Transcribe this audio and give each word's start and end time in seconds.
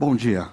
Bom 0.00 0.14
dia. 0.14 0.46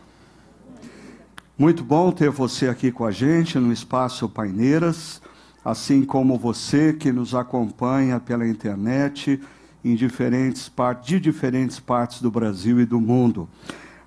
Muito 1.55 1.84
bom 1.84 2.12
ter 2.12 2.32
você 2.32 2.67
aqui 2.67 2.92
com 2.92 3.05
a 3.05 3.12
gente 3.12 3.59
no 3.59 3.71
Espaço 3.71 4.27
Paineiras, 4.27 5.21
assim 5.63 6.03
como 6.03 6.35
você 6.35 6.91
que 6.91 7.11
nos 7.11 7.35
acompanha 7.35 8.20
pela 8.20 8.47
internet 8.47 9.39
em 9.84 9.94
diferentes 9.94 10.68
partes, 10.68 11.08
de 11.08 11.20
diferentes 11.20 11.79
partes 11.79 12.23
do 12.23 12.31
Brasil 12.31 12.81
e 12.81 12.88
do 12.88 13.00
mundo. 13.00 13.47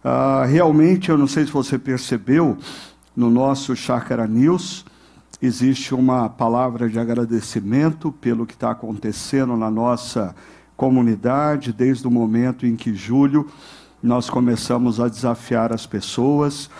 Uh, 0.04 0.45
realmente, 0.48 1.09
eu 1.09 1.16
não 1.16 1.29
sei 1.29 1.47
se 1.47 1.53
você 1.53 1.79
percebeu, 1.79 2.59
no 3.15 3.31
nosso 3.31 3.77
Chácara 3.77 4.27
News, 4.27 4.85
existe 5.41 5.95
uma 5.95 6.29
palavra 6.29 6.89
de 6.89 6.99
agradecimento 6.99 8.11
pelo 8.11 8.45
que 8.45 8.55
está 8.55 8.73
acontecendo 8.73 9.57
na 9.57 9.71
nossa 9.71 10.35
comunidade, 10.77 11.73
desde 11.73 12.09
o 12.09 12.11
momento 12.11 12.67
em 12.67 12.75
que 12.75 12.93
Júlio 12.93 13.49
nós 14.03 14.30
começamos 14.30 15.01
a 15.01 15.08
desafiar 15.08 15.72
as 15.72 15.87
pessoas 15.87 16.70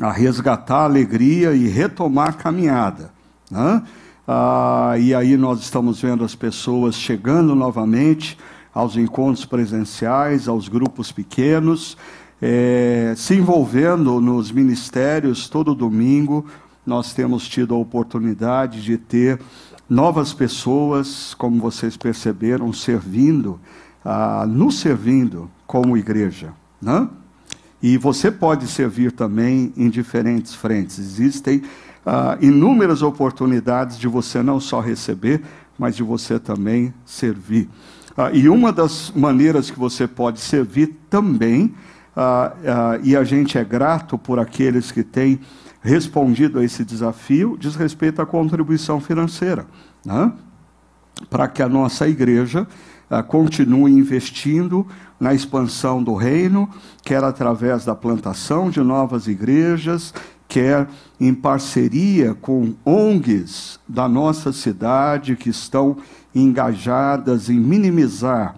a 0.00 0.12
resgatar 0.12 0.80
a 0.80 0.84
alegria 0.84 1.52
e 1.54 1.66
retomar 1.66 2.28
a 2.28 2.32
caminhada. 2.32 3.10
Né? 3.50 3.82
Ah, 4.26 4.94
e 4.98 5.14
aí 5.14 5.36
nós 5.36 5.60
estamos 5.60 6.00
vendo 6.00 6.24
as 6.24 6.34
pessoas 6.34 6.94
chegando 6.94 7.54
novamente 7.54 8.38
aos 8.74 8.96
encontros 8.96 9.44
presenciais, 9.44 10.46
aos 10.46 10.68
grupos 10.68 11.10
pequenos, 11.10 11.96
é, 12.40 13.14
se 13.16 13.34
envolvendo 13.34 14.20
nos 14.20 14.52
ministérios 14.52 15.48
todo 15.48 15.74
domingo. 15.74 16.46
Nós 16.86 17.12
temos 17.12 17.48
tido 17.48 17.74
a 17.74 17.78
oportunidade 17.78 18.82
de 18.82 18.96
ter 18.96 19.40
novas 19.88 20.32
pessoas, 20.32 21.34
como 21.34 21.60
vocês 21.60 21.96
perceberam, 21.96 22.72
servindo, 22.72 23.58
ah, 24.04 24.46
nos 24.46 24.78
servindo 24.78 25.50
como 25.68 25.98
igreja. 25.98 26.54
Né? 26.80 27.06
E 27.80 27.96
você 27.96 28.32
pode 28.32 28.66
servir 28.66 29.12
também 29.12 29.72
em 29.76 29.88
diferentes 29.88 30.54
frentes. 30.54 30.98
Existem 30.98 31.62
ah, 32.04 32.38
inúmeras 32.40 33.02
oportunidades 33.02 33.98
de 33.98 34.08
você 34.08 34.42
não 34.42 34.58
só 34.58 34.80
receber, 34.80 35.42
mas 35.78 35.94
de 35.94 36.02
você 36.02 36.40
também 36.40 36.92
servir. 37.04 37.68
Ah, 38.16 38.30
e 38.32 38.48
uma 38.48 38.72
das 38.72 39.12
maneiras 39.14 39.70
que 39.70 39.78
você 39.78 40.08
pode 40.08 40.40
servir 40.40 40.96
também, 41.10 41.74
ah, 42.16 42.98
e 43.02 43.14
a 43.14 43.22
gente 43.22 43.58
é 43.58 43.64
grato 43.64 44.16
por 44.16 44.40
aqueles 44.40 44.90
que 44.90 45.04
têm 45.04 45.38
respondido 45.82 46.58
a 46.58 46.64
esse 46.64 46.84
desafio, 46.84 47.56
diz 47.60 47.76
respeito 47.76 48.22
à 48.22 48.26
contribuição 48.26 49.00
financeira. 49.00 49.66
Né? 50.04 50.32
Para 51.28 51.46
que 51.46 51.62
a 51.62 51.68
nossa 51.68 52.08
igreja 52.08 52.66
continue 53.28 53.90
investindo 53.90 54.86
na 55.18 55.34
expansão 55.34 56.02
do 56.02 56.14
reino, 56.14 56.68
quer 57.02 57.24
através 57.24 57.84
da 57.84 57.94
plantação 57.94 58.70
de 58.70 58.80
novas 58.80 59.26
igrejas, 59.26 60.14
quer 60.46 60.88
em 61.20 61.34
parceria 61.34 62.34
com 62.34 62.74
ONGs 62.84 63.78
da 63.88 64.08
nossa 64.08 64.52
cidade 64.52 65.36
que 65.36 65.50
estão 65.50 65.96
engajadas 66.34 67.50
em 67.50 67.58
minimizar 67.58 68.54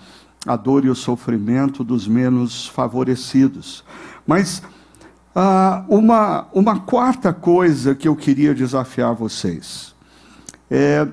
a 0.46 0.56
dor 0.56 0.84
e 0.84 0.90
o 0.90 0.94
sofrimento 0.94 1.82
dos 1.82 2.06
menos 2.06 2.66
favorecidos. 2.66 3.84
Mas 4.26 4.62
ah, 5.34 5.84
uma, 5.88 6.46
uma 6.52 6.80
quarta 6.80 7.32
coisa 7.32 7.94
que 7.94 8.08
eu 8.08 8.16
queria 8.16 8.54
desafiar 8.54 9.14
vocês 9.14 9.94
é 10.70 11.06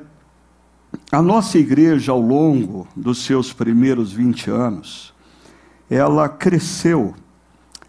a 1.11 1.21
nossa 1.21 1.57
igreja, 1.57 2.11
ao 2.11 2.21
longo 2.21 2.87
dos 2.95 3.23
seus 3.23 3.53
primeiros 3.53 4.11
20 4.11 4.49
anos, 4.49 5.13
ela 5.89 6.27
cresceu 6.27 7.15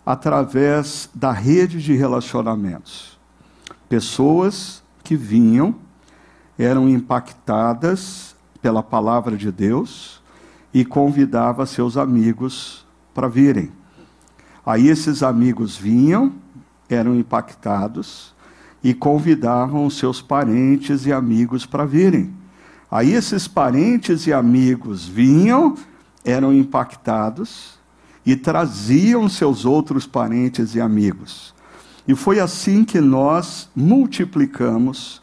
através 0.05 1.11
da 1.15 1.33
rede 1.33 1.83
de 1.83 1.95
relacionamentos. 1.95 3.19
Pessoas 3.89 4.83
que 5.03 5.17
vinham, 5.17 5.75
eram 6.59 6.89
impactadas 6.89 8.35
pela 8.61 8.83
palavra 8.83 9.37
de 9.37 9.53
Deus 9.53 10.23
e 10.73 10.85
convidava 10.85 11.67
seus 11.67 11.97
amigos 11.97 12.87
para 13.15 13.29
virem. 13.29 13.71
Aí 14.65 14.89
esses 14.89 15.23
amigos 15.23 15.77
vinham, 15.77 16.33
eram 16.89 17.15
impactados 17.15 18.35
e 18.83 18.93
convidavam 18.95 19.89
seus 19.89 20.21
parentes 20.21 21.07
e 21.07 21.13
amigos 21.13 21.65
para 21.65 21.85
virem. 21.85 22.35
Aí 22.91 23.13
esses 23.13 23.47
parentes 23.47 24.27
e 24.27 24.33
amigos 24.33 25.07
vinham, 25.07 25.75
eram 26.25 26.53
impactados 26.53 27.78
e 28.29 28.37
traziam 28.37 29.27
seus 29.27 29.65
outros 29.65 30.07
parentes 30.07 30.75
e 30.75 30.81
amigos. 30.83 31.55
E 32.07 32.15
foi 32.15 32.39
assim 32.39 32.85
que 32.85 33.01
nós 33.01 33.71
multiplicamos 33.75 35.23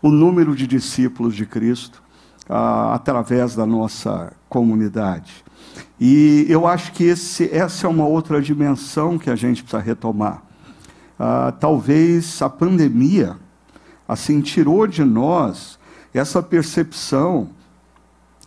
o 0.00 0.08
número 0.08 0.54
de 0.54 0.64
discípulos 0.64 1.34
de 1.34 1.46
Cristo 1.46 2.00
ah, 2.48 2.94
através 2.94 3.56
da 3.56 3.66
nossa 3.66 4.32
comunidade. 4.48 5.44
E 5.98 6.46
eu 6.48 6.64
acho 6.64 6.92
que 6.92 7.02
esse, 7.02 7.50
essa 7.52 7.88
é 7.88 7.90
uma 7.90 8.06
outra 8.06 8.40
dimensão 8.40 9.18
que 9.18 9.30
a 9.30 9.34
gente 9.34 9.64
precisa 9.64 9.82
retomar. 9.82 10.40
Ah, 11.18 11.52
talvez 11.58 12.40
a 12.40 12.48
pandemia 12.48 13.36
assim 14.06 14.40
tirou 14.40 14.86
de 14.86 15.02
nós 15.02 15.76
essa 16.14 16.40
percepção 16.40 17.48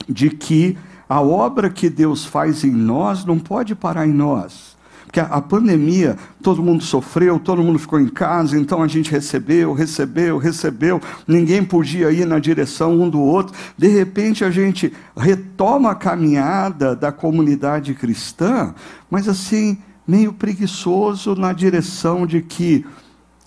de 0.07 0.29
que 0.29 0.77
a 1.09 1.21
obra 1.21 1.69
que 1.69 1.89
Deus 1.89 2.25
faz 2.25 2.63
em 2.63 2.71
nós 2.71 3.23
não 3.23 3.39
pode 3.39 3.73
parar 3.75 4.05
em 4.05 4.13
nós. 4.13 4.75
Porque 5.05 5.21
a 5.21 5.41
pandemia, 5.41 6.17
todo 6.43 6.61
mundo 6.61 6.83
sofreu, 6.83 7.39
todo 7.39 7.63
mundo 7.63 7.79
ficou 7.79 7.97
em 7.97 8.09
casa, 8.09 8.59
então 8.59 8.83
a 8.83 8.87
gente 8.87 9.09
recebeu, 9.09 9.71
recebeu, 9.71 10.37
recebeu, 10.37 11.01
ninguém 11.25 11.63
podia 11.63 12.11
ir 12.11 12.25
na 12.25 12.39
direção 12.39 12.99
um 12.99 13.09
do 13.09 13.21
outro. 13.21 13.55
De 13.77 13.87
repente 13.87 14.43
a 14.43 14.51
gente 14.51 14.93
retoma 15.15 15.91
a 15.91 15.95
caminhada 15.95 16.93
da 16.93 17.09
comunidade 17.09 17.93
cristã, 17.93 18.75
mas 19.09 19.29
assim, 19.29 19.77
meio 20.05 20.33
preguiçoso 20.33 21.35
na 21.35 21.53
direção 21.53 22.27
de 22.27 22.41
que, 22.41 22.85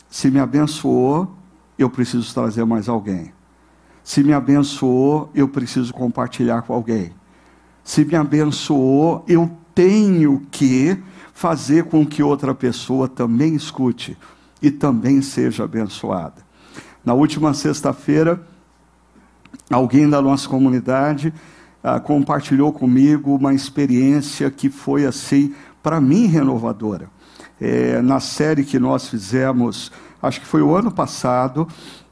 se 0.08 0.30
me 0.30 0.40
abençoou, 0.40 1.36
eu 1.78 1.90
preciso 1.90 2.32
trazer 2.32 2.64
mais 2.64 2.88
alguém. 2.88 3.34
Se 4.02 4.24
me 4.24 4.32
abençoou, 4.32 5.30
eu 5.34 5.46
preciso 5.46 5.92
compartilhar 5.92 6.62
com 6.62 6.72
alguém 6.72 7.19
se 7.84 8.04
me 8.04 8.14
abençoou, 8.14 9.24
eu 9.26 9.50
tenho 9.74 10.42
que 10.50 10.96
fazer 11.32 11.84
com 11.84 12.04
que 12.04 12.22
outra 12.22 12.54
pessoa 12.54 13.08
também 13.08 13.54
escute 13.54 14.16
e 14.60 14.70
também 14.70 15.22
seja 15.22 15.64
abençoada. 15.64 16.44
Na 17.04 17.14
última 17.14 17.54
sexta-feira, 17.54 18.46
alguém 19.70 20.08
da 20.08 20.20
nossa 20.20 20.48
comunidade 20.48 21.32
ah, 21.82 21.98
compartilhou 21.98 22.72
comigo 22.72 23.34
uma 23.34 23.54
experiência 23.54 24.50
que 24.50 24.68
foi 24.68 25.06
assim, 25.06 25.54
para 25.82 26.00
mim, 26.00 26.26
renovadora. 26.26 27.08
É, 27.58 28.02
na 28.02 28.20
série 28.20 28.64
que 28.64 28.78
nós 28.78 29.08
fizemos, 29.08 29.90
acho 30.22 30.40
que 30.40 30.46
foi 30.46 30.60
o 30.60 30.76
ano 30.76 30.90
passado, 30.90 31.66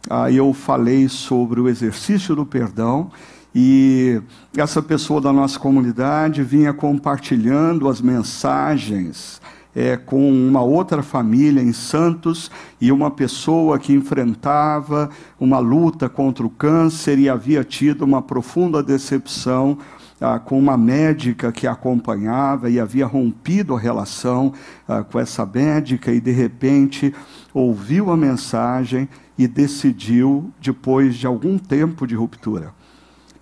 ah, 0.08 0.30
eu 0.32 0.54
falei 0.54 1.08
sobre 1.08 1.60
o 1.60 1.68
exercício 1.68 2.34
do 2.34 2.46
perdão 2.46 3.10
e 3.54 4.20
essa 4.56 4.82
pessoa 4.82 5.20
da 5.20 5.32
nossa 5.32 5.58
comunidade 5.58 6.42
vinha 6.42 6.72
compartilhando 6.72 7.88
as 7.88 8.00
mensagens 8.00 9.40
é, 9.74 9.96
com 9.96 10.30
uma 10.30 10.62
outra 10.62 11.02
família 11.02 11.62
em 11.62 11.72
Santos 11.72 12.50
e 12.80 12.90
uma 12.90 13.10
pessoa 13.10 13.78
que 13.78 13.92
enfrentava 13.92 15.08
uma 15.38 15.58
luta 15.58 16.08
contra 16.08 16.44
o 16.44 16.50
câncer 16.50 17.18
e 17.18 17.28
havia 17.28 17.62
tido 17.62 18.02
uma 18.02 18.20
profunda 18.20 18.82
decepção 18.82 19.78
ah, 20.20 20.38
com 20.38 20.58
uma 20.58 20.76
médica 20.76 21.52
que 21.52 21.66
acompanhava 21.66 22.68
e 22.68 22.80
havia 22.80 23.06
rompido 23.06 23.74
a 23.74 23.78
relação 23.78 24.52
ah, 24.86 25.04
com 25.04 25.18
essa 25.18 25.46
médica 25.46 26.10
e 26.10 26.20
de 26.20 26.32
repente 26.32 27.14
ouviu 27.54 28.10
a 28.10 28.16
mensagem 28.16 29.08
e 29.38 29.46
decidiu, 29.46 30.52
depois 30.60 31.14
de 31.14 31.26
algum 31.26 31.56
tempo 31.56 32.04
de 32.04 32.16
ruptura, 32.16 32.74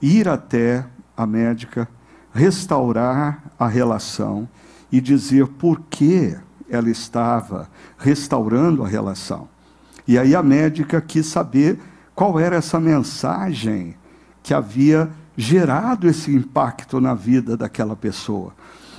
ir 0.00 0.28
até 0.28 0.84
a 1.16 1.26
médica, 1.26 1.88
restaurar 2.32 3.42
a 3.58 3.66
relação 3.66 4.48
e 4.90 5.00
dizer 5.00 5.46
por 5.46 5.80
que 5.88 6.36
ela 6.68 6.90
estava 6.90 7.68
restaurando 7.98 8.84
a 8.84 8.88
relação. 8.88 9.48
E 10.06 10.18
aí 10.18 10.34
a 10.34 10.42
médica 10.42 11.00
quis 11.00 11.26
saber 11.26 11.78
qual 12.14 12.38
era 12.38 12.56
essa 12.56 12.78
mensagem 12.78 13.96
que 14.42 14.54
havia 14.54 15.10
gerado 15.36 16.08
esse 16.08 16.34
impacto 16.34 17.00
na 17.00 17.14
vida 17.14 17.56
daquela 17.56 17.96
pessoa. 17.96 18.54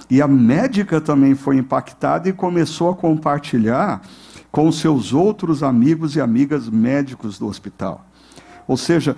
E 0.09 0.21
a 0.21 0.27
médica 0.27 1.01
também 1.01 1.35
foi 1.35 1.57
impactada 1.57 2.29
e 2.29 2.33
começou 2.33 2.89
a 2.89 2.95
compartilhar 2.95 4.01
com 4.51 4.71
seus 4.71 5.13
outros 5.13 5.63
amigos 5.63 6.15
e 6.15 6.21
amigas 6.21 6.69
médicos 6.69 7.37
do 7.37 7.47
hospital. 7.47 8.05
Ou 8.67 8.77
seja, 8.77 9.15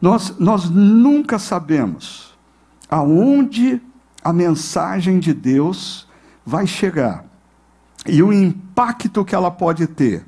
nós, 0.00 0.34
nós 0.38 0.70
nunca 0.70 1.38
sabemos 1.38 2.30
aonde 2.88 3.80
a 4.24 4.32
mensagem 4.32 5.18
de 5.18 5.32
Deus 5.32 6.08
vai 6.44 6.66
chegar. 6.66 7.24
e 8.06 8.22
o 8.22 8.32
impacto 8.32 9.24
que 9.24 9.34
ela 9.34 9.50
pode 9.50 9.86
ter 9.86 10.24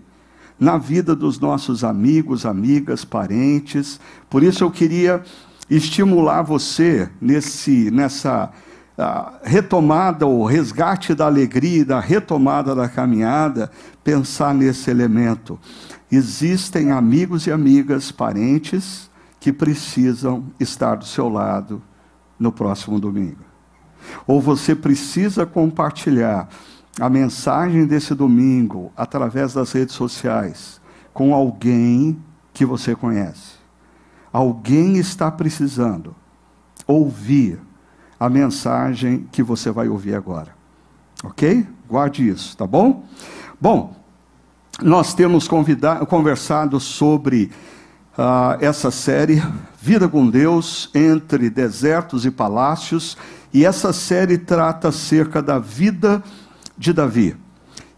na 0.61 0.79
vida 0.79 1.17
dos 1.17 1.41
nossos 1.41 1.83
amigos, 1.83 2.47
amigas, 2.47 3.05
parentes. 3.05 3.99
Por 4.31 4.43
isso 4.43 4.63
eu 4.63 4.71
queria 4.71 5.23
estimular 5.69 6.43
você 6.43 7.09
nesse, 7.21 7.91
nessa 7.91 8.51
uh, 8.97 9.33
retomada 9.43 10.27
ou 10.27 10.45
resgate 10.45 11.15
da 11.15 11.27
alegria, 11.27 11.85
da 11.85 11.99
retomada 11.99 12.75
da 12.75 12.89
caminhada, 12.89 13.73
pensar 14.05 14.55
nesse 14.55 14.91
elemento. 14.91 15.59
Existem 16.11 16.93
amigos 16.93 17.47
e 17.47 17.51
amigas, 17.51 18.13
parentes, 18.13 19.11
que 19.43 19.53
precisam 19.53 20.45
estar 20.61 20.95
do 20.95 21.05
seu 21.05 21.29
lado 21.29 21.83
no 22.39 22.53
próximo 22.53 23.01
domingo. 23.01 23.43
Ou 24.25 24.41
você 24.41 24.73
precisa 24.73 25.45
compartilhar 25.45 26.49
a 27.01 27.09
mensagem 27.09 27.85
desse 27.85 28.15
domingo 28.15 28.93
através 28.97 29.53
das 29.53 29.73
redes 29.73 29.97
sociais 29.97 30.81
com 31.13 31.35
alguém 31.35 32.17
que 32.55 32.65
você 32.65 32.95
conhece. 32.95 33.55
Alguém 34.33 34.97
está 34.97 35.29
precisando 35.29 36.15
ouvir 36.87 37.59
a 38.21 38.31
mensagem 38.31 39.27
que 39.33 39.43
você 39.43 39.73
vai 39.73 39.89
ouvir 39.89 40.15
agora. 40.15 40.55
Ok? 41.25 41.67
Guarde 41.89 42.29
isso, 42.29 42.57
tá 42.57 42.65
bom? 42.65 43.05
Bom, 43.61 43.97
nós 44.81 45.15
temos 45.15 45.49
conversado 45.49 46.79
sobre 46.79 47.51
uh, 48.17 48.57
essa 48.61 48.91
série 48.91 49.43
Vida 49.85 50.09
com 50.09 50.31
Deus 50.31 50.89
entre 50.95 51.51
desertos 51.51 52.25
e 52.25 52.31
palácios, 52.31 53.17
e 53.53 53.65
essa 53.65 53.93
série 53.93 54.39
trata 54.39 54.89
acerca 54.89 55.43
da 55.43 55.59
vida 55.59 56.23
de 56.79 56.93
Davi. 56.93 57.37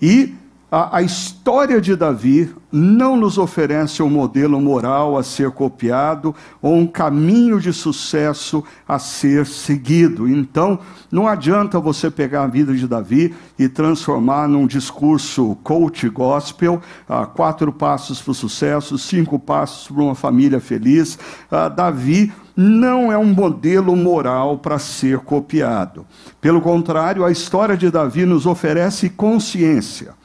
E 0.00 0.34
a, 0.76 0.97
a, 0.97 1.03
história 1.03 1.81
de 1.81 1.94
Davi 1.94 2.53
não 2.73 3.17
nos 3.17 3.38
oferece 3.38 4.03
um 4.03 4.11
modelo 4.11 4.61
moral 4.61 5.17
a 5.17 5.23
ser 5.23 5.53
copiado 5.53 6.35
ou 6.61 6.75
um 6.75 6.85
caminho 6.85 7.61
de 7.61 7.73
sucesso 7.73 8.65
a 8.88 8.99
ser 8.99 9.47
seguido. 9.47 10.29
Então, 10.29 10.81
não 11.12 11.29
adianta 11.29 11.79
você 11.79 12.11
pegar 12.11 12.43
a 12.43 12.49
vida 12.49 12.75
de 12.75 12.88
Davi 12.88 13.32
e 13.56 13.69
transformar 13.69 14.49
num 14.49 14.67
discurso 14.67 15.56
coach 15.62 16.09
gospel, 16.09 16.82
ah, 17.09 17.25
quatro 17.25 17.73
passos 17.73 18.21
para 18.21 18.32
o 18.32 18.35
sucesso, 18.35 18.99
cinco 18.99 19.38
passos 19.38 19.87
para 19.87 20.03
uma 20.03 20.17
família 20.17 20.59
feliz. 20.59 21.17
Ah, 21.49 21.69
Davi 21.69 22.32
não 22.56 23.12
é 23.12 23.17
um 23.17 23.32
modelo 23.32 23.94
moral 23.94 24.59
para 24.59 24.81
ser 24.81 25.21
copiado. 25.21 26.05
Pelo 26.41 26.61
contrário, 26.61 27.25
a 27.25 27.31
história 27.31 27.76
de 27.76 27.93
Davi 27.93 28.26
nos 28.26 28.44
oferece 28.44 29.09
consciência 29.09 30.24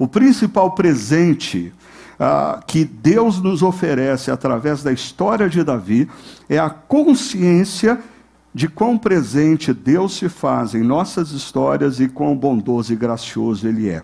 o 0.00 0.08
principal 0.08 0.70
presente 0.70 1.74
ah, 2.18 2.62
que 2.66 2.86
Deus 2.86 3.38
nos 3.38 3.62
oferece 3.62 4.30
através 4.30 4.82
da 4.82 4.90
história 4.90 5.46
de 5.46 5.62
Davi 5.62 6.08
é 6.48 6.58
a 6.58 6.70
consciência 6.70 8.00
de 8.54 8.66
quão 8.66 8.96
presente 8.96 9.74
Deus 9.74 10.14
se 10.14 10.30
faz 10.30 10.74
em 10.74 10.82
nossas 10.82 11.32
histórias 11.32 12.00
e 12.00 12.08
quão 12.08 12.34
bondoso 12.34 12.94
e 12.94 12.96
gracioso 12.96 13.68
Ele 13.68 13.90
é. 13.90 14.02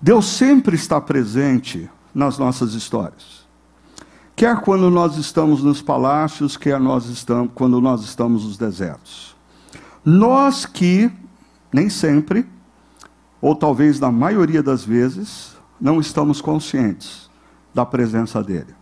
Deus 0.00 0.24
sempre 0.24 0.74
está 0.74 0.98
presente 0.98 1.90
nas 2.14 2.38
nossas 2.38 2.72
histórias. 2.72 3.44
Quer 4.34 4.56
quando 4.62 4.88
nós 4.88 5.18
estamos 5.18 5.62
nos 5.62 5.82
palácios, 5.82 6.56
quer 6.56 6.80
nós 6.80 7.10
estamos, 7.10 7.50
quando 7.54 7.78
nós 7.78 8.02
estamos 8.02 8.44
nos 8.44 8.56
desertos. 8.56 9.36
Nós 10.02 10.64
que, 10.64 11.12
nem 11.70 11.90
sempre, 11.90 12.46
ou 13.44 13.54
talvez 13.54 14.00
na 14.00 14.10
maioria 14.10 14.62
das 14.62 14.86
vezes, 14.86 15.54
não 15.78 16.00
estamos 16.00 16.40
conscientes 16.40 17.28
da 17.74 17.84
presença 17.84 18.42
dele. 18.42 18.74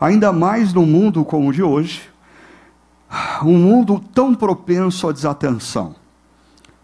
Ainda 0.00 0.32
mais 0.32 0.72
no 0.72 0.86
mundo 0.86 1.22
como 1.26 1.50
o 1.50 1.52
de 1.52 1.62
hoje, 1.62 2.08
um 3.42 3.58
mundo 3.58 4.02
tão 4.14 4.34
propenso 4.34 5.06
à 5.10 5.12
desatenção, 5.12 5.94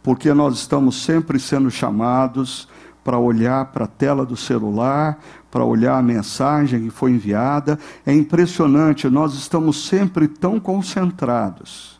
porque 0.02 0.34
nós 0.34 0.58
estamos 0.58 1.02
sempre 1.02 1.40
sendo 1.40 1.70
chamados 1.70 2.69
para 3.02 3.19
olhar 3.19 3.64
para 3.72 3.87
a 3.87 3.88
tela 3.88 4.26
do 4.26 4.37
celular, 4.37 5.19
para 5.50 5.64
olhar 5.64 5.96
a 5.96 6.02
mensagem 6.02 6.82
que 6.82 6.90
foi 6.90 7.12
enviada. 7.12 7.78
É 8.05 8.12
impressionante, 8.12 9.08
nós 9.08 9.32
estamos 9.32 9.87
sempre 9.87 10.28
tão 10.28 10.60
concentrados 10.60 11.99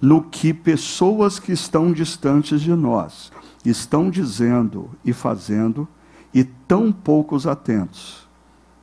no 0.00 0.22
que 0.22 0.54
pessoas 0.54 1.40
que 1.40 1.50
estão 1.50 1.92
distantes 1.92 2.60
de 2.60 2.72
nós 2.72 3.33
estão 3.64 4.10
dizendo 4.10 4.90
e 5.04 5.12
fazendo, 5.12 5.88
e 6.32 6.44
tão 6.44 6.92
poucos 6.92 7.46
atentos 7.46 8.28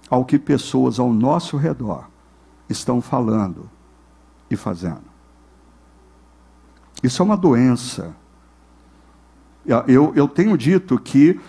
ao 0.10 0.25
que 0.25 0.39
pessoas 0.39 1.00
ao 1.00 1.13
nosso 1.13 1.57
redor 1.57 2.10
estão 2.68 3.01
falando 3.01 3.69
e 4.50 4.56
fazendo. 4.56 5.12
Isso 7.04 7.22
é 7.22 7.25
uma 7.25 7.38
doença. 7.38 8.16
Eu, 9.88 10.12
eu 10.16 10.28
tenho 10.28 10.57
dito 10.57 10.98
que 10.98 11.39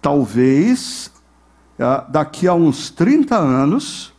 talvez 0.00 1.10
ah, 1.78 2.04
daqui 2.08 2.46
a 2.46 2.54
uns 2.54 2.90
30 2.90 3.36
anos, 3.36 4.12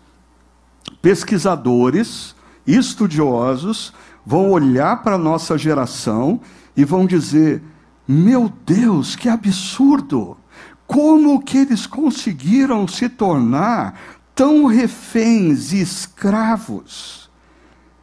pesquisadores, 1.02 2.36
estudiosos, 2.66 3.94
vão 4.26 4.52
olhar 4.52 5.04
para 5.04 5.16
a 5.16 5.20
nossa 5.20 5.58
geração 5.58 6.40
e 6.76 6.86
vão 6.86 7.06
dizer: 7.06 7.62
meu 8.12 8.52
Deus, 8.66 9.16
que 9.16 9.30
absurdo! 9.30 10.36
Como 10.88 11.40
que 11.40 11.60
eles 11.60 11.86
conseguiram 11.86 12.88
se 12.88 13.08
tornar 13.08 14.02
tão 14.34 14.66
reféns 14.66 15.72
e 15.74 15.80
escravos 15.80 17.30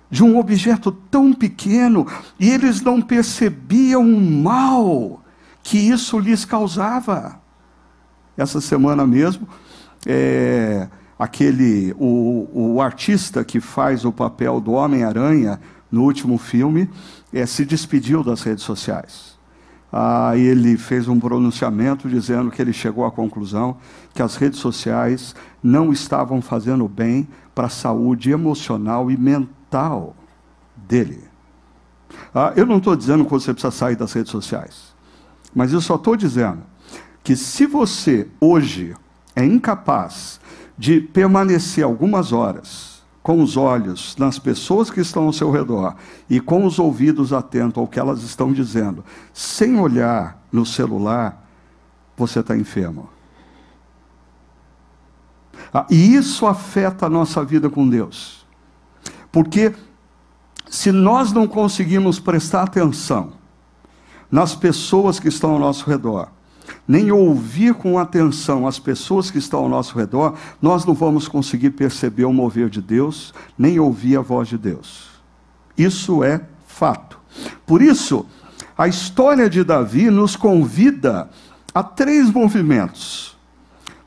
de 0.09 0.23
um 0.23 0.39
objeto 0.39 0.93
tão 0.93 1.33
pequeno 1.33 2.07
e 2.39 2.49
eles 2.49 2.81
não 2.83 3.03
percebiam 3.03 4.03
o 4.03 4.21
mal 4.21 5.25
que 5.65 5.77
isso 5.77 6.21
lhes 6.21 6.45
causava? 6.45 7.41
Essa 8.37 8.61
semana 8.61 9.05
mesmo, 9.05 9.49
é, 10.07 10.87
aquele 11.19 11.93
o, 11.99 12.77
o 12.77 12.81
artista 12.81 13.45
que 13.45 13.59
faz 13.59 14.05
o 14.05 14.13
papel 14.13 14.61
do 14.61 14.71
Homem-Aranha 14.71 15.59
no 15.91 16.05
último 16.05 16.39
filme 16.39 16.89
é, 17.33 17.45
se 17.45 17.65
despediu 17.65 18.23
das 18.23 18.43
redes 18.43 18.63
sociais 18.63 19.36
ah, 19.99 20.37
ele 20.37 20.77
fez 20.77 21.09
um 21.09 21.19
pronunciamento 21.19 22.07
dizendo 22.07 22.51
que 22.51 22.61
ele 22.61 22.75
chegou 22.75 23.07
à 23.07 23.11
conclusão 23.11 23.79
que 24.13 24.21
as 24.21 24.37
redes 24.37 24.59
sociais 24.59 25.35
não 25.63 25.91
estavam 25.91 26.43
fazendo 26.43 26.87
bem 26.87 27.27
para 27.55 27.69
a 27.69 27.71
saúde 27.71 28.31
emocional 28.31 29.11
e 29.11 29.17
mental 29.17 30.15
dele. 30.77 31.25
Ah, 32.35 32.53
eu 32.57 32.67
não 32.67 32.77
estou 32.77 32.95
dizendo 32.95 33.25
que 33.25 33.31
você 33.31 33.55
precisa 33.55 33.71
sair 33.71 33.97
das 33.97 34.13
redes 34.13 34.31
sociais, 34.31 34.95
mas 35.55 35.73
eu 35.73 35.81
só 35.81 35.95
estou 35.95 36.15
dizendo 36.15 36.63
que 37.25 37.35
se 37.35 37.65
você 37.65 38.29
hoje 38.39 38.95
é 39.35 39.47
incapaz 39.47 40.39
de 40.77 41.01
permanecer 41.01 41.83
algumas 41.83 42.35
horas 42.35 42.96
com 43.27 43.43
os 43.43 43.57
olhos 43.57 44.15
nas 44.17 44.39
pessoas 44.39 44.89
que 44.89 45.01
estão 45.01 45.25
ao 45.25 45.33
seu 45.33 45.51
redor 45.51 45.97
e 46.31 46.39
com 46.39 46.65
os 46.65 46.79
ouvidos 46.79 47.33
atentos 47.33 47.77
ao 47.77 47.89
que 47.89 47.99
elas 47.99 48.23
estão 48.23 48.53
dizendo, 48.53 49.05
sem 49.35 49.81
olhar 49.81 50.41
no 50.53 50.65
celular, 50.65 51.45
você 52.17 52.39
está 52.39 52.57
enfermo. 52.57 53.11
Ah, 55.75 55.85
e 55.91 56.15
isso 56.15 56.47
afeta 56.47 57.07
a 57.07 57.11
nossa 57.11 57.45
vida 57.45 57.69
com 57.69 57.89
Deus. 57.89 58.47
Porque 59.33 59.75
se 60.71 60.93
nós 60.93 61.33
não 61.33 61.49
conseguimos 61.49 62.21
prestar 62.21 62.63
atenção 62.63 63.33
nas 64.31 64.55
pessoas 64.55 65.19
que 65.19 65.27
estão 65.27 65.55
ao 65.55 65.59
nosso 65.59 65.85
redor, 65.91 66.29
nem 66.87 67.11
ouvir 67.11 67.75
com 67.75 67.99
atenção 67.99 68.67
as 68.67 68.79
pessoas 68.79 69.31
que 69.31 69.39
estão 69.39 69.61
ao 69.61 69.69
nosso 69.69 69.97
redor, 69.99 70.35
nós 70.61 70.85
não 70.85 70.95
vamos 70.95 71.29
conseguir 71.29 71.71
perceber 71.71 72.25
o 72.25 72.33
mover 72.33 72.69
de 72.69 72.81
Deus, 72.81 73.35
nem 73.59 73.79
ouvir 73.79 74.17
a 74.17 74.21
voz 74.21 74.49
de 74.49 74.59
Deus. 74.59 75.09
Isso 75.77 76.23
é 76.25 76.41
fato. 76.67 77.19
Por 77.67 77.83
isso, 77.83 78.27
a 78.77 78.89
história 78.89 79.49
de 79.49 79.65
Davi 79.65 80.11
nos 80.11 80.37
convida 80.37 81.31
a 81.75 81.83
três 81.83 82.31
movimentos: 82.31 83.37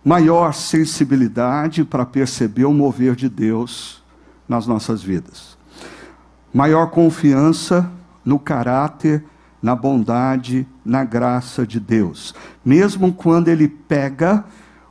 maior 0.03 0.53
sensibilidade 0.53 1.83
para 1.83 2.05
perceber 2.05 2.65
o 2.65 2.73
mover 2.73 3.15
de 3.15 3.29
Deus 3.29 4.03
nas 4.47 4.65
nossas 4.65 5.03
vidas, 5.03 5.57
maior 6.53 6.87
confiança 6.87 7.89
no 8.25 8.39
caráter 8.39 9.23
na 9.61 9.75
bondade, 9.75 10.67
na 10.83 11.03
graça 11.03 11.65
de 11.65 11.79
Deus. 11.79 12.33
Mesmo 12.63 13.13
quando 13.13 13.47
ele 13.49 13.67
pega 13.67 14.43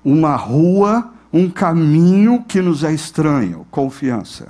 uma 0.05 0.37
rua, 0.37 1.13
um 1.33 1.49
caminho 1.51 2.45
que 2.47 2.61
nos 2.61 2.85
é 2.85 2.93
estranho, 2.93 3.67
confiança. 3.71 4.49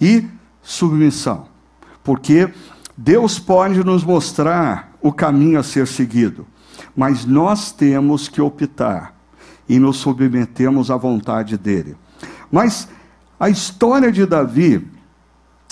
E 0.00 0.26
submissão. 0.62 1.46
Porque 2.02 2.48
Deus 2.96 3.38
pode 3.38 3.84
nos 3.84 4.04
mostrar 4.04 4.92
o 5.00 5.12
caminho 5.12 5.58
a 5.58 5.62
ser 5.62 5.86
seguido. 5.86 6.46
mas 6.96 7.26
nós 7.26 7.72
temos 7.72 8.26
que 8.26 8.40
optar 8.40 9.14
e 9.68 9.78
nos 9.78 9.98
submetemos 9.98 10.90
à 10.90 10.96
vontade 10.96 11.58
dele. 11.58 11.94
Mas 12.50 12.88
a 13.38 13.50
história 13.50 14.10
de 14.10 14.24
Davi 14.24 14.86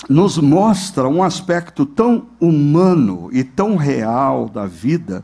nos 0.09 0.37
mostra 0.37 1.07
um 1.07 1.23
aspecto 1.23 1.85
tão 1.85 2.27
humano 2.39 3.29
e 3.31 3.43
tão 3.43 3.75
real 3.75 4.47
da 4.47 4.65
vida, 4.65 5.23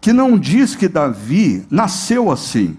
que 0.00 0.12
não 0.12 0.38
diz 0.38 0.74
que 0.74 0.88
Davi 0.88 1.64
nasceu 1.70 2.30
assim, 2.30 2.76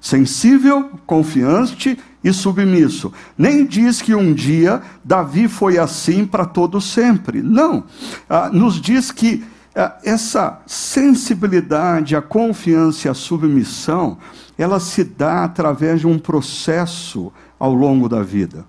sensível, 0.00 0.90
confiante 1.06 1.98
e 2.22 2.32
submisso. 2.32 3.12
Nem 3.36 3.64
diz 3.64 4.02
que 4.02 4.14
um 4.14 4.32
dia 4.32 4.82
Davi 5.04 5.48
foi 5.48 5.78
assim 5.78 6.26
para 6.26 6.44
todo 6.44 6.80
sempre. 6.80 7.42
Não. 7.42 7.84
Ah, 8.28 8.50
nos 8.52 8.80
diz 8.80 9.10
que 9.10 9.44
ah, 9.74 9.96
essa 10.02 10.60
sensibilidade, 10.66 12.16
a 12.16 12.22
confiança 12.22 13.06
e 13.06 13.10
a 13.10 13.14
submissão, 13.14 14.18
ela 14.58 14.80
se 14.80 15.04
dá 15.04 15.44
através 15.44 16.00
de 16.00 16.06
um 16.06 16.18
processo 16.18 17.32
ao 17.58 17.74
longo 17.74 18.08
da 18.08 18.22
vida. 18.22 18.64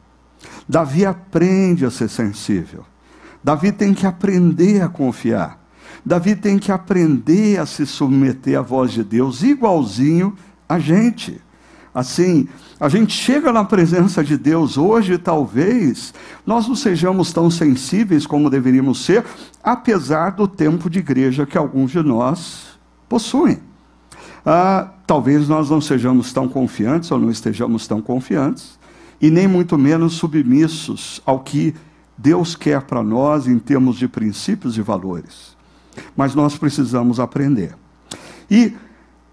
Davi 0.67 1.05
aprende 1.05 1.85
a 1.85 1.91
ser 1.91 2.09
sensível. 2.09 2.83
Davi 3.43 3.71
tem 3.71 3.93
que 3.93 4.05
aprender 4.05 4.81
a 4.81 4.89
confiar. 4.89 5.65
Davi 6.05 6.35
tem 6.35 6.57
que 6.57 6.71
aprender 6.71 7.59
a 7.59 7.65
se 7.65 7.85
submeter 7.85 8.57
à 8.59 8.61
voz 8.61 8.91
de 8.91 9.03
Deus, 9.03 9.43
igualzinho 9.43 10.35
a 10.67 10.79
gente. 10.79 11.41
Assim, 11.93 12.47
a 12.79 12.87
gente 12.89 13.13
chega 13.13 13.51
na 13.51 13.63
presença 13.63 14.23
de 14.23 14.37
Deus 14.37 14.77
hoje, 14.77 15.17
talvez 15.17 16.13
nós 16.45 16.67
não 16.67 16.75
sejamos 16.75 17.33
tão 17.33 17.49
sensíveis 17.49 18.27
como 18.27 18.49
deveríamos 18.49 19.03
ser, 19.03 19.25
apesar 19.63 20.31
do 20.31 20.47
tempo 20.47 20.89
de 20.89 20.99
igreja 20.99 21.45
que 21.45 21.57
alguns 21.57 21.91
de 21.91 22.03
nós 22.03 22.77
possuem. 23.09 23.59
Ah, 24.45 24.91
talvez 25.07 25.47
nós 25.47 25.69
não 25.69 25.81
sejamos 25.81 26.31
tão 26.31 26.47
confiantes 26.47 27.11
ou 27.11 27.19
não 27.19 27.31
estejamos 27.31 27.87
tão 27.87 28.01
confiantes, 28.01 28.77
e 29.21 29.29
nem 29.29 29.47
muito 29.47 29.77
menos 29.77 30.13
submissos 30.13 31.21
ao 31.25 31.39
que 31.39 31.73
Deus 32.17 32.55
quer 32.55 32.81
para 32.81 33.03
nós 33.03 33.47
em 33.47 33.59
termos 33.59 33.97
de 33.97 34.07
princípios 34.07 34.77
e 34.77 34.81
valores. 34.81 35.55
Mas 36.15 36.35
nós 36.35 36.57
precisamos 36.57 37.19
aprender. 37.19 37.75
E 38.49 38.75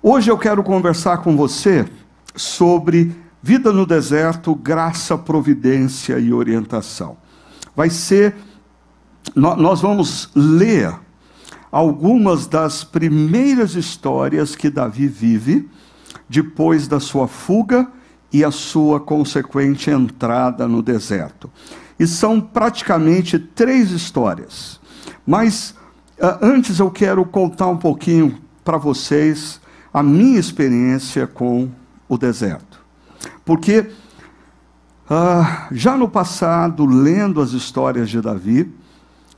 hoje 0.02 0.30
eu 0.30 0.38
quero 0.38 0.62
conversar 0.62 1.18
com 1.18 1.36
você 1.36 1.86
sobre 2.34 3.14
vida 3.42 3.72
no 3.72 3.86
deserto, 3.86 4.54
graça, 4.54 5.16
providência 5.16 6.18
e 6.18 6.32
orientação. 6.32 7.16
Vai 7.76 7.90
ser 7.90 8.34
nós 9.34 9.80
vamos 9.80 10.30
ler 10.34 10.94
algumas 11.72 12.46
das 12.46 12.84
primeiras 12.84 13.74
histórias 13.74 14.54
que 14.54 14.70
Davi 14.70 15.08
vive 15.08 15.68
depois 16.28 16.86
da 16.86 17.00
sua 17.00 17.26
fuga 17.26 17.90
e 18.34 18.44
a 18.44 18.50
sua 18.50 18.98
consequente 18.98 19.90
entrada 19.90 20.66
no 20.66 20.82
deserto. 20.82 21.48
E 21.96 22.04
são 22.04 22.40
praticamente 22.40 23.38
três 23.38 23.92
histórias. 23.92 24.80
Mas 25.24 25.70
uh, 26.18 26.36
antes 26.42 26.80
eu 26.80 26.90
quero 26.90 27.24
contar 27.24 27.68
um 27.68 27.76
pouquinho 27.76 28.40
para 28.64 28.76
vocês 28.76 29.60
a 29.92 30.02
minha 30.02 30.40
experiência 30.40 31.28
com 31.28 31.70
o 32.08 32.18
deserto. 32.18 32.80
Porque 33.44 33.86
uh, 35.08 35.70
já 35.70 35.96
no 35.96 36.08
passado, 36.08 36.84
lendo 36.84 37.40
as 37.40 37.52
histórias 37.52 38.10
de 38.10 38.20
Davi, 38.20 38.68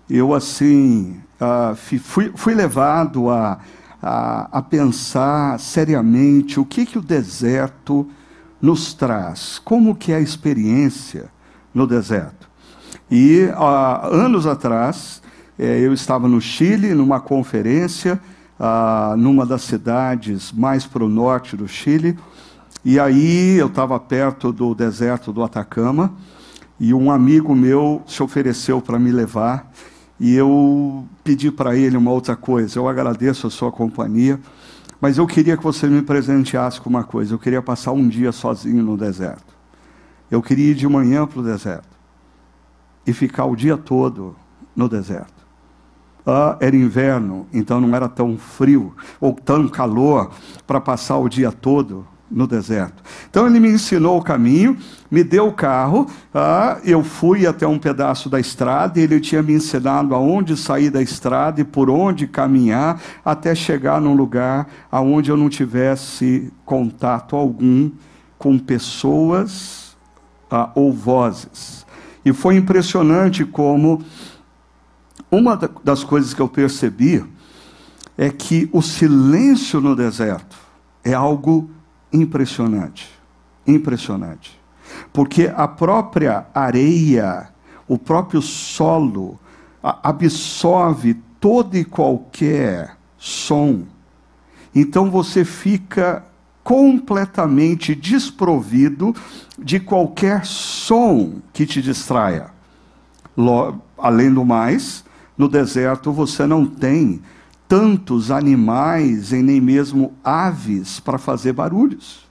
eu 0.08 0.32
assim 0.32 1.20
uh, 1.38 1.76
fui, 1.76 2.32
fui 2.34 2.54
levado 2.54 3.28
a, 3.28 3.58
a, 4.00 4.58
a, 4.58 4.62
pensar 4.62 5.60
seriamente 5.60 6.58
o 6.58 6.64
que, 6.64 6.86
que 6.86 6.96
o 6.96 7.02
deserto 7.02 8.08
nos 8.66 8.92
traz 8.92 9.60
como 9.64 9.94
que 9.94 10.10
é 10.10 10.16
a 10.16 10.20
experiência 10.20 11.26
no 11.72 11.86
deserto. 11.86 12.48
E 13.08 13.48
há 13.54 14.08
anos 14.08 14.44
atrás, 14.44 15.22
eh, 15.56 15.78
eu 15.78 15.94
estava 15.94 16.26
no 16.26 16.40
Chile, 16.40 16.92
numa 16.92 17.20
conferência, 17.20 18.20
ah, 18.58 19.14
numa 19.16 19.46
das 19.46 19.62
cidades 19.62 20.50
mais 20.50 20.84
para 20.84 21.04
o 21.04 21.08
norte 21.08 21.56
do 21.56 21.68
Chile, 21.68 22.18
e 22.84 22.98
aí 22.98 23.56
eu 23.56 23.68
estava 23.68 24.00
perto 24.00 24.50
do 24.50 24.74
deserto 24.74 25.32
do 25.32 25.44
Atacama, 25.44 26.12
e 26.80 26.92
um 26.92 27.08
amigo 27.08 27.54
meu 27.54 28.02
se 28.04 28.20
ofereceu 28.20 28.80
para 28.80 28.98
me 28.98 29.12
levar, 29.12 29.70
e 30.18 30.34
eu 30.34 31.04
pedi 31.22 31.52
para 31.52 31.76
ele 31.76 31.96
uma 31.96 32.10
outra 32.10 32.34
coisa. 32.34 32.80
Eu 32.80 32.88
agradeço 32.88 33.46
a 33.46 33.50
sua 33.50 33.70
companhia, 33.70 34.40
mas 35.00 35.18
eu 35.18 35.26
queria 35.26 35.56
que 35.56 35.62
você 35.62 35.86
me 35.86 36.02
presenteasse 36.02 36.80
com 36.80 36.88
uma 36.88 37.04
coisa. 37.04 37.34
Eu 37.34 37.38
queria 37.38 37.60
passar 37.60 37.92
um 37.92 38.08
dia 38.08 38.32
sozinho 38.32 38.82
no 38.82 38.96
deserto. 38.96 39.54
Eu 40.30 40.42
queria 40.42 40.70
ir 40.72 40.74
de 40.74 40.88
manhã 40.88 41.26
para 41.26 41.40
o 41.40 41.42
deserto 41.42 41.96
e 43.06 43.12
ficar 43.12 43.44
o 43.44 43.54
dia 43.54 43.76
todo 43.76 44.36
no 44.74 44.88
deserto. 44.88 45.46
Ah, 46.26 46.56
era 46.60 46.74
inverno, 46.74 47.46
então 47.52 47.80
não 47.80 47.94
era 47.94 48.08
tão 48.08 48.36
frio 48.36 48.94
ou 49.20 49.32
tão 49.32 49.68
calor 49.68 50.32
para 50.66 50.80
passar 50.80 51.18
o 51.18 51.28
dia 51.28 51.52
todo 51.52 52.06
no 52.30 52.46
deserto. 52.46 53.02
Então 53.30 53.46
ele 53.46 53.60
me 53.60 53.68
ensinou 53.68 54.18
o 54.18 54.22
caminho, 54.22 54.76
me 55.10 55.22
deu 55.22 55.48
o 55.48 55.52
carro, 55.52 56.06
ah, 56.34 56.78
eu 56.84 57.04
fui 57.04 57.46
até 57.46 57.66
um 57.66 57.78
pedaço 57.78 58.28
da 58.28 58.40
estrada, 58.40 58.98
e 58.98 59.02
ele 59.02 59.20
tinha 59.20 59.42
me 59.42 59.52
ensinado 59.52 60.14
aonde 60.14 60.56
sair 60.56 60.90
da 60.90 61.00
estrada 61.00 61.60
e 61.60 61.64
por 61.64 61.88
onde 61.88 62.26
caminhar 62.26 63.00
até 63.24 63.54
chegar 63.54 64.00
num 64.00 64.14
lugar 64.14 64.66
aonde 64.90 65.30
eu 65.30 65.36
não 65.36 65.48
tivesse 65.48 66.52
contato 66.64 67.36
algum 67.36 67.90
com 68.38 68.58
pessoas 68.58 69.96
ah, 70.50 70.70
ou 70.74 70.92
vozes. 70.92 71.86
E 72.24 72.32
foi 72.32 72.56
impressionante 72.56 73.44
como 73.44 74.02
uma 75.30 75.56
das 75.84 76.02
coisas 76.02 76.34
que 76.34 76.40
eu 76.40 76.48
percebi 76.48 77.24
é 78.18 78.30
que 78.30 78.68
o 78.72 78.80
silêncio 78.80 79.80
no 79.80 79.94
deserto 79.94 80.56
é 81.04 81.12
algo 81.12 81.70
impressionante. 82.20 83.08
Impressionante. 83.66 84.58
Porque 85.12 85.52
a 85.54 85.68
própria 85.68 86.46
areia, 86.54 87.48
o 87.86 87.98
próprio 87.98 88.40
solo, 88.40 89.38
absorve 89.82 91.14
todo 91.40 91.76
e 91.76 91.84
qualquer 91.84 92.96
som. 93.18 93.84
Então 94.74 95.10
você 95.10 95.44
fica 95.44 96.24
completamente 96.62 97.94
desprovido 97.94 99.14
de 99.58 99.78
qualquer 99.78 100.44
som 100.44 101.40
que 101.52 101.64
te 101.64 101.80
distraia. 101.80 102.50
Além 103.96 104.32
do 104.32 104.44
mais, 104.44 105.04
no 105.38 105.48
deserto 105.48 106.12
você 106.12 106.46
não 106.46 106.66
tem 106.66 107.22
tantos 107.68 108.30
animais 108.30 109.32
e 109.32 109.42
nem 109.42 109.60
mesmo 109.60 110.14
aves 110.22 111.00
para 111.00 111.18
fazer 111.18 111.52
barulhos. 111.52 112.26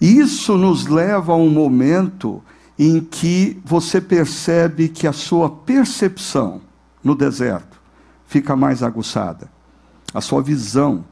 Isso 0.00 0.56
nos 0.56 0.86
leva 0.86 1.32
a 1.32 1.36
um 1.36 1.50
momento 1.50 2.42
em 2.78 3.00
que 3.00 3.60
você 3.64 4.00
percebe 4.00 4.88
que 4.88 5.06
a 5.06 5.12
sua 5.12 5.48
percepção 5.48 6.60
no 7.02 7.14
deserto 7.14 7.80
fica 8.26 8.54
mais 8.54 8.82
aguçada, 8.82 9.50
a 10.12 10.20
sua 10.20 10.42
visão 10.42 11.04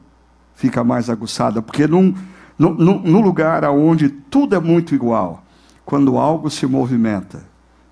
fica 0.53 0.83
mais 0.83 1.09
aguçada, 1.09 1.61
porque 1.61 1.87
num, 1.87 2.13
lugar 2.59 3.63
onde 3.65 4.09
tudo 4.09 4.55
é 4.55 4.59
muito 4.59 4.93
igual, 4.93 5.43
quando 5.83 6.17
algo 6.17 6.49
se 6.49 6.65
movimenta, 6.65 7.43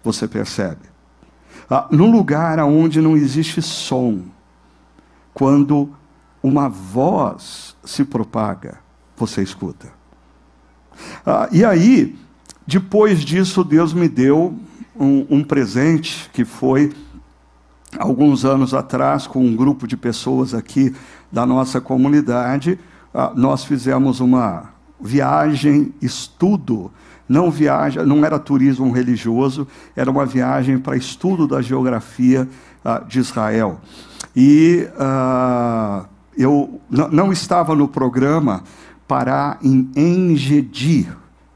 você 0.03 0.27
percebe. 0.27 0.93
Ah, 1.69 1.87
num 1.91 2.11
lugar 2.11 2.59
onde 2.59 3.01
não 3.01 3.15
existe 3.15 3.61
som, 3.61 4.21
quando 5.33 5.89
uma 6.41 6.67
voz 6.67 7.75
se 7.83 8.03
propaga, 8.03 8.79
você 9.15 9.41
escuta. 9.41 9.87
Ah, 11.25 11.47
e 11.51 11.63
aí, 11.63 12.15
depois 12.67 13.21
disso, 13.21 13.63
Deus 13.63 13.93
me 13.93 14.07
deu 14.07 14.57
um, 14.95 15.25
um 15.29 15.43
presente 15.43 16.29
que 16.31 16.45
foi 16.45 16.93
alguns 17.97 18.43
anos 18.45 18.73
atrás, 18.73 19.27
com 19.27 19.45
um 19.45 19.55
grupo 19.55 19.87
de 19.87 19.95
pessoas 19.95 20.53
aqui 20.53 20.93
da 21.31 21.45
nossa 21.45 21.79
comunidade, 21.79 22.79
ah, 23.13 23.31
nós 23.35 23.63
fizemos 23.63 24.19
uma 24.19 24.71
viagem, 24.99 25.93
estudo, 26.01 26.91
não 27.27 27.49
viagem, 27.51 28.05
não 28.05 28.25
era 28.25 28.39
turismo 28.39 28.91
religioso, 28.91 29.67
era 29.95 30.09
uma 30.09 30.25
viagem 30.25 30.77
para 30.77 30.95
estudo 30.95 31.47
da 31.47 31.61
geografia 31.61 32.47
uh, 32.83 33.05
de 33.05 33.19
Israel. 33.19 33.79
E 34.35 34.87
uh, 34.95 36.05
eu 36.37 36.79
não 36.89 37.31
estava 37.31 37.75
no 37.75 37.87
programa 37.87 38.63
parar 39.07 39.59
em 39.61 39.89
Engedi, 39.95 41.07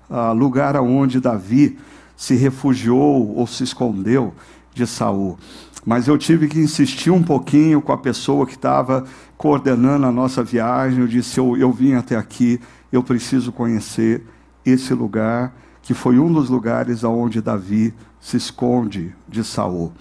uh, 0.09 0.33
lugar 0.33 0.75
onde 0.77 1.19
Davi 1.19 1.77
se 2.15 2.35
refugiou 2.35 3.35
ou 3.35 3.47
se 3.47 3.63
escondeu 3.63 4.33
de 4.73 4.85
Saul. 4.85 5.37
mas 5.85 6.07
eu 6.07 6.17
tive 6.17 6.47
que 6.47 6.59
insistir 6.59 7.09
um 7.09 7.23
pouquinho 7.23 7.81
com 7.81 7.91
a 7.91 7.97
pessoa 7.97 8.45
que 8.45 8.53
estava 8.53 9.05
coordenando 9.37 10.05
a 10.05 10.11
nossa 10.11 10.43
viagem. 10.43 10.99
Eu 10.99 11.07
disse: 11.07 11.39
eu, 11.39 11.55
eu 11.57 11.71
vim 11.71 11.93
até 11.93 12.15
aqui, 12.15 12.59
eu 12.91 13.01
preciso 13.01 13.51
conhecer 13.51 14.23
esse 14.65 14.93
lugar, 14.93 15.55
que 15.81 15.93
foi 15.93 16.19
um 16.19 16.31
dos 16.31 16.49
lugares 16.49 17.03
aonde 17.03 17.41
Davi 17.41 17.93
se 18.19 18.35
esconde 18.37 19.15
de 19.27 19.43
Saul. 19.43 19.93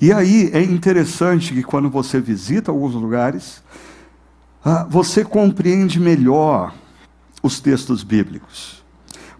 E 0.00 0.12
aí 0.12 0.50
é 0.52 0.62
interessante 0.62 1.54
que 1.54 1.62
quando 1.62 1.88
você 1.88 2.20
visita 2.20 2.70
alguns 2.70 2.94
lugares, 2.94 3.62
ah, 4.64 4.86
você 4.88 5.24
compreende 5.24 5.98
melhor 5.98 6.74
os 7.42 7.60
textos 7.60 8.02
bíblicos. 8.02 8.84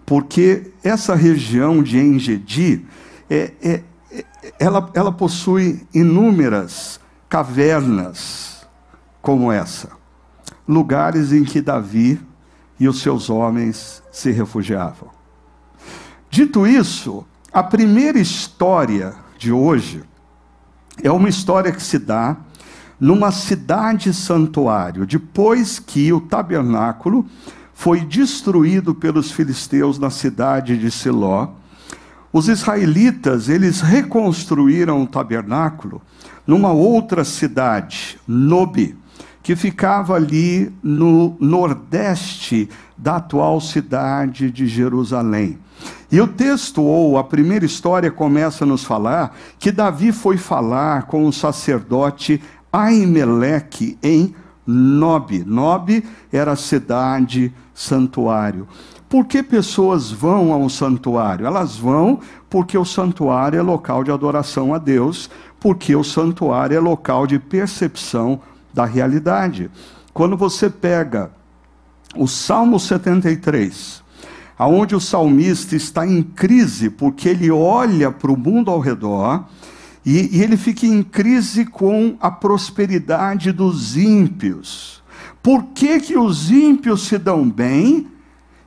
Porque 0.05 0.71
essa 0.83 1.13
região 1.13 1.83
de 1.83 1.99
Engedi, 1.99 2.85
é, 3.29 3.51
é, 3.61 3.83
é, 4.11 4.25
ela, 4.57 4.89
ela 4.93 5.11
possui 5.11 5.85
inúmeras 5.93 6.99
cavernas 7.29 8.65
como 9.21 9.51
essa. 9.51 9.91
Lugares 10.67 11.33
em 11.33 11.43
que 11.43 11.61
Davi 11.61 12.19
e 12.79 12.87
os 12.87 13.01
seus 13.01 13.29
homens 13.29 14.01
se 14.11 14.31
refugiavam. 14.31 15.09
Dito 16.29 16.65
isso, 16.65 17.25
a 17.51 17.61
primeira 17.61 18.19
história 18.19 19.13
de 19.37 19.51
hoje 19.51 20.03
é 21.03 21.11
uma 21.11 21.29
história 21.29 21.71
que 21.71 21.81
se 21.81 21.99
dá 21.99 22.37
numa 22.99 23.31
cidade 23.31 24.13
santuário, 24.13 25.05
depois 25.05 25.79
que 25.79 26.11
o 26.11 26.19
tabernáculo 26.19 27.25
foi 27.73 28.01
destruído 28.01 28.95
pelos 28.95 29.31
filisteus 29.31 29.99
na 29.99 30.09
cidade 30.09 30.77
de 30.77 30.89
Siló. 30.89 31.49
Os 32.33 32.47
israelitas, 32.47 33.49
eles 33.49 33.81
reconstruíram 33.81 35.03
o 35.03 35.07
tabernáculo 35.07 36.01
numa 36.45 36.71
outra 36.71 37.23
cidade, 37.23 38.17
Nobe, 38.27 38.97
que 39.43 39.55
ficava 39.55 40.15
ali 40.15 40.73
no 40.81 41.37
nordeste 41.39 42.67
da 42.97 43.17
atual 43.17 43.61
cidade 43.61 44.49
de 44.49 44.65
Jerusalém. 44.65 45.59
E 46.11 46.21
o 46.21 46.27
texto, 46.27 46.81
ou 46.81 47.17
a 47.17 47.23
primeira 47.23 47.65
história, 47.65 48.09
começa 48.09 48.63
a 48.63 48.67
nos 48.67 48.83
falar 48.83 49.35
que 49.59 49.71
Davi 49.71 50.11
foi 50.11 50.37
falar 50.37 51.03
com 51.03 51.27
o 51.27 51.33
sacerdote 51.33 52.41
Aimeleque 52.71 53.97
em 54.01 54.33
Nob. 54.65 55.43
Nob 55.45 56.03
era 56.31 56.55
cidade 56.55 57.53
santuário. 57.73 58.67
Por 59.09 59.25
que 59.25 59.41
pessoas 59.41 60.11
vão 60.11 60.53
a 60.53 60.57
um 60.57 60.67
santuário? 60.67 61.45
Elas 61.45 61.77
vão 61.77 62.19
porque 62.49 62.77
o 62.77 62.85
santuário 62.85 63.57
é 63.59 63.61
local 63.61 64.03
de 64.03 64.11
adoração 64.11 64.73
a 64.73 64.77
Deus, 64.77 65.29
porque 65.59 65.95
o 65.95 66.03
santuário 66.03 66.75
é 66.75 66.79
local 66.79 67.25
de 67.25 67.39
percepção 67.39 68.41
da 68.73 68.85
realidade. 68.85 69.71
Quando 70.13 70.35
você 70.35 70.69
pega 70.69 71.31
o 72.15 72.27
Salmo 72.27 72.79
73, 72.79 74.03
aonde 74.57 74.95
o 74.95 74.99
salmista 74.99 75.75
está 75.75 76.07
em 76.07 76.23
crise 76.23 76.89
porque 76.89 77.29
ele 77.29 77.51
olha 77.51 78.11
para 78.11 78.31
o 78.31 78.37
mundo 78.37 78.71
ao 78.71 78.79
redor 78.79 79.45
e, 80.05 80.37
e 80.37 80.41
ele 80.41 80.57
fica 80.57 80.85
em 80.85 81.03
crise 81.03 81.65
com 81.65 82.15
a 82.19 82.31
prosperidade 82.31 83.51
dos 83.51 83.97
ímpios. 83.97 85.03
Por 85.43 85.63
que, 85.75 85.99
que 85.99 86.17
os 86.17 86.49
ímpios 86.49 87.07
se 87.07 87.17
dão 87.17 87.49
bem 87.49 88.07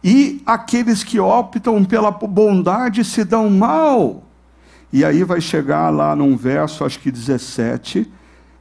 e 0.04 0.42
aqueles 0.47 1.02
que 1.02 1.18
optam 1.18 1.85
pela 1.85 2.11
bondade 2.11 3.04
se 3.04 3.25
dão 3.25 3.50
mal? 3.50 4.25
E 4.92 5.04
aí 5.04 5.25
vai 5.25 5.40
chegar 5.40 5.90
lá 5.90 6.16
num 6.16 6.37
verso, 6.37 6.85
acho 6.85 6.99
que 6.99 7.11
17, 7.11 8.11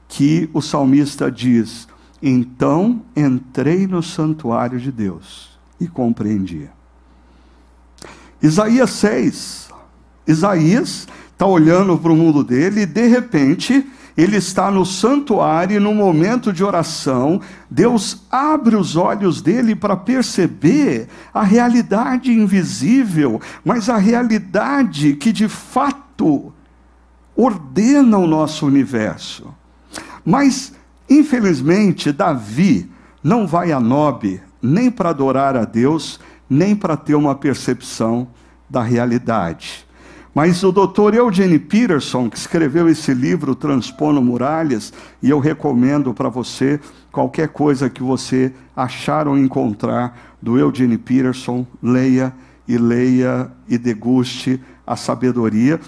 que 0.07 0.49
o 0.53 0.61
salmista 0.61 1.31
diz: 1.31 1.87
Então 2.21 3.01
entrei 3.15 3.87
no 3.87 4.03
santuário 4.03 4.79
de 4.79 4.91
Deus 4.91 5.59
e 5.79 5.87
compreendi. 5.87 6.69
Isaías 8.41 8.91
6. 8.91 9.69
Isaías 10.27 11.07
está 11.31 11.45
olhando 11.45 11.97
para 11.97 12.11
o 12.11 12.15
mundo 12.15 12.43
dele 12.43 12.81
e 12.81 12.85
de 12.85 13.07
repente 13.07 13.85
ele 14.17 14.35
está 14.35 14.69
no 14.69 14.85
santuário 14.85 15.77
e 15.77 15.79
no 15.79 15.93
momento 15.93 16.51
de 16.51 16.61
oração, 16.61 17.39
Deus 17.69 18.23
abre 18.29 18.75
os 18.75 18.97
olhos 18.97 19.41
dele 19.41 19.73
para 19.75 19.95
perceber 19.95 21.07
a 21.33 21.41
realidade 21.41 22.29
invisível, 22.29 23.39
mas 23.63 23.87
a 23.87 23.97
realidade 23.97 25.13
que 25.13 25.31
de 25.31 25.47
fato 25.47 26.53
ordena 27.33 28.17
o 28.17 28.27
nosso 28.27 28.65
universo. 28.65 29.55
Mas, 30.25 30.73
infelizmente, 31.09 32.11
Davi 32.11 32.91
não 33.23 33.47
vai 33.47 33.71
a 33.71 33.79
Nobe 33.79 34.41
nem 34.61 34.91
para 34.91 35.11
adorar 35.11 35.55
a 35.55 35.63
Deus, 35.63 36.19
nem 36.49 36.75
para 36.75 36.97
ter 36.97 37.15
uma 37.15 37.35
percepção 37.35 38.27
da 38.69 38.81
realidade. 38.81 39.85
Mas 40.33 40.63
o 40.63 40.71
doutor 40.71 41.13
Eugene 41.13 41.59
Peterson, 41.59 42.29
que 42.29 42.37
escreveu 42.37 42.87
esse 42.87 43.13
livro 43.13 43.55
Transpondo 43.55 44.21
Muralhas, 44.21 44.93
e 45.21 45.29
eu 45.29 45.39
recomendo 45.39 46.13
para 46.13 46.29
você 46.29 46.79
qualquer 47.11 47.49
coisa 47.49 47.89
que 47.89 48.01
você 48.01 48.53
achar 48.75 49.27
ou 49.27 49.37
encontrar 49.37 50.37
do 50.41 50.57
Eugene 50.57 50.97
Peterson, 50.97 51.65
leia 51.81 52.33
e 52.67 52.77
leia 52.77 53.51
e 53.67 53.77
deguste 53.77 54.61
a 54.85 54.95
sabedoria. 54.95 55.79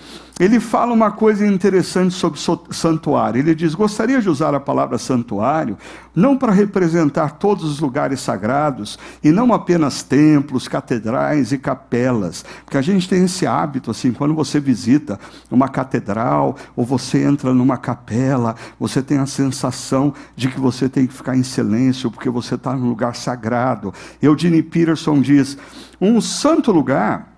Ele 0.42 0.60
fala 0.60 0.92
uma 0.92 1.12
coisa 1.12 1.46
interessante 1.46 2.16
sobre 2.16 2.40
santuário. 2.72 3.38
Ele 3.38 3.54
diz: 3.54 3.76
gostaria 3.76 4.20
de 4.20 4.28
usar 4.28 4.56
a 4.56 4.60
palavra 4.60 4.98
santuário 4.98 5.78
não 6.16 6.36
para 6.36 6.52
representar 6.52 7.34
todos 7.38 7.64
os 7.64 7.80
lugares 7.80 8.22
sagrados 8.22 8.98
e 9.24 9.30
não 9.30 9.54
apenas 9.54 10.02
templos, 10.02 10.68
catedrais 10.68 11.52
e 11.52 11.60
capelas, 11.60 12.44
porque 12.66 12.76
a 12.76 12.82
gente 12.82 13.08
tem 13.08 13.26
esse 13.26 13.46
hábito 13.46 13.92
assim, 13.92 14.12
quando 14.12 14.34
você 14.34 14.60
visita 14.60 15.20
uma 15.52 15.70
catedral 15.70 16.56
ou 16.76 16.84
você 16.84 17.24
entra 17.24 17.54
numa 17.54 17.78
capela, 17.78 18.56
você 18.80 19.04
tem 19.04 19.20
a 19.20 19.28
sensação 19.28 20.12
de 20.36 20.48
que 20.48 20.60
você 20.60 20.90
tem 20.90 21.06
que 21.06 21.14
ficar 21.14 21.38
em 21.38 21.44
silêncio 21.44 22.10
porque 22.10 22.32
você 22.32 22.56
está 22.56 22.74
num 22.74 22.90
lugar 22.90 23.16
sagrado. 23.16 23.94
Eugene 24.20 24.64
Peterson 24.64 25.22
diz: 25.22 25.56
um 26.02 26.20
santo 26.20 26.72
lugar 26.72 27.31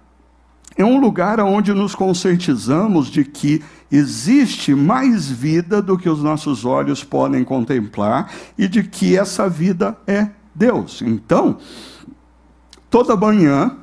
é 0.75 0.83
um 0.83 0.99
lugar 0.99 1.39
onde 1.39 1.73
nos 1.73 1.93
conscientizamos 1.93 3.07
de 3.07 3.23
que 3.23 3.63
existe 3.91 4.73
mais 4.73 5.29
vida 5.29 5.81
do 5.81 5.97
que 5.97 6.09
os 6.09 6.21
nossos 6.23 6.65
olhos 6.65 7.03
podem 7.03 7.43
contemplar 7.43 8.31
e 8.57 8.67
de 8.67 8.83
que 8.83 9.17
essa 9.17 9.47
vida 9.47 9.95
é 10.07 10.29
Deus. 10.53 11.01
Então, 11.03 11.57
toda 12.89 13.15
manhã, 13.15 13.77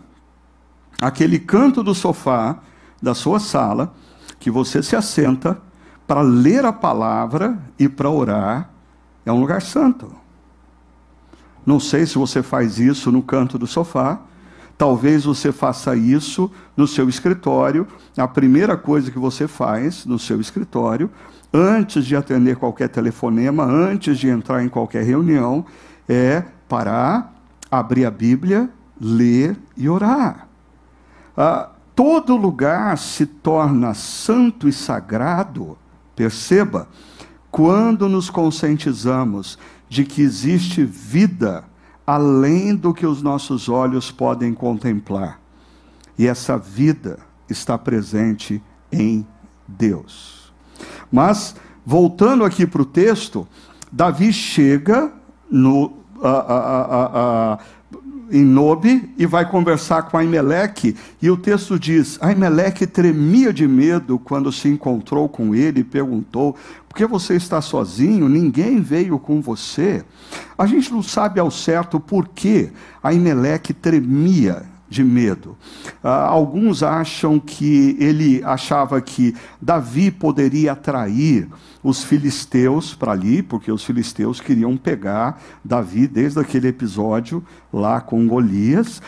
aquele 1.00 1.38
canto 1.38 1.82
do 1.82 1.94
sofá 1.94 2.58
da 3.00 3.14
sua 3.14 3.38
sala, 3.38 3.94
que 4.40 4.50
você 4.50 4.82
se 4.82 4.96
assenta 4.96 5.60
para 6.06 6.22
ler 6.22 6.64
a 6.64 6.72
palavra 6.72 7.56
e 7.78 7.88
para 7.88 8.10
orar, 8.10 8.70
é 9.24 9.30
um 9.30 9.38
lugar 9.38 9.62
santo. 9.62 10.12
Não 11.64 11.78
sei 11.78 12.04
se 12.04 12.18
você 12.18 12.42
faz 12.42 12.80
isso 12.80 13.12
no 13.12 13.22
canto 13.22 13.56
do 13.56 13.66
sofá, 13.66 14.20
Talvez 14.80 15.24
você 15.24 15.52
faça 15.52 15.94
isso 15.94 16.50
no 16.74 16.86
seu 16.86 17.06
escritório. 17.06 17.86
A 18.16 18.26
primeira 18.26 18.78
coisa 18.78 19.10
que 19.10 19.18
você 19.18 19.46
faz 19.46 20.06
no 20.06 20.18
seu 20.18 20.40
escritório, 20.40 21.10
antes 21.52 22.06
de 22.06 22.16
atender 22.16 22.56
qualquer 22.56 22.88
telefonema, 22.88 23.62
antes 23.62 24.18
de 24.18 24.28
entrar 24.28 24.64
em 24.64 24.70
qualquer 24.70 25.04
reunião, 25.04 25.66
é 26.08 26.42
parar, 26.66 27.34
abrir 27.70 28.06
a 28.06 28.10
Bíblia, 28.10 28.70
ler 28.98 29.54
e 29.76 29.86
orar. 29.86 30.48
Ah, 31.36 31.68
todo 31.94 32.34
lugar 32.34 32.96
se 32.96 33.26
torna 33.26 33.92
santo 33.92 34.66
e 34.66 34.72
sagrado, 34.72 35.76
perceba, 36.16 36.88
quando 37.50 38.08
nos 38.08 38.30
conscientizamos 38.30 39.58
de 39.90 40.06
que 40.06 40.22
existe 40.22 40.82
vida 40.86 41.64
além 42.06 42.74
do 42.74 42.92
que 42.92 43.06
os 43.06 43.22
nossos 43.22 43.68
olhos 43.68 44.10
podem 44.10 44.52
contemplar. 44.52 45.40
E 46.18 46.26
essa 46.26 46.58
vida 46.58 47.18
está 47.48 47.78
presente 47.78 48.62
em 48.92 49.26
Deus. 49.66 50.52
Mas, 51.10 51.54
voltando 51.84 52.44
aqui 52.44 52.66
para 52.66 52.82
o 52.82 52.84
texto, 52.84 53.46
Davi 53.90 54.32
chega 54.32 55.12
no, 55.50 55.98
a, 56.22 56.28
a, 56.28 57.52
a, 57.52 57.58
em 58.30 58.44
Nobe 58.44 59.10
e 59.18 59.26
vai 59.26 59.48
conversar 59.48 60.02
com 60.02 60.16
Aimeleque, 60.16 60.96
e 61.20 61.30
o 61.30 61.36
texto 61.36 61.78
diz: 61.78 62.18
Aimeleque 62.20 62.86
tremia 62.86 63.52
de 63.52 63.66
medo 63.66 64.18
quando 64.18 64.52
se 64.52 64.68
encontrou 64.68 65.28
com 65.28 65.54
ele 65.54 65.80
e 65.80 65.84
perguntou: 65.84 66.56
Por 66.88 66.96
que 66.96 67.06
você 67.06 67.34
está 67.34 67.60
sozinho? 67.60 68.28
Ninguém 68.28 68.80
veio 68.80 69.18
com 69.18 69.40
você. 69.40 70.04
A 70.56 70.66
gente 70.66 70.92
não 70.92 71.02
sabe 71.02 71.40
ao 71.40 71.50
certo 71.50 71.98
por 71.98 72.28
que 72.28 72.70
Aimeleque 73.02 73.72
tremia 73.72 74.62
de 74.90 75.04
medo. 75.04 75.56
Uh, 76.02 76.08
alguns 76.08 76.82
acham 76.82 77.38
que 77.38 77.96
ele 78.00 78.42
achava 78.44 79.00
que 79.00 79.34
Davi 79.62 80.10
poderia 80.10 80.72
atrair 80.72 81.48
os 81.82 82.02
filisteus 82.02 82.92
para 82.92 83.12
ali, 83.12 83.40
porque 83.40 83.70
os 83.70 83.84
filisteus 83.84 84.40
queriam 84.40 84.76
pegar 84.76 85.40
Davi 85.64 86.08
desde 86.08 86.40
aquele 86.40 86.68
episódio 86.68 87.42
lá 87.72 88.00
com 88.00 88.26
Golias. 88.26 89.00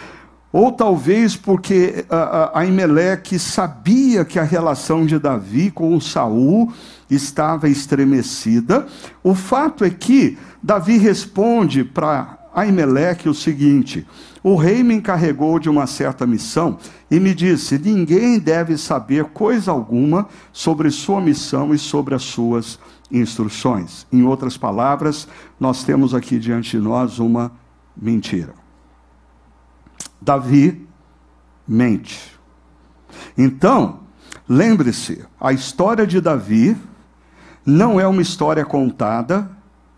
Ou 0.52 0.70
talvez 0.70 1.34
porque 1.34 2.04
uh, 2.10 2.56
Aimeleque 2.56 3.38
sabia 3.38 4.24
que 4.24 4.38
a 4.38 4.42
relação 4.42 5.04
de 5.04 5.18
Davi 5.18 5.70
com 5.70 5.98
Saul 5.98 6.70
estava 7.10 7.68
estremecida. 7.68 8.86
O 9.24 9.34
fato 9.34 9.82
é 9.82 9.90
que 9.90 10.38
Davi 10.62 10.98
responde 10.98 11.82
para 11.82 12.38
Aimeleque 12.54 13.28
o 13.28 13.34
seguinte: 13.34 14.06
o 14.42 14.56
rei 14.56 14.82
me 14.82 14.94
encarregou 14.94 15.58
de 15.58 15.70
uma 15.70 15.86
certa 15.86 16.26
missão 16.26 16.78
e 17.10 17.18
me 17.18 17.34
disse: 17.34 17.78
ninguém 17.78 18.38
deve 18.38 18.76
saber 18.76 19.24
coisa 19.26 19.70
alguma 19.70 20.28
sobre 20.52 20.90
sua 20.90 21.20
missão 21.20 21.74
e 21.74 21.78
sobre 21.78 22.14
as 22.14 22.22
suas 22.22 22.78
instruções. 23.10 24.06
Em 24.12 24.22
outras 24.24 24.56
palavras, 24.56 25.28
nós 25.58 25.84
temos 25.84 26.14
aqui 26.14 26.38
diante 26.38 26.72
de 26.72 26.82
nós 26.82 27.18
uma 27.18 27.52
mentira. 27.96 28.54
Davi 30.20 30.86
mente. 31.66 32.38
Então, 33.36 34.00
lembre-se, 34.48 35.24
a 35.40 35.52
história 35.52 36.06
de 36.06 36.20
Davi 36.20 36.76
não 37.64 38.00
é 38.00 38.06
uma 38.06 38.22
história 38.22 38.64
contada 38.64 39.50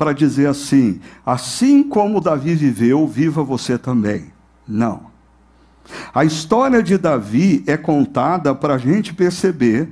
para 0.05 0.13
dizer 0.13 0.47
assim: 0.47 1.01
assim 1.25 1.83
como 1.83 2.21
Davi 2.21 2.55
viveu, 2.55 3.09
viva 3.09 3.43
você 3.43 3.79
também. 3.79 4.27
Não. 4.69 5.07
A 6.15 6.27
história 6.27 6.83
de 6.83 6.99
Davi 6.99 7.65
é 7.67 7.75
contada 7.79 8.55
para 8.55 8.75
a 8.75 8.79
gente 8.79 9.15
perceber 9.15 9.89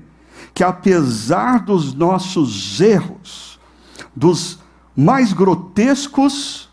que, 0.53 0.63
apesar 0.63 1.65
dos 1.65 1.95
nossos 1.95 2.79
erros, 2.79 3.59
dos 4.15 4.59
mais 4.95 5.33
grotescos 5.33 6.71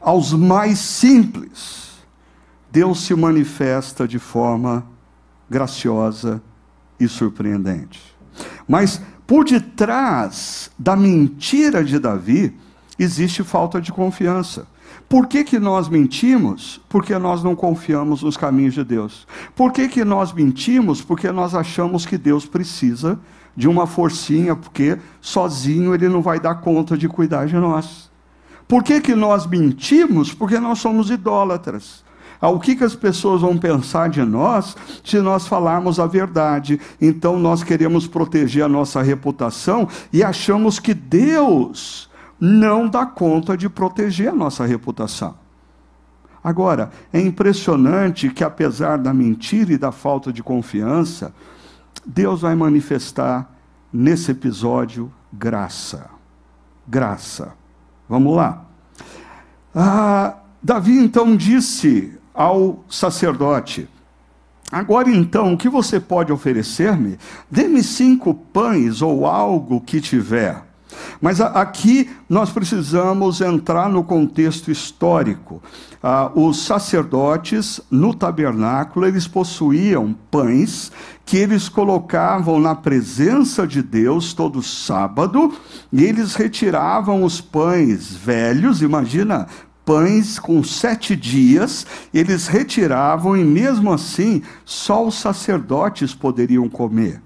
aos 0.00 0.32
mais 0.32 0.78
simples, 0.78 1.90
Deus 2.72 3.00
se 3.00 3.14
manifesta 3.14 4.08
de 4.08 4.18
forma 4.18 4.86
graciosa 5.48 6.42
e 6.98 7.06
surpreendente. 7.06 8.16
Mas 8.66 9.02
por 9.26 9.44
detrás 9.44 10.70
da 10.78 10.94
mentira 10.94 11.82
de 11.82 11.98
Davi 11.98 12.54
existe 12.98 13.42
falta 13.42 13.80
de 13.80 13.92
confiança. 13.92 14.66
Por 15.08 15.26
que, 15.26 15.44
que 15.44 15.58
nós 15.58 15.88
mentimos? 15.88 16.80
Porque 16.88 17.16
nós 17.18 17.42
não 17.42 17.54
confiamos 17.54 18.22
nos 18.22 18.36
caminhos 18.36 18.74
de 18.74 18.84
Deus. 18.84 19.26
Por 19.54 19.72
que, 19.72 19.88
que 19.88 20.04
nós 20.04 20.32
mentimos? 20.32 21.00
Porque 21.00 21.30
nós 21.30 21.54
achamos 21.54 22.04
que 22.04 22.18
Deus 22.18 22.44
precisa 22.46 23.18
de 23.56 23.68
uma 23.68 23.86
forcinha, 23.86 24.54
porque 24.54 24.98
sozinho 25.20 25.94
ele 25.94 26.08
não 26.08 26.20
vai 26.20 26.40
dar 26.40 26.56
conta 26.56 26.96
de 26.96 27.08
cuidar 27.08 27.46
de 27.46 27.54
nós. 27.54 28.10
Por 28.68 28.82
que, 28.82 29.00
que 29.00 29.14
nós 29.14 29.46
mentimos? 29.46 30.34
Porque 30.34 30.58
nós 30.58 30.80
somos 30.80 31.08
idólatras. 31.08 32.04
Ah, 32.40 32.48
o 32.48 32.60
que, 32.60 32.76
que 32.76 32.84
as 32.84 32.94
pessoas 32.94 33.40
vão 33.40 33.56
pensar 33.56 34.08
de 34.08 34.22
nós 34.22 34.76
se 35.04 35.18
nós 35.20 35.46
falarmos 35.46 35.98
a 35.98 36.06
verdade? 36.06 36.80
Então 37.00 37.38
nós 37.38 37.62
queremos 37.62 38.06
proteger 38.06 38.64
a 38.64 38.68
nossa 38.68 39.02
reputação 39.02 39.88
e 40.12 40.22
achamos 40.22 40.78
que 40.78 40.94
Deus 40.94 42.10
não 42.38 42.88
dá 42.88 43.06
conta 43.06 43.56
de 43.56 43.68
proteger 43.68 44.28
a 44.28 44.34
nossa 44.34 44.66
reputação. 44.66 45.34
Agora, 46.44 46.90
é 47.12 47.20
impressionante 47.20 48.30
que, 48.30 48.44
apesar 48.44 48.98
da 48.98 49.12
mentira 49.12 49.72
e 49.72 49.78
da 49.78 49.90
falta 49.90 50.32
de 50.32 50.42
confiança, 50.44 51.34
Deus 52.06 52.42
vai 52.42 52.54
manifestar 52.54 53.50
nesse 53.92 54.30
episódio 54.30 55.10
graça. 55.32 56.08
Graça. 56.86 57.52
Vamos 58.08 58.36
lá. 58.36 58.64
Ah, 59.74 60.36
Davi 60.62 60.98
então 60.98 61.36
disse 61.36 62.16
ao 62.36 62.84
sacerdote: 62.88 63.88
Agora 64.70 65.10
então, 65.10 65.54
o 65.54 65.56
que 65.56 65.68
você 65.68 65.98
pode 65.98 66.32
oferecer-me? 66.32 67.18
Dê-me 67.50 67.82
cinco 67.82 68.34
pães 68.34 69.00
ou 69.00 69.26
algo 69.26 69.80
que 69.80 70.00
tiver. 70.00 70.66
Mas 71.20 71.40
aqui 71.40 72.10
nós 72.28 72.50
precisamos 72.50 73.40
entrar 73.40 73.88
no 73.88 74.04
contexto 74.04 74.70
histórico. 74.70 75.62
Ah, 76.02 76.30
os 76.34 76.64
sacerdotes 76.64 77.80
no 77.90 78.14
tabernáculo 78.14 79.06
eles 79.06 79.26
possuíam 79.26 80.14
pães 80.30 80.92
que 81.24 81.36
eles 81.36 81.68
colocavam 81.68 82.60
na 82.60 82.74
presença 82.74 83.66
de 83.66 83.82
Deus 83.82 84.32
todo 84.32 84.62
sábado 84.62 85.52
e 85.92 86.04
eles 86.04 86.34
retiravam 86.34 87.24
os 87.24 87.40
pães 87.40 88.14
velhos. 88.14 88.82
Imagina 88.82 89.48
pães 89.86 90.36
com 90.38 90.64
sete 90.64 91.14
dias, 91.14 91.86
eles 92.12 92.48
retiravam 92.48 93.36
e 93.36 93.44
mesmo 93.44 93.92
assim 93.92 94.42
só 94.64 95.06
os 95.06 95.14
sacerdotes 95.14 96.12
poderiam 96.12 96.68
comer. 96.68 97.22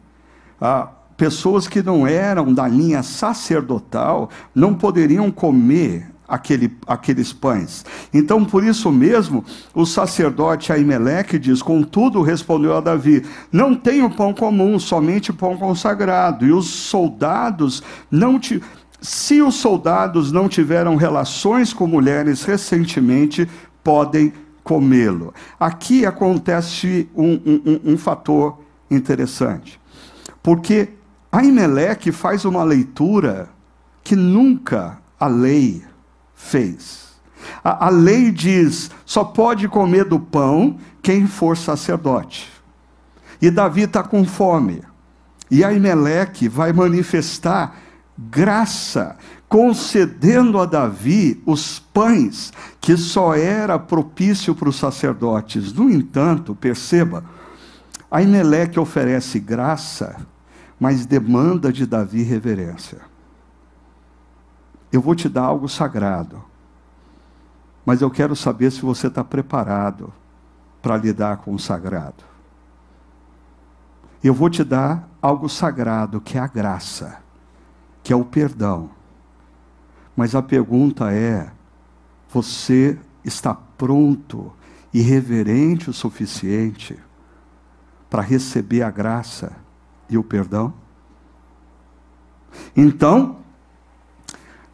Ah, 0.60 0.88
pessoas 1.16 1.66
que 1.66 1.82
não 1.82 2.06
eram 2.06 2.52
da 2.52 2.68
linha 2.68 3.02
sacerdotal 3.02 4.28
não 4.54 4.74
poderiam 4.74 5.30
comer 5.30 6.10
aquele, 6.30 6.70
aqueles 6.86 7.32
pães. 7.32 7.84
Então, 8.14 8.44
por 8.44 8.62
isso 8.62 8.90
mesmo, 8.92 9.44
o 9.74 9.84
sacerdote 9.84 10.72
Aimeleque 10.72 11.38
diz: 11.38 11.60
Contudo, 11.60 12.22
respondeu 12.22 12.76
a 12.76 12.80
Davi: 12.80 13.24
Não 13.50 13.74
tenho 13.74 14.08
pão 14.10 14.32
comum, 14.32 14.78
somente 14.78 15.32
pão 15.32 15.56
consagrado. 15.56 16.46
E 16.46 16.52
os 16.52 16.66
soldados 16.66 17.82
não 18.10 18.38
te. 18.38 18.62
Se 19.00 19.40
os 19.40 19.54
soldados 19.56 20.30
não 20.30 20.48
tiveram 20.48 20.96
relações 20.96 21.72
com 21.72 21.86
mulheres 21.86 22.44
recentemente, 22.44 23.48
podem 23.82 24.32
comê-lo. 24.62 25.32
Aqui 25.58 26.04
acontece 26.04 27.08
um, 27.16 27.32
um, 27.46 27.92
um 27.92 27.98
fator 27.98 28.58
interessante. 28.90 29.80
Porque 30.42 30.90
Aimeleque 31.32 32.12
faz 32.12 32.44
uma 32.44 32.62
leitura 32.62 33.48
que 34.02 34.14
nunca 34.16 34.98
a 35.18 35.26
lei 35.26 35.82
fez. 36.34 37.10
A, 37.62 37.86
a 37.86 37.90
lei 37.90 38.30
diz: 38.30 38.90
só 39.04 39.24
pode 39.24 39.68
comer 39.68 40.04
do 40.04 40.18
pão 40.18 40.78
quem 41.02 41.26
for 41.26 41.56
sacerdote. 41.56 42.50
E 43.40 43.50
Davi 43.50 43.82
está 43.82 44.02
com 44.02 44.24
fome. 44.24 44.82
E 45.50 45.64
Aimeleque 45.64 46.48
vai 46.48 46.72
manifestar 46.72 47.76
graça, 48.28 49.16
concedendo 49.48 50.59
a 50.59 50.66
Davi 50.66 51.42
os 51.46 51.78
pães 51.78 52.52
que 52.80 52.96
só 52.96 53.35
era 53.35 53.78
propício 53.78 54.54
para 54.54 54.68
os 54.68 54.76
sacerdotes. 54.76 55.72
No 55.72 55.90
entanto, 55.90 56.54
perceba, 56.54 57.24
Aimeleque 58.11 58.78
oferece 58.78 59.38
graça 59.38 60.26
mas 60.80 61.04
demanda 61.04 61.70
de 61.70 61.85
Davi 61.85 62.22
reverência. 62.22 63.02
Eu 64.90 65.02
vou 65.02 65.14
te 65.14 65.28
dar 65.28 65.42
algo 65.42 65.68
sagrado, 65.68 66.42
mas 67.85 68.00
eu 68.00 68.11
quero 68.11 68.35
saber 68.35 68.72
se 68.72 68.80
você 68.80 69.09
está 69.09 69.22
preparado 69.22 70.11
para 70.80 70.96
lidar 70.96 71.37
com 71.37 71.54
o 71.54 71.59
sagrado. 71.59 72.24
Eu 74.24 74.33
vou 74.33 74.48
te 74.48 74.64
dar 74.64 75.06
algo 75.20 75.48
sagrado, 75.50 76.20
que 76.20 76.38
é 76.38 76.40
a 76.40 76.46
graça, 76.46 77.18
que 78.10 78.12
é 78.12 78.16
o 78.16 78.24
perdão. 78.24 78.90
Mas 80.16 80.34
a 80.34 80.42
pergunta 80.42 81.12
é: 81.12 81.48
você 82.28 82.98
está 83.24 83.54
pronto 83.54 84.52
e 84.92 85.00
reverente 85.00 85.88
o 85.88 85.92
suficiente 85.92 86.98
para 88.10 88.20
receber 88.20 88.82
a 88.82 88.90
graça? 88.90 89.52
e 90.08 90.18
o 90.18 90.24
perdão. 90.24 90.74
Então, 92.76 93.36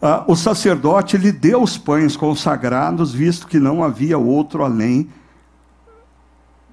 uh, 0.00 0.32
o 0.32 0.34
sacerdote 0.34 1.18
lhe 1.18 1.30
deu 1.30 1.62
os 1.62 1.76
pães 1.76 2.16
consagrados, 2.16 3.12
visto 3.12 3.46
que 3.46 3.58
não 3.58 3.84
havia 3.84 4.16
outro 4.16 4.64
além 4.64 5.10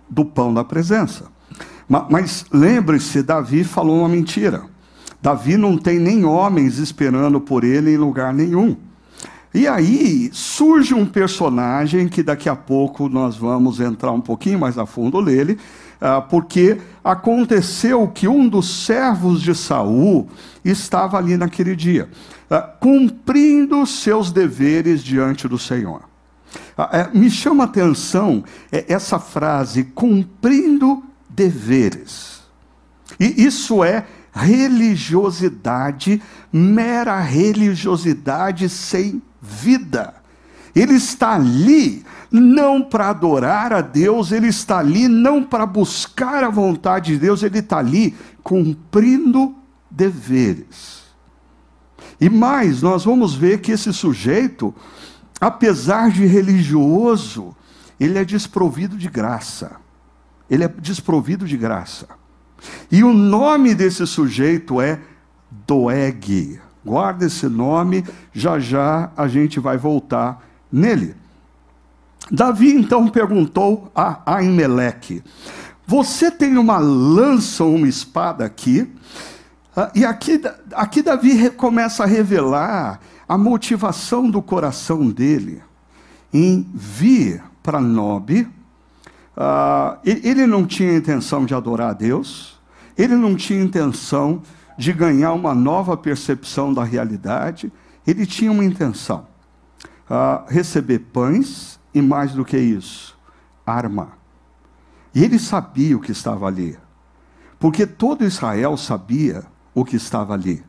do 0.10 0.24
pão 0.24 0.54
da 0.54 0.64
presença. 0.64 1.30
Mas, 1.90 2.06
mas 2.10 2.46
lembre-se, 2.54 3.22
Davi 3.22 3.66
falou 3.66 4.00
uma 4.00 4.08
mentira. 4.08 4.72
Davi 5.24 5.56
não 5.56 5.78
tem 5.78 6.00
nem 6.00 6.26
homens 6.26 6.80
esperando 6.80 7.40
por 7.40 7.64
ele 7.64 7.94
em 7.94 7.98
lugar 7.98 8.34
nenhum. 8.34 8.76
E 9.54 9.66
aí 9.66 10.30
surge 10.34 10.94
um 10.94 11.06
personagem 11.06 12.10
que 12.10 12.22
daqui 12.22 12.50
a 12.50 12.56
pouco 12.58 13.08
nós 13.08 13.38
vamos 13.38 13.80
entrar 13.80 14.12
um 14.12 14.20
pouquinho 14.20 14.60
mais 14.60 14.78
a 14.78 14.86
fundo 14.86 15.22
nele, 15.22 15.58
ah, 16.02 16.20
porque 16.20 16.78
aconteceu 17.02 18.06
que 18.10 18.28
um 18.28 18.50
dos 18.50 18.86
servos 18.86 19.42
de 19.42 19.56
Saul 19.56 20.28
estava 20.66 21.18
ali 21.18 21.38
naquele 21.38 21.74
dia, 21.74 22.10
ah, 22.50 22.60
cumprindo 22.62 23.86
seus 23.86 24.30
deveres 24.30 25.02
diante 25.02 25.48
do 25.48 25.58
Senhor. 25.58 26.02
Ah, 26.78 26.90
é, 26.92 27.18
me 27.18 27.30
chama 27.30 27.64
a 27.64 27.68
atenção 27.68 28.44
é, 28.70 28.84
essa 28.90 29.18
frase, 29.20 29.86
cumprindo 29.86 31.02
deveres. 31.30 32.42
E 33.18 33.46
isso 33.46 33.86
é 33.86 34.06
religiosidade, 34.34 36.22
mera 36.52 37.20
religiosidade 37.20 38.68
sem 38.68 39.22
vida. 39.42 40.16
Ele 40.76 40.96
está 40.96 41.36
ali 41.36 42.04
não 42.32 42.82
para 42.82 43.10
adorar 43.10 43.72
a 43.72 43.82
Deus, 43.82 44.32
ele 44.32 44.48
está 44.48 44.80
ali 44.80 45.08
não 45.08 45.44
para 45.44 45.68
buscar 45.68 46.44
a 46.44 46.50
vontade 46.50 47.14
de 47.14 47.20
Deus, 47.20 47.44
ele 47.44 47.60
está 47.60 47.78
ali 47.78 48.16
cumprindo 48.42 49.56
deveres. 49.90 51.04
E 52.20 52.30
mais, 52.30 52.82
nós 52.82 53.06
vamos 53.06 53.36
ver 53.36 53.62
que 53.62 53.72
esse 53.72 53.94
sujeito, 53.94 54.74
apesar 55.40 56.10
de 56.10 56.26
religioso, 56.26 57.56
ele 58.00 58.18
é 58.18 58.26
desprovido 58.26 58.98
de 58.98 59.08
graça. 59.08 59.76
Ele 60.50 60.64
é 60.64 60.68
desprovido 60.68 61.46
de 61.46 61.56
graça. 61.56 62.08
E 62.92 63.04
o 63.04 63.14
nome 63.14 63.74
desse 63.74 64.06
sujeito 64.06 64.80
é 64.80 65.00
Doeg. 65.68 66.60
Guarda 66.86 67.26
esse 67.26 67.48
nome, 67.48 68.04
já 68.34 68.60
já 68.60 69.12
a 69.16 69.28
gente 69.28 69.60
vai 69.60 69.78
voltar 69.78 70.44
nele. 70.72 71.16
Davi 72.30 72.74
então 72.74 73.08
perguntou 73.08 73.92
a 73.96 74.22
Aimeleque: 74.26 75.24
Você 75.86 76.30
tem 76.30 76.58
uma 76.58 76.78
lança 76.78 77.64
ou 77.64 77.76
uma 77.76 77.88
espada 77.88 78.46
aqui? 78.46 78.92
Ah, 79.76 79.92
e 79.96 80.06
aqui, 80.06 80.42
aqui 80.74 81.02
Davi 81.02 81.50
começa 81.52 82.04
a 82.04 82.08
revelar 82.08 83.00
a 83.28 83.38
motivação 83.38 84.30
do 84.30 84.42
coração 84.42 85.10
dele 85.10 85.62
em 86.34 86.68
vir 86.74 87.42
para 87.62 87.80
Nob. 87.80 88.48
Uh, 89.36 89.98
ele 90.04 90.46
não 90.46 90.66
tinha 90.66 90.96
intenção 90.96 91.44
de 91.44 91.56
adorar 91.56 91.90
a 91.90 91.94
Deus, 91.94 92.53
ele 92.98 93.16
não 93.16 93.36
tinha 93.36 93.62
intenção 93.62 94.42
de 94.78 94.92
ganhar 94.92 95.34
uma 95.34 95.54
nova 95.54 95.96
percepção 95.96 96.74
da 96.74 96.84
realidade, 96.84 97.72
ele 98.06 98.26
tinha 98.26 98.52
uma 98.52 98.64
intenção: 98.64 99.28
uh, 100.10 100.44
receber 100.48 101.00
pães 101.00 101.80
e 101.94 102.02
mais 102.02 102.34
do 102.34 102.44
que 102.44 102.58
isso, 102.58 103.18
arma. 103.66 104.14
E 105.14 105.24
ele 105.24 105.38
sabia 105.38 105.96
o 105.96 106.00
que 106.00 106.12
estava 106.12 106.48
ali, 106.48 106.78
porque 107.60 107.86
todo 107.86 108.26
Israel 108.26 108.76
sabia 108.78 109.44
o 109.74 109.86
que 109.86 109.96
estava 109.96 110.34
ali. 110.34 110.64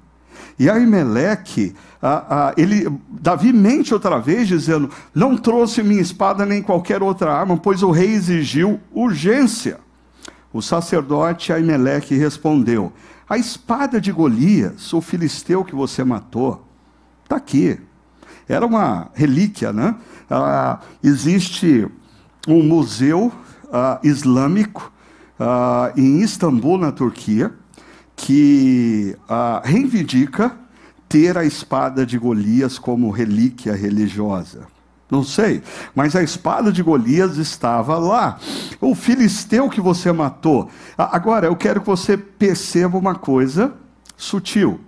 E 0.59 0.69
Aimeleque, 0.69 1.75
ah, 2.03 2.25
ah, 2.29 2.55
ele, 2.57 2.87
Davi 3.09 3.53
mente 3.53 3.95
outra 3.95 4.19
vez, 4.19 4.47
dizendo: 4.47 4.91
Não 5.15 5.37
trouxe 5.37 5.83
minha 5.83 6.01
espada 6.01 6.45
nem 6.45 6.63
qualquer 6.63 7.03
outra 7.03 7.33
arma, 7.33 7.57
pois 7.57 7.83
o 7.83 7.91
rei 7.91 8.13
exigiu 8.13 8.81
urgência. 8.93 9.79
O 10.55 10.63
sacerdote 10.63 11.53
Aimeleque 11.53 12.15
respondeu: 12.15 12.93
A 13.29 13.37
espada 13.37 14.01
de 14.01 14.13
Golias, 14.13 14.93
o 14.93 15.01
filisteu 15.01 15.65
que 15.65 15.75
você 15.75 16.05
matou, 16.05 16.65
está 17.25 17.35
aqui. 17.35 17.81
Era 18.49 18.65
uma 18.65 19.11
relíquia, 19.15 19.73
né? 19.73 19.97
Ah, 20.31 20.79
existe 21.03 21.89
um 22.47 22.63
museu 22.63 23.33
ah, 23.73 23.99
islâmico 24.05 24.93
ah, 25.41 25.93
em 25.97 26.21
Istambul, 26.23 26.79
na 26.79 26.93
Turquia, 26.93 27.53
que 28.15 29.17
reivindica 29.65 30.57
ter 31.09 31.37
a 31.37 31.45
espada 31.45 32.07
de 32.07 32.17
Golias 32.17 32.79
como 32.79 33.11
relíquia 33.11 33.75
religiosa. 33.75 34.69
Não 35.11 35.23
sei, 35.23 35.63
mas 35.95 36.17
a 36.17 36.23
espada 36.23 36.73
de 36.73 36.83
Golias 36.83 37.37
estava 37.37 37.99
lá. 37.99 38.39
O 38.81 38.95
filisteu 38.95 39.69
que 39.69 39.81
você 39.81 40.11
matou. 40.11 40.71
Agora, 40.97 41.47
eu 41.47 41.57
quero 41.57 41.81
que 41.81 41.87
você 41.87 42.17
perceba 42.17 42.97
uma 42.97 43.15
coisa 43.15 43.75
sutil. 44.17 44.81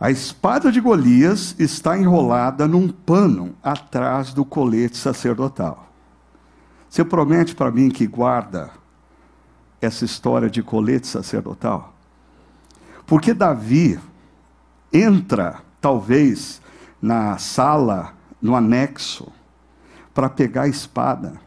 A 0.00 0.10
espada 0.10 0.72
de 0.72 0.80
Golias 0.80 1.54
está 1.58 1.96
enrolada 1.96 2.66
num 2.66 2.88
pano 2.88 3.54
atrás 3.62 4.32
do 4.32 4.44
colete 4.44 4.96
sacerdotal. 4.96 5.90
Você 6.88 7.04
promete 7.04 7.54
para 7.54 7.70
mim 7.70 7.88
que 7.88 8.06
guarda 8.06 8.70
essa 9.80 10.04
história 10.04 10.50
de 10.50 10.62
colete 10.62 11.06
sacerdotal? 11.06 11.94
Porque 13.06 13.32
Davi 13.32 13.98
entra, 14.92 15.60
talvez, 15.80 16.60
na 17.00 17.38
sala, 17.38 18.14
no 18.40 18.56
anexo, 18.56 19.30
para 20.14 20.28
pegar 20.28 20.62
a 20.62 20.68
espada. 20.68 21.40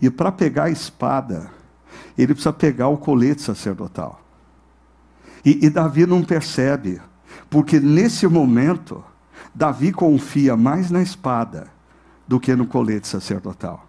E 0.00 0.10
para 0.10 0.30
pegar 0.30 0.64
a 0.64 0.70
espada, 0.70 1.50
ele 2.16 2.34
precisa 2.34 2.52
pegar 2.52 2.88
o 2.88 2.96
colete 2.96 3.42
sacerdotal. 3.42 4.20
E, 5.44 5.66
e 5.66 5.70
Davi 5.70 6.06
não 6.06 6.22
percebe 6.22 7.00
porque 7.50 7.80
nesse 7.80 8.26
momento, 8.26 9.02
Davi 9.54 9.92
confia 9.92 10.56
mais 10.56 10.90
na 10.90 11.02
espada 11.02 11.68
do 12.26 12.38
que 12.38 12.54
no 12.54 12.66
colete 12.66 13.08
sacerdotal. 13.08 13.86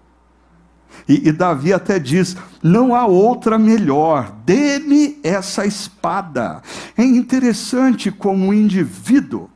E, 1.08 1.28
e 1.28 1.32
Davi 1.32 1.74
até 1.74 2.00
diz: 2.00 2.36
não 2.64 2.96
há 2.96 3.06
outra 3.06 3.60
melhor, 3.60 4.34
dê-me 4.46 5.20
essa 5.24 5.66
espada. 5.66 6.62
É 6.98 7.04
interessante 7.04 8.12
como 8.12 8.48
um 8.48 8.54
indivíduo 8.54 9.50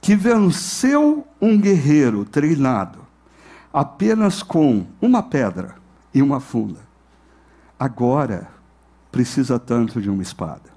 que 0.00 0.16
venceu 0.16 1.26
um 1.40 1.58
guerreiro 1.58 2.24
treinado 2.24 3.00
apenas 3.72 4.42
com 4.42 4.86
uma 5.00 5.22
pedra 5.22 5.76
e 6.12 6.22
uma 6.22 6.40
funda, 6.40 6.80
agora 7.78 8.48
precisa 9.12 9.58
tanto 9.58 10.00
de 10.00 10.10
uma 10.10 10.22
espada. 10.22 10.70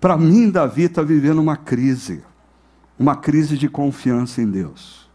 Para 0.00 0.16
mim, 0.16 0.50
Davi 0.50 0.84
está 0.84 1.02
vivendo 1.02 1.40
uma 1.40 1.56
crise, 1.56 2.22
uma 2.98 3.16
crise 3.16 3.56
de 3.56 3.68
confiança 3.68 4.40
em 4.40 4.48
Deus. 4.48 5.08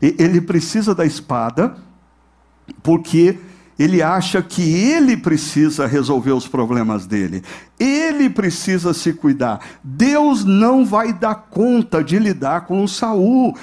E 0.00 0.14
ele 0.18 0.40
precisa 0.40 0.94
da 0.94 1.04
espada, 1.04 1.76
porque 2.82 3.38
ele 3.78 4.02
acha 4.02 4.42
que 4.42 4.62
ele 4.62 5.16
precisa 5.16 5.86
resolver 5.86 6.32
os 6.32 6.48
problemas 6.48 7.06
dele. 7.06 7.44
Ele 7.78 8.28
precisa 8.28 8.92
se 8.92 9.12
cuidar. 9.12 9.60
Deus 9.84 10.44
não 10.44 10.84
vai 10.84 11.12
dar 11.12 11.36
conta 11.36 12.02
de 12.02 12.18
lidar 12.18 12.62
com 12.62 12.82
o 12.82 12.88
Saul. 12.88 13.56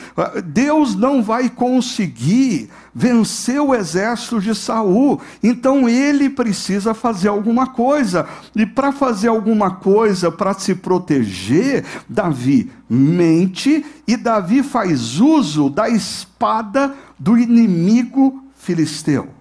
Deus 0.45 0.95
não 0.95 1.21
vai 1.21 1.49
conseguir 1.49 2.69
vencer 2.93 3.59
o 3.59 3.75
exército 3.75 4.39
de 4.39 4.55
Saul. 4.55 5.19
Então 5.43 5.89
ele 5.89 6.29
precisa 6.29 6.93
fazer 6.93 7.27
alguma 7.27 7.67
coisa. 7.67 8.25
E 8.55 8.65
para 8.65 8.93
fazer 8.93 9.27
alguma 9.27 9.71
coisa, 9.71 10.31
para 10.31 10.53
se 10.53 10.75
proteger, 10.75 11.83
Davi 12.07 12.71
mente 12.89 13.85
e 14.07 14.15
Davi 14.15 14.63
faz 14.63 15.19
uso 15.19 15.69
da 15.69 15.89
espada 15.89 16.93
do 17.19 17.37
inimigo 17.37 18.45
filisteu 18.55 19.35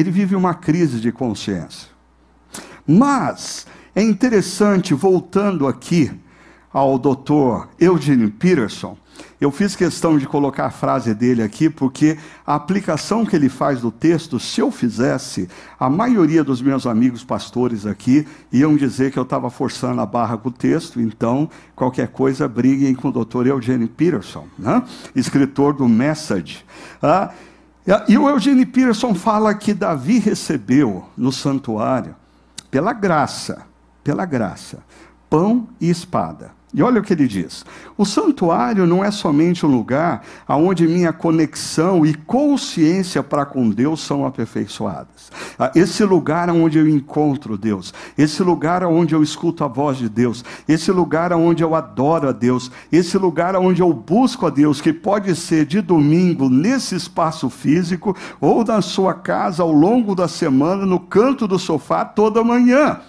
ele 0.00 0.10
vive 0.10 0.34
uma 0.34 0.54
crise 0.54 1.00
de 1.00 1.12
consciência. 1.12 1.88
Mas 2.86 3.66
é 3.94 4.02
interessante, 4.02 4.94
voltando 4.94 5.66
aqui 5.66 6.10
ao 6.72 6.98
doutor 6.98 7.68
Eugene 7.78 8.30
Peterson, 8.30 8.96
eu 9.40 9.50
fiz 9.50 9.74
questão 9.74 10.18
de 10.18 10.26
colocar 10.26 10.66
a 10.66 10.70
frase 10.70 11.14
dele 11.14 11.42
aqui, 11.42 11.68
porque 11.70 12.18
a 12.46 12.54
aplicação 12.54 13.24
que 13.24 13.34
ele 13.34 13.48
faz 13.48 13.80
do 13.80 13.90
texto, 13.90 14.38
se 14.38 14.60
eu 14.60 14.70
fizesse, 14.70 15.48
a 15.78 15.88
maioria 15.88 16.44
dos 16.44 16.60
meus 16.60 16.86
amigos 16.86 17.24
pastores 17.24 17.86
aqui 17.86 18.26
iam 18.52 18.76
dizer 18.76 19.10
que 19.10 19.18
eu 19.18 19.22
estava 19.22 19.50
forçando 19.50 20.00
a 20.00 20.06
barra 20.06 20.36
com 20.36 20.50
o 20.50 20.52
texto, 20.52 21.00
então, 21.00 21.48
qualquer 21.74 22.08
coisa, 22.08 22.46
briguem 22.46 22.94
com 22.94 23.08
o 23.08 23.12
doutor 23.12 23.46
Eugene 23.46 23.88
Peterson, 23.88 24.46
né? 24.58 24.82
escritor 25.14 25.72
do 25.74 25.88
Message. 25.88 26.64
Ah, 27.02 27.30
e 28.08 28.18
o 28.18 28.28
Eugene 28.28 28.66
Peterson 28.66 29.14
fala 29.14 29.54
que 29.54 29.72
Davi 29.72 30.18
recebeu 30.18 31.08
no 31.16 31.32
santuário, 31.32 32.14
pela 32.70 32.92
graça, 32.92 33.62
pela 34.04 34.24
graça, 34.24 34.78
pão 35.28 35.68
e 35.80 35.88
espada. 35.88 36.52
E 36.72 36.82
olha 36.82 37.00
o 37.00 37.02
que 37.02 37.12
ele 37.12 37.26
diz: 37.26 37.64
o 37.98 38.04
santuário 38.04 38.86
não 38.86 39.04
é 39.04 39.10
somente 39.10 39.66
um 39.66 39.68
lugar 39.68 40.22
onde 40.48 40.86
minha 40.86 41.12
conexão 41.12 42.06
e 42.06 42.14
consciência 42.14 43.22
para 43.22 43.44
com 43.44 43.68
Deus 43.68 44.00
são 44.00 44.24
aperfeiçoadas. 44.24 45.32
Ah, 45.58 45.72
esse 45.74 46.04
lugar 46.04 46.48
onde 46.48 46.78
eu 46.78 46.88
encontro 46.88 47.58
Deus, 47.58 47.92
esse 48.16 48.42
lugar 48.42 48.84
onde 48.84 49.14
eu 49.14 49.22
escuto 49.22 49.64
a 49.64 49.68
voz 49.68 49.98
de 49.98 50.08
Deus, 50.08 50.44
esse 50.68 50.92
lugar 50.92 51.32
onde 51.32 51.64
eu 51.64 51.74
adoro 51.74 52.28
a 52.28 52.32
Deus, 52.32 52.70
esse 52.92 53.18
lugar 53.18 53.56
onde 53.56 53.82
eu 53.82 53.92
busco 53.92 54.46
a 54.46 54.50
Deus, 54.50 54.80
que 54.80 54.92
pode 54.92 55.34
ser 55.34 55.66
de 55.66 55.80
domingo 55.80 56.48
nesse 56.48 56.94
espaço 56.94 57.50
físico 57.50 58.16
ou 58.40 58.64
na 58.64 58.80
sua 58.80 59.12
casa 59.12 59.64
ao 59.64 59.72
longo 59.72 60.14
da 60.14 60.28
semana, 60.28 60.86
no 60.86 61.00
canto 61.00 61.48
do 61.48 61.58
sofá 61.58 62.04
toda 62.04 62.44
manhã 62.44 63.00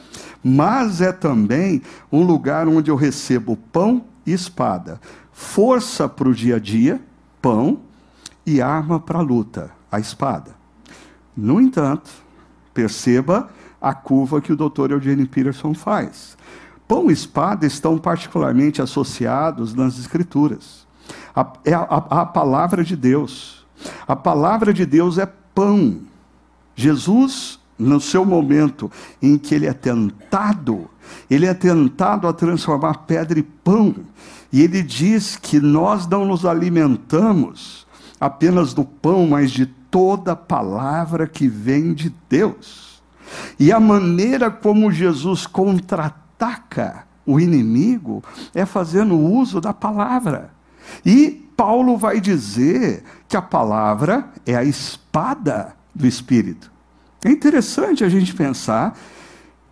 mas 0.43 1.01
é 1.01 1.12
também 1.12 1.82
um 2.12 2.23
lugar 2.23 2.67
onde 2.67 2.89
eu 2.89 2.95
recebo 2.95 3.58
pão 3.71 4.06
e 4.25 4.34
espada. 4.34 4.99
Força 5.32 6.08
para 6.08 6.30
o 6.30 6.34
dia 6.34 6.56
a 6.56 6.60
dia, 6.60 7.01
pão, 7.41 7.80
e 8.45 8.62
arma 8.62 8.99
para 8.99 9.19
a 9.19 9.21
luta, 9.21 9.71
a 9.91 9.99
espada. 9.99 10.51
No 11.36 11.62
entanto, 11.62 12.10
perceba 12.73 13.49
a 13.80 13.93
curva 13.93 14.41
que 14.41 14.51
o 14.51 14.56
Dr. 14.56 14.91
Eugene 14.91 15.25
Peterson 15.25 15.73
faz. 15.73 16.38
Pão 16.88 17.10
e 17.10 17.13
espada 17.13 17.65
estão 17.65 17.97
particularmente 17.97 18.82
associados 18.82 19.73
nas 19.73 19.97
Escrituras. 19.97 20.86
A, 21.36 21.54
é 21.63 21.73
a, 21.73 21.84
a, 21.84 22.25
palavra 22.25 22.84
de 22.84 22.95
Deus. 22.95 23.65
A 24.08 24.15
palavra 24.15 24.73
de 24.73 24.86
Deus 24.86 25.17
é 25.17 25.25
pão. 25.25 26.01
Jesus, 26.75 27.61
no 27.82 28.00
seu 28.00 28.24
momento 28.24 28.91
em 29.22 29.38
que 29.38 29.56
ele 29.56 29.65
é 29.65 29.74
tentado, 29.74 30.89
ele 31.30 31.46
é 31.46 31.54
tentado 31.54 32.28
a 32.28 32.34
transformar 32.34 33.00
pedra 33.00 33.39
em 33.39 33.44
pão. 33.44 33.96
E 34.52 34.62
ele 34.62 34.84
diz 34.84 35.36
que 35.36 35.60
nós 35.60 36.08
não 36.08 36.26
nos 36.26 36.46
alimentamos 36.46 37.88
apenas 38.20 38.74
do 38.74 38.86
pão, 38.86 39.28
mas 39.28 39.52
de 39.52 39.65
toda 39.65 40.36
palavra 40.36 41.28
que 41.28 41.48
vem 41.48 41.94
de 41.94 42.13
Deus. 42.30 43.02
E 43.60 43.72
a 43.72 43.80
maneira 43.80 44.52
como 44.52 44.91
Jesus 44.91 45.48
contra-ataca 45.48 47.08
o 47.26 47.39
inimigo 47.39 48.24
é 48.54 48.65
fazendo 48.65 49.17
uso 49.17 49.62
da 49.62 49.74
palavra. 49.74 50.52
E 51.06 51.48
Paulo 51.56 51.98
vai 51.98 52.20
dizer 52.20 53.04
que 53.28 53.38
a 53.38 53.41
palavra 53.41 54.30
é 54.46 54.56
a 54.56 54.63
espada 54.63 55.76
do 55.94 56.08
Espírito. 56.08 56.71
É 57.24 57.30
interessante 57.30 58.04
a 58.04 58.10
gente 58.10 58.34
pensar 58.34 58.98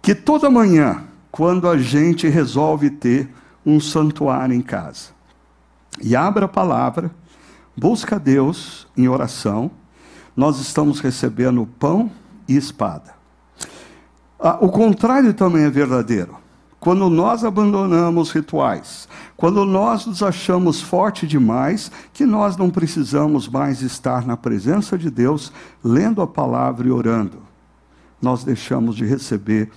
que 0.02 0.14
toda 0.14 0.50
manhã, 0.50 1.04
quando 1.32 1.68
a 1.68 1.78
gente 1.78 2.28
resolve 2.28 2.90
ter 2.90 3.30
um 3.66 3.80
santuário 3.80 4.56
em 4.56 4.62
casa. 4.62 5.10
E 6.02 6.16
abra 6.16 6.46
a 6.46 6.50
palavra, 6.50 7.12
busca 7.76 8.20
Deus 8.20 8.88
em 8.96 9.08
oração, 9.08 9.72
nós 10.36 10.60
estamos 10.60 11.00
recebendo 11.00 11.68
pão 11.80 12.12
e 12.48 12.56
espada. 12.56 13.14
Ah, 14.40 14.58
o 14.62 14.70
contrário 14.70 15.34
também 15.34 15.64
é 15.64 15.70
verdadeiro. 15.70 16.38
Quando 16.80 17.10
nós 17.10 17.44
abandonamos 17.44 18.32
rituais, 18.32 19.08
quando 19.36 19.66
nós 19.66 20.06
nos 20.06 20.24
achamos 20.24 20.82
forte 20.82 21.28
demais, 21.28 21.92
que 22.14 22.26
nós 22.26 22.56
não 22.56 22.70
precisamos 22.70 23.50
mais 23.50 23.82
estar 23.82 24.26
na 24.26 24.38
presença 24.38 24.98
de 24.98 25.12
Deus, 25.12 25.52
lendo 25.84 26.22
a 26.22 26.28
palavra 26.28 26.88
e 26.88 26.92
orando, 26.92 27.40
nós 28.22 28.46
deixamos 28.46 28.96
de 28.96 29.06
receber 29.06 29.70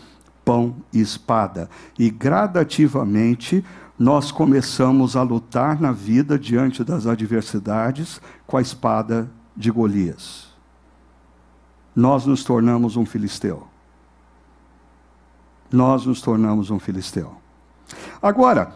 pão 0.44 0.76
e 0.92 1.00
espada. 1.00 1.68
E 1.98 2.08
gradativamente 2.08 3.64
nós 3.98 4.30
começamos 4.30 5.16
a 5.16 5.22
lutar 5.22 5.80
na 5.80 5.92
vida 5.92 6.38
diante 6.38 6.84
das 6.84 7.06
adversidades 7.06 8.20
com 8.46 8.56
a 8.56 8.62
espada 8.62 9.30
de 9.56 9.70
Golias. 9.70 10.52
Nós 11.94 12.26
nos 12.26 12.42
tornamos 12.42 12.96
um 12.96 13.04
filisteu. 13.04 13.71
Nós 15.72 16.04
nos 16.04 16.20
tornamos 16.20 16.70
um 16.70 16.78
filisteu. 16.78 17.34
Agora, 18.20 18.74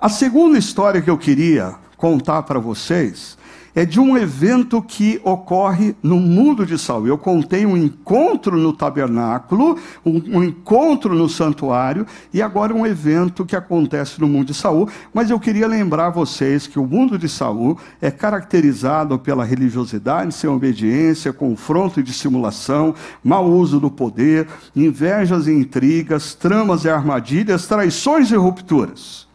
a 0.00 0.08
segunda 0.08 0.58
história 0.58 1.00
que 1.02 1.10
eu 1.10 1.18
queria 1.18 1.76
contar 1.96 2.42
para 2.44 2.58
vocês 2.58 3.36
é 3.74 3.84
de 3.84 4.00
um 4.00 4.16
evento 4.16 4.82
que 4.82 5.20
ocorre 5.24 5.94
no 6.02 6.16
mundo 6.16 6.66
de 6.66 6.78
Saul. 6.78 7.06
Eu 7.06 7.18
contei 7.18 7.64
um 7.64 7.76
encontro 7.76 8.56
no 8.56 8.72
tabernáculo, 8.72 9.78
um, 10.04 10.38
um, 10.38 10.44
encontro 10.44 11.14
no 11.14 11.28
santuário, 11.28 12.06
e 12.32 12.42
agora 12.42 12.74
um 12.74 12.86
evento 12.86 13.44
que 13.44 13.56
acontece 13.56 14.20
no 14.20 14.26
mundo 14.26 14.46
de 14.46 14.54
Saul. 14.54 14.88
Mas 15.12 15.30
eu 15.30 15.38
queria 15.38 15.66
lembrar 15.66 16.10
vocês 16.10 16.66
que 16.66 16.78
o 16.78 16.86
mundo 16.86 17.18
de 17.18 17.28
Saul 17.28 17.78
é 18.00 18.10
caracterizado 18.10 19.18
pela 19.18 19.44
religiosidade 19.44 20.34
sem 20.34 20.48
obediência, 20.50 21.32
confronto 21.32 22.00
e 22.00 22.02
dissimulação, 22.02 22.94
mau 23.22 23.46
uso 23.50 23.78
do 23.78 23.90
poder, 23.90 24.48
invejas 24.74 25.46
e 25.46 25.52
intrigas, 25.52 26.34
tramas 26.34 26.84
e 26.84 26.90
armadilhas, 26.90 27.66
traições 27.66 28.30
e 28.30 28.36
rupturas. 28.36 29.28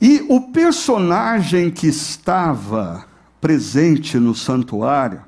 E 0.00 0.24
o 0.28 0.40
personagem 0.40 1.70
que 1.70 1.86
estava 1.86 3.09
presente 3.40 4.18
no 4.18 4.34
santuário 4.34 5.22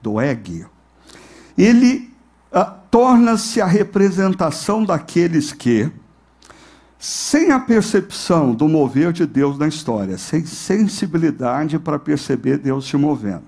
do 0.00 0.20
Eg, 0.20 0.66
ele 1.56 2.12
ah, 2.50 2.64
torna-se 2.64 3.60
a 3.60 3.66
representação 3.66 4.84
daqueles 4.84 5.52
que, 5.52 5.90
sem 6.98 7.50
a 7.50 7.60
percepção 7.60 8.54
do 8.54 8.68
mover 8.68 9.12
de 9.12 9.26
Deus 9.26 9.58
na 9.58 9.68
história, 9.68 10.16
sem 10.16 10.46
sensibilidade 10.46 11.78
para 11.78 11.98
perceber 11.98 12.58
Deus 12.58 12.86
se 12.86 12.96
movendo, 12.96 13.44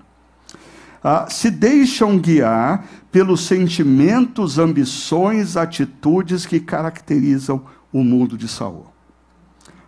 ah, 1.03 1.27
se 1.29 1.49
deixam 1.49 2.17
guiar 2.17 2.85
pelos 3.11 3.41
sentimentos, 3.41 4.59
ambições, 4.59 5.55
atitudes 5.55 6.45
que 6.45 6.59
caracterizam 6.59 7.63
o 7.91 8.03
mundo 8.03 8.37
de 8.37 8.47
Saul. 8.47 8.87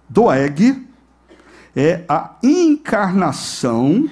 Doeg 0.07 0.87
é 1.79 2.03
a 2.09 2.31
encarnação 2.41 4.09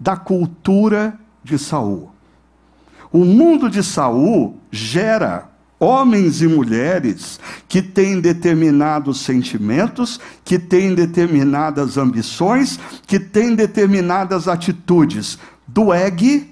da 0.00 0.16
cultura 0.16 1.14
de 1.42 1.58
Saul. 1.58 2.10
O 3.12 3.22
mundo 3.22 3.68
de 3.68 3.84
Saul 3.84 4.58
gera 4.70 5.50
homens 5.78 6.40
e 6.40 6.48
mulheres 6.48 7.38
que 7.68 7.82
têm 7.82 8.18
determinados 8.18 9.20
sentimentos, 9.20 10.18
que 10.42 10.58
têm 10.58 10.94
determinadas 10.94 11.98
ambições, 11.98 12.80
que 13.06 13.20
têm 13.20 13.54
determinadas 13.54 14.48
atitudes. 14.48 15.38
Doeg 15.68 16.50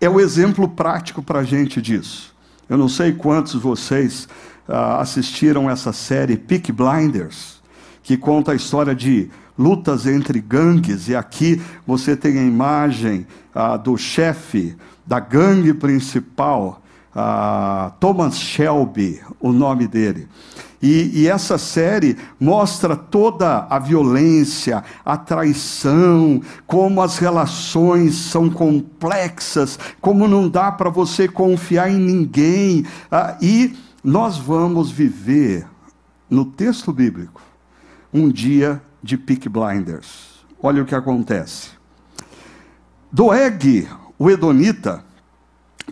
é 0.00 0.08
o 0.08 0.18
exemplo 0.18 0.68
prático 0.68 1.22
para 1.22 1.40
a 1.40 1.44
gente 1.44 1.82
disso. 1.82 2.34
Eu 2.66 2.78
não 2.78 2.88
sei 2.88 3.12
quantos 3.12 3.52
de 3.52 3.58
vocês 3.58 4.26
uh, 4.66 5.00
assistiram 5.00 5.68
essa 5.68 5.92
série 5.92 6.38
Peak 6.38 6.72
Blinders, 6.72 7.59
que 8.02 8.16
conta 8.16 8.52
a 8.52 8.54
história 8.54 8.94
de 8.94 9.30
lutas 9.58 10.06
entre 10.06 10.40
gangues, 10.40 11.08
e 11.08 11.14
aqui 11.14 11.60
você 11.86 12.16
tem 12.16 12.38
a 12.38 12.42
imagem 12.42 13.26
ah, 13.54 13.76
do 13.76 13.96
chefe 13.96 14.74
da 15.06 15.20
gangue 15.20 15.74
principal, 15.74 16.82
ah, 17.14 17.92
Thomas 18.00 18.38
Shelby, 18.38 19.20
o 19.38 19.52
nome 19.52 19.86
dele. 19.86 20.28
E, 20.82 21.10
e, 21.24 21.28
essa 21.28 21.58
série 21.58 22.16
mostra 22.38 22.96
toda 22.96 23.66
a 23.68 23.78
violência, 23.78 24.82
a 25.04 25.14
traição, 25.14 26.40
como 26.66 27.02
as 27.02 27.18
relações 27.18 28.14
são 28.14 28.48
complexas, 28.48 29.78
como 30.00 30.26
não 30.26 30.48
dá 30.48 30.72
para 30.72 30.88
você 30.88 31.28
confiar 31.28 31.90
em 31.90 31.98
ninguém. 31.98 32.86
Ah, 33.10 33.36
e 33.42 33.76
nós 34.02 34.38
vamos 34.38 34.90
viver, 34.90 35.66
no 36.30 36.46
texto 36.46 36.92
bíblico, 36.92 37.42
um 38.12 38.28
dia 38.28 38.82
de 39.02 39.16
Peak 39.16 39.48
Blinders. 39.48 40.44
Olha 40.62 40.82
o 40.82 40.86
que 40.86 40.94
acontece. 40.94 41.70
Doeg, 43.10 43.88
o 44.18 44.30
Edonita, 44.30 45.04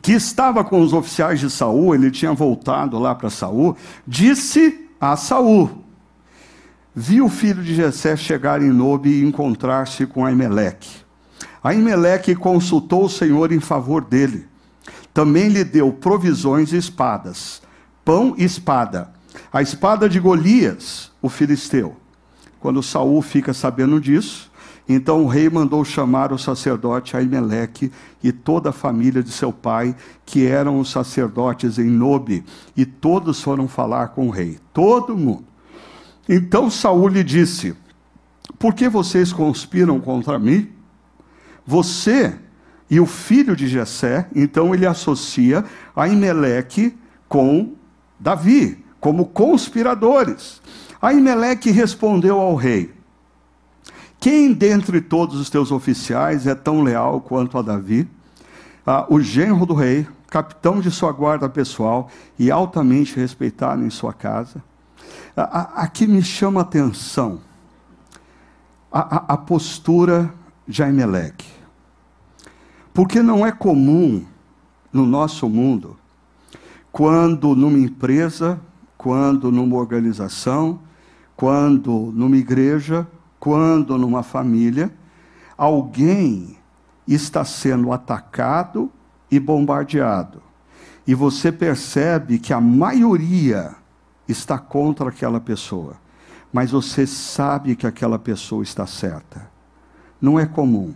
que 0.03 0.13
estava 0.13 0.63
com 0.63 0.81
os 0.81 0.93
oficiais 0.93 1.41
de 1.41 1.51
Saul, 1.51 1.95
ele 1.95 2.11
tinha 2.11 2.33
voltado 2.33 2.99
lá 2.99 3.15
para 3.15 3.31
Saul, 3.31 3.77
disse 4.07 4.89
a 5.01 5.17
Saul: 5.17 5.85
viu 6.95 7.27
o 7.27 7.31
filho 7.31 7.63
de 7.63 7.75
Jessé 7.75 8.17
chegar 8.17 8.63
em 8.63 8.71
Nobe 8.71 9.11
e 9.11 9.25
encontrar-se 9.25 10.07
com 10.07 10.25
Aimeleque. 10.25 10.91
Aimeleque 11.63 12.37
consultou 12.37 13.05
o 13.05 13.11
Senhor 13.11 13.53
em 13.53 13.61
favor 13.61 14.05
dele. 14.05 14.47
Também 15.13 15.49
lhe 15.49 15.65
deu 15.65 15.93
provisões 15.93 16.73
e 16.73 16.77
espadas, 16.77 17.61
pão 18.05 18.35
e 18.39 18.45
espada. 18.45 19.11
A 19.53 19.63
espada 19.63 20.09
de 20.09 20.21
Golias, 20.21 21.11
o 21.21 21.29
filisteu 21.29 21.97
quando 22.61 22.83
Saul 22.83 23.23
fica 23.23 23.53
sabendo 23.53 24.01
disso, 24.01 24.51
então 24.89 25.23
o 25.23 25.29
rei 25.29 25.51
mandou 25.51 25.85
chamar 25.85 26.33
o 26.33 26.39
sacerdote 26.39 27.15
Aimeleque 27.17 27.93
e 28.23 28.33
toda 28.33 28.71
a 28.71 28.73
família 28.73 29.23
de 29.23 29.31
seu 29.31 29.53
pai, 29.53 29.95
que 30.25 30.47
eram 30.47 30.81
os 30.81 30.91
sacerdotes 30.91 31.79
em 31.79 31.91
Nobe, 31.91 32.43
e 32.75 32.87
todos 32.87 33.43
foram 33.43 33.69
falar 33.69 34.09
com 34.09 34.29
o 34.29 34.31
rei, 34.31 34.59
todo 34.73 35.17
mundo. 35.17 35.45
Então 36.27 36.71
Saul 36.71 37.09
lhe 37.09 37.23
disse: 37.23 37.75
Por 38.59 38.75
que 38.75 38.89
vocês 38.89 39.33
conspiram 39.33 40.01
contra 40.01 40.39
mim? 40.39 40.71
Você 41.67 42.35
e 42.91 42.99
o 42.99 43.05
filho 43.05 43.55
de 43.55 43.69
Jessé, 43.69 44.27
então 44.35 44.75
ele 44.75 44.87
associa 44.87 45.65
Aimeleque 45.95 46.97
com 47.29 47.75
Davi, 48.19 48.83
como 48.99 49.27
conspiradores. 49.27 50.63
Aimeleque 51.01 51.71
respondeu 51.71 52.39
ao 52.39 52.55
rei: 52.55 52.93
Quem 54.19 54.53
dentre 54.53 55.01
todos 55.01 55.39
os 55.39 55.49
teus 55.49 55.71
oficiais 55.71 56.47
é 56.47 56.55
tão 56.55 56.83
leal 56.83 57.21
quanto 57.21 57.57
a 57.57 57.63
Davi? 57.63 58.09
Ah, 58.87 59.07
o 59.09 59.21
genro 59.21 59.67
do 59.67 59.75
rei, 59.75 60.07
capitão 60.29 60.81
de 60.81 60.91
sua 60.91 61.13
guarda 61.13 61.49
pessoal 61.49 62.09
e 62.39 62.51
altamente 62.51 63.17
respeitado 63.17 63.85
em 63.85 63.91
sua 63.91 64.13
casa. 64.13 64.63
Aqui 65.37 66.07
me 66.07 66.23
chama 66.23 66.61
a 66.61 66.63
atenção 66.63 67.41
a, 68.91 69.17
a, 69.17 69.35
a 69.35 69.37
postura 69.37 70.33
de 70.67 70.83
Aimeleque. 70.83 71.47
Porque 72.93 73.23
não 73.23 73.47
é 73.47 73.53
comum 73.53 74.25
no 74.93 75.07
nosso 75.07 75.49
mundo, 75.49 75.97
quando 76.91 77.55
numa 77.55 77.79
empresa, 77.79 78.61
quando 78.97 79.53
numa 79.53 79.77
organização, 79.77 80.81
quando 81.39 82.11
numa 82.17 82.37
igreja, 82.37 83.07
quando 83.39 83.97
numa 83.97 84.25
família, 84.25 84.93
alguém 85.57 86.59
está 87.07 87.45
sendo 87.45 87.93
atacado 87.93 88.91
e 89.31 89.39
bombardeado. 89.39 90.43
E 91.07 91.15
você 91.15 91.53
percebe 91.53 92.41
que 92.41 92.53
a 92.53 92.61
maioria 92.61 93.77
está 94.27 94.59
contra 94.59 95.11
aquela 95.11 95.39
pessoa, 95.39 95.95
mas 96.53 96.73
você 96.73 97.07
sabe 97.07 97.77
que 97.77 97.87
aquela 97.87 98.19
pessoa 98.19 98.65
está 98.65 98.85
certa. 98.85 99.49
Não 100.21 100.41
é 100.41 100.45
comum 100.45 100.93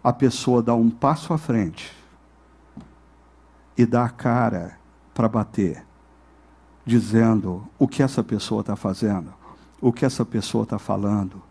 a 0.00 0.12
pessoa 0.12 0.62
dar 0.62 0.76
um 0.76 0.88
passo 0.88 1.32
à 1.32 1.38
frente 1.38 1.92
e 3.76 3.84
dar 3.84 4.04
a 4.04 4.10
cara 4.10 4.78
para 5.12 5.28
bater, 5.28 5.84
dizendo 6.84 7.66
o 7.76 7.88
que 7.88 8.00
essa 8.00 8.22
pessoa 8.22 8.60
está 8.60 8.76
fazendo, 8.76 9.34
o 9.80 9.92
que 9.92 10.04
essa 10.04 10.24
pessoa 10.24 10.64
está 10.64 10.78
falando, 10.78 11.42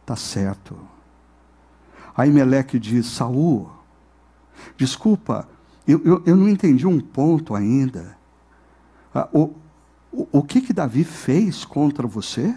está 0.00 0.16
certo. 0.16 0.76
Aí 2.16 2.30
Meleque 2.30 2.78
diz: 2.78 3.06
Saul, 3.06 3.70
desculpa, 4.76 5.48
eu, 5.86 6.00
eu, 6.04 6.22
eu 6.26 6.36
não 6.36 6.48
entendi 6.48 6.86
um 6.86 7.00
ponto 7.00 7.54
ainda. 7.54 8.16
Ah, 9.14 9.28
o, 9.32 9.54
o, 10.12 10.28
o 10.32 10.42
que 10.42 10.60
que 10.60 10.72
Davi 10.72 11.04
fez 11.04 11.64
contra 11.64 12.06
você? 12.06 12.56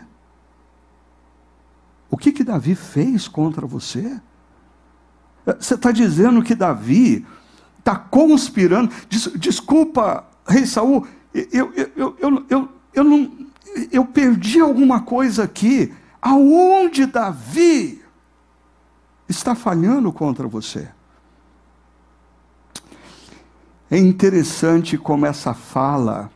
O 2.10 2.18
que 2.18 2.32
que 2.32 2.44
Davi 2.44 2.76
fez 2.76 3.28
contra 3.28 3.68
você? 3.68 4.20
Ah, 5.46 5.56
você 5.60 5.76
está 5.76 5.92
dizendo 5.92 6.42
que 6.42 6.56
Davi 6.56 7.26
está 7.78 7.96
conspirando? 7.96 8.92
Des, 9.10 9.32
desculpa, 9.36 10.26
rei 10.48 10.66
Saul, 10.66 11.08
eu, 11.34 11.48
eu, 11.52 11.74
eu, 11.74 12.18
eu, 12.20 12.46
eu, 12.50 12.70
eu, 12.94 13.04
não, 13.04 13.49
eu 13.92 14.06
perdi 14.06 14.60
alguma 14.60 15.02
coisa 15.02 15.44
aqui. 15.44 15.94
Aonde 16.22 17.06
Davi 17.06 18.04
está 19.28 19.56
falhando 19.56 20.12
contra 20.12 20.48
você? 20.48 20.90
É 23.90 23.98
interessante 23.98 24.98
como 24.98 25.26
essa 25.26 25.54
fala 25.54 26.30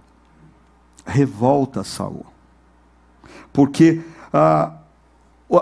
revolta 1.05 1.83
Saul. 1.83 2.25
Porque 3.51 4.01
ah, 4.33 4.73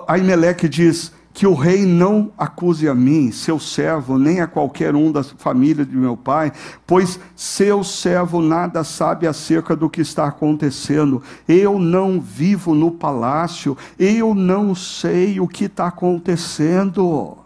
Aimeleque 0.07 0.69
diz 0.69 1.11
que 1.33 1.47
o 1.47 1.53
rei 1.53 1.85
não 1.85 2.31
acuse 2.37 2.89
a 2.89 2.93
mim, 2.93 3.31
seu 3.31 3.57
servo, 3.59 4.17
nem 4.17 4.41
a 4.41 4.47
qualquer 4.47 4.95
um 4.95 5.11
da 5.11 5.23
família 5.23 5.85
de 5.85 5.95
meu 5.95 6.17
pai, 6.17 6.51
pois 6.85 7.19
seu 7.35 7.83
servo 7.83 8.41
nada 8.41 8.83
sabe 8.83 9.27
acerca 9.27 9.75
do 9.75 9.89
que 9.89 10.01
está 10.01 10.25
acontecendo. 10.27 11.23
Eu 11.47 11.79
não 11.79 12.19
vivo 12.19 12.75
no 12.75 12.91
palácio, 12.91 13.77
eu 13.97 14.35
não 14.35 14.75
sei 14.75 15.39
o 15.39 15.47
que 15.47 15.65
está 15.65 15.87
acontecendo. 15.87 17.37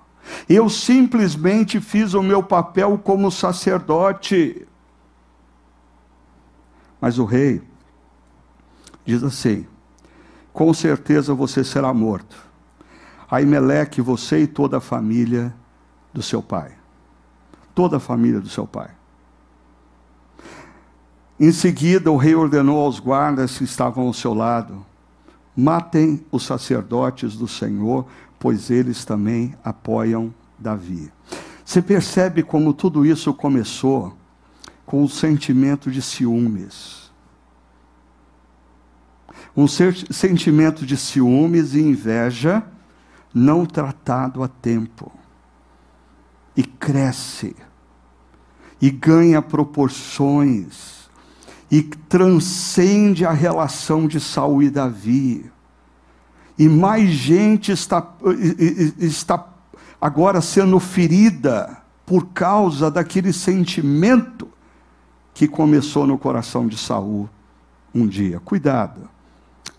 Eu 0.49 0.69
simplesmente 0.69 1.79
fiz 1.79 2.15
o 2.15 2.23
meu 2.23 2.41
papel 2.41 2.99
como 3.03 3.29
sacerdote. 3.29 4.67
Mas 6.99 7.19
o 7.19 7.25
rei 7.25 7.61
diz 9.05 9.23
assim: 9.23 9.67
com 10.51 10.73
certeza 10.73 11.35
você 11.35 11.63
será 11.63 11.93
morto. 11.93 12.45
Aimeleque, 13.29 14.01
você 14.01 14.43
e 14.43 14.47
toda 14.47 14.77
a 14.77 14.81
família 14.81 15.53
do 16.13 16.21
seu 16.21 16.41
pai. 16.41 16.71
Toda 17.73 17.97
a 17.97 17.99
família 17.99 18.39
do 18.39 18.49
seu 18.49 18.65
pai. 18.65 18.91
Em 21.39 21.51
seguida, 21.51 22.11
o 22.11 22.17
rei 22.17 22.33
ordenou 22.33 22.79
aos 22.79 22.99
guardas 22.99 23.57
que 23.57 23.65
estavam 23.65 24.07
ao 24.07 24.13
seu 24.13 24.33
lado: 24.33 24.85
matem 25.55 26.25
os 26.31 26.43
sacerdotes 26.43 27.35
do 27.35 27.47
Senhor, 27.47 28.05
pois 28.39 28.69
eles 28.69 29.03
também 29.03 29.53
apoiam 29.63 30.33
Davi. 30.57 31.11
Você 31.65 31.81
percebe 31.81 32.43
como 32.43 32.73
tudo 32.73 33.05
isso 33.05 33.33
começou 33.33 34.15
com 34.85 35.03
o 35.03 35.09
sentimento 35.09 35.91
de 35.91 36.01
ciúmes. 36.01 37.11
Um 39.57 39.67
sentimento 39.67 40.85
de 40.85 40.95
ciúmes 40.95 41.73
e 41.73 41.81
inveja 41.81 42.63
não 43.35 43.65
tratado 43.65 44.41
a 44.41 44.47
tempo. 44.47 45.11
E 46.57 46.63
cresce, 46.63 47.55
e 48.81 48.89
ganha 48.89 49.41
proporções, 49.41 51.09
e 51.69 51.83
transcende 51.83 53.25
a 53.25 53.31
relação 53.31 54.07
de 54.07 54.19
Saul 54.19 54.63
e 54.63 54.69
Davi 54.69 55.51
e 56.57 56.69
mais 56.69 57.09
gente 57.09 57.71
está, 57.71 58.15
está 58.97 59.47
agora 59.99 60.39
sendo 60.41 60.79
ferida 60.79 61.77
por 62.05 62.27
causa 62.27 62.89
daquele 62.89 63.33
sentimento 63.33 64.47
que 65.33 65.47
começou 65.47 66.07
no 66.07 66.17
coração 66.17 66.65
de 66.67 66.77
Saul 66.77 67.29
um 67.93 68.07
dia. 68.07 68.39
Cuidado. 68.39 69.09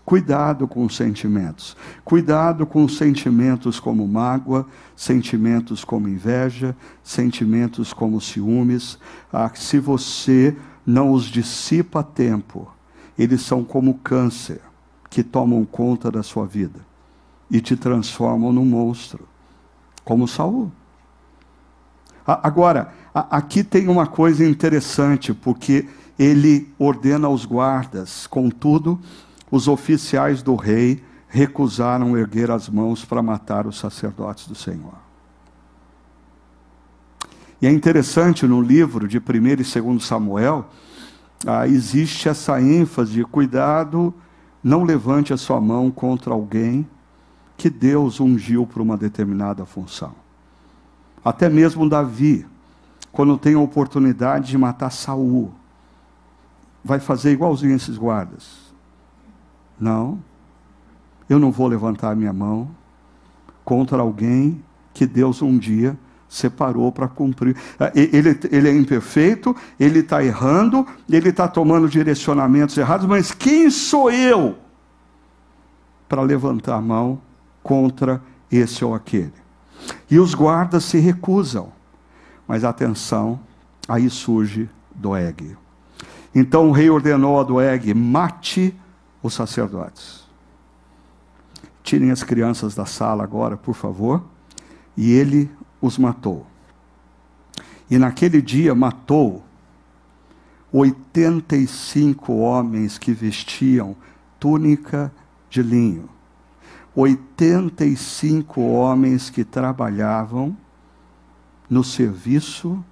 Cuidado 0.07 0.69
com 0.69 0.85
os 0.85 0.95
sentimentos. 0.95 1.75
Cuidado 2.05 2.65
com 2.65 2.87
sentimentos 2.87 3.77
como 3.77 4.07
mágoa, 4.07 4.65
sentimentos 4.95 5.83
como 5.83 6.07
inveja, 6.07 6.73
sentimentos 7.03 7.91
como 7.91 8.21
ciúmes. 8.21 8.97
Ah, 9.33 9.51
se 9.53 9.79
você 9.79 10.55
não 10.85 11.11
os 11.11 11.25
dissipa 11.25 11.99
a 11.99 12.03
tempo, 12.03 12.71
eles 13.19 13.41
são 13.41 13.65
como 13.65 13.95
câncer 13.95 14.61
que 15.09 15.21
tomam 15.21 15.65
conta 15.65 16.09
da 16.09 16.23
sua 16.23 16.45
vida 16.45 16.79
e 17.51 17.59
te 17.59 17.75
transformam 17.75 18.53
num 18.53 18.63
monstro, 18.63 19.27
como 20.05 20.25
Saul. 20.25 20.71
Agora, 22.25 22.93
aqui 23.13 23.61
tem 23.61 23.89
uma 23.89 24.07
coisa 24.07 24.47
interessante, 24.47 25.33
porque 25.33 25.85
ele 26.17 26.73
ordena 26.79 27.27
aos 27.27 27.43
guardas, 27.43 28.25
contudo, 28.25 29.01
os 29.49 29.67
oficiais 29.67 30.41
do 30.41 30.55
rei 30.55 31.03
recusaram 31.27 32.17
erguer 32.17 32.51
as 32.51 32.69
mãos 32.69 33.03
para 33.03 33.21
matar 33.21 33.67
os 33.67 33.77
sacerdotes 33.77 34.47
do 34.47 34.55
Senhor. 34.55 34.95
E 37.61 37.67
é 37.67 37.71
interessante 37.71 38.45
no 38.45 38.61
livro 38.61 39.07
de 39.07 39.17
1 39.17 39.21
e 39.47 39.55
2 39.81 40.05
Samuel, 40.05 40.65
ah, 41.45 41.67
existe 41.67 42.29
essa 42.29 42.61
ênfase 42.61 43.13
de 43.13 43.23
cuidado 43.23 44.13
não 44.63 44.83
levante 44.83 45.33
a 45.33 45.37
sua 45.37 45.61
mão 45.61 45.89
contra 45.89 46.33
alguém 46.33 46.87
que 47.55 47.69
Deus 47.69 48.19
ungiu 48.19 48.67
para 48.67 48.81
uma 48.81 48.97
determinada 48.97 49.65
função. 49.65 50.13
Até 51.23 51.49
mesmo 51.49 51.89
Davi, 51.89 52.45
quando 53.11 53.37
tem 53.37 53.55
a 53.55 53.59
oportunidade 53.59 54.49
de 54.49 54.57
matar 54.57 54.91
Saul, 54.91 55.53
vai 56.83 56.99
fazer 56.99 57.31
igualzinho 57.31 57.75
esses 57.75 57.97
guardas. 57.97 58.66
Não, 59.79 60.19
eu 61.29 61.39
não 61.39 61.51
vou 61.51 61.67
levantar 61.67 62.15
minha 62.15 62.33
mão 62.33 62.69
contra 63.63 64.01
alguém 64.01 64.63
que 64.93 65.05
Deus 65.05 65.41
um 65.41 65.57
dia 65.57 65.97
separou 66.29 66.91
para 66.91 67.07
cumprir. 67.07 67.55
É, 67.79 67.91
ele, 67.95 68.37
ele 68.51 68.69
é 68.69 68.75
imperfeito, 68.75 69.55
ele 69.79 69.99
está 69.99 70.23
errando, 70.23 70.85
ele 71.09 71.29
está 71.29 71.47
tomando 71.47 71.87
direcionamentos 71.87 72.77
errados, 72.77 73.05
mas 73.05 73.31
quem 73.31 73.69
sou 73.69 74.11
eu 74.11 74.57
para 76.07 76.21
levantar 76.21 76.75
a 76.75 76.81
mão 76.81 77.21
contra 77.61 78.21
esse 78.51 78.83
ou 78.83 78.93
aquele? 78.93 79.33
E 80.09 80.19
os 80.19 80.33
guardas 80.33 80.83
se 80.85 80.97
recusam. 80.97 81.71
Mas 82.47 82.63
atenção, 82.63 83.39
aí 83.87 84.09
surge 84.09 84.69
Doeg. 84.95 85.57
Então 86.33 86.69
o 86.69 86.71
rei 86.71 86.89
ordenou 86.89 87.39
a 87.39 87.43
Doeg: 87.43 87.93
mate 87.93 88.73
os 89.21 89.33
sacerdotes. 89.33 90.27
Tirem 91.83 92.11
as 92.11 92.23
crianças 92.23 92.75
da 92.75 92.85
sala 92.85 93.23
agora, 93.23 93.55
por 93.55 93.73
favor. 93.73 94.23
E 94.95 95.11
ele 95.11 95.49
os 95.81 95.97
matou. 95.97 96.45
E 97.89 97.97
naquele 97.97 98.41
dia 98.41 98.75
matou 98.75 99.43
85 100.71 102.33
homens 102.33 102.97
que 102.97 103.13
vestiam 103.13 103.95
túnica 104.39 105.11
de 105.49 105.61
linho. 105.61 106.09
85 106.95 108.59
homens 108.59 109.29
que 109.29 109.45
trabalhavam 109.45 110.57
no 111.69 111.83
serviço 111.83 112.83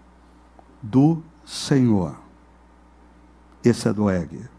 do 0.81 1.21
Senhor. 1.43 2.15
Esse 3.63 3.87
é 3.87 3.93
Doeg. 3.93 4.54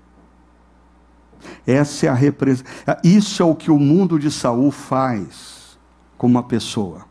Essa 1.67 2.07
é 2.07 2.09
a 2.09 2.15
representação. 2.15 2.97
Isso 3.03 3.43
é 3.43 3.47
o 3.47 3.55
que 3.55 3.71
o 3.71 3.79
mundo 3.79 4.19
de 4.19 4.31
Saul 4.31 4.71
faz 4.71 5.79
com 6.17 6.27
uma 6.27 6.43
pessoa 6.43 7.05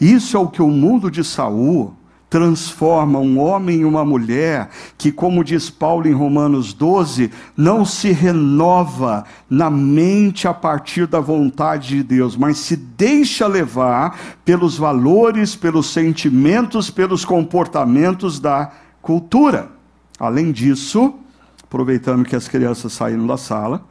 Isso 0.00 0.36
é 0.36 0.40
o 0.40 0.48
que 0.48 0.60
o 0.60 0.68
mundo 0.68 1.10
de 1.10 1.24
Saul 1.24 1.96
transforma 2.32 3.18
um 3.18 3.38
homem 3.38 3.80
em 3.80 3.84
uma 3.84 4.06
mulher 4.06 4.70
que, 4.96 5.12
como 5.12 5.44
diz 5.44 5.68
Paulo 5.68 6.08
em 6.08 6.14
Romanos 6.14 6.72
12, 6.72 7.30
não 7.54 7.84
se 7.84 8.10
renova 8.10 9.24
na 9.50 9.68
mente 9.68 10.48
a 10.48 10.54
partir 10.54 11.06
da 11.06 11.20
vontade 11.20 11.88
de 11.88 12.02
Deus, 12.02 12.34
mas 12.34 12.56
se 12.56 12.74
deixa 12.74 13.46
levar 13.46 14.18
pelos 14.46 14.78
valores, 14.78 15.54
pelos 15.54 15.92
sentimentos, 15.92 16.88
pelos 16.88 17.22
comportamentos 17.22 18.40
da 18.40 18.72
cultura. 19.02 19.70
Além 20.18 20.52
disso, 20.52 21.12
aproveitando 21.72 22.26
que 22.26 22.36
as 22.36 22.48
crianças 22.48 22.92
saíram 22.92 23.26
da 23.26 23.38
sala, 23.38 23.82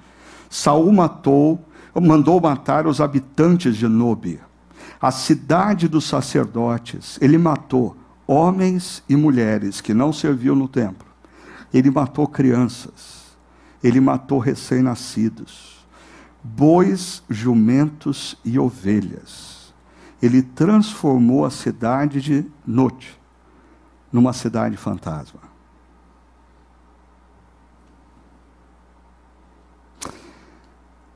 Saul 0.47 0.91
matou, 0.91 1.59
mandou 1.99 2.39
matar 2.39 2.86
os 2.86 3.01
habitantes 3.01 3.75
de 3.75 3.88
Nobe, 3.88 4.39
a 5.01 5.09
cidade 5.09 5.88
dos 5.88 6.05
sacerdotes. 6.05 7.17
Ele 7.19 7.39
matou 7.39 7.97
homens 8.27 9.03
e 9.09 9.15
mulheres 9.15 9.82
que 9.82 9.95
não 9.95 10.13
serviam 10.13 10.55
no 10.55 10.67
templo. 10.67 11.07
Ele 11.73 11.89
matou 11.89 12.27
crianças, 12.27 13.36
ele 13.84 13.99
matou 13.99 14.38
recém-nascidos, 14.38 15.84
bois, 16.43 17.23
jumentos 17.27 18.38
e 18.45 18.59
ovelhas. 18.59 19.73
Ele 20.21 20.43
transformou 20.43 21.45
a 21.45 21.49
cidade 21.49 22.21
de 22.21 22.45
Note 22.63 23.19
numa 24.13 24.34
cidade 24.34 24.77
fantasma. 24.77 25.51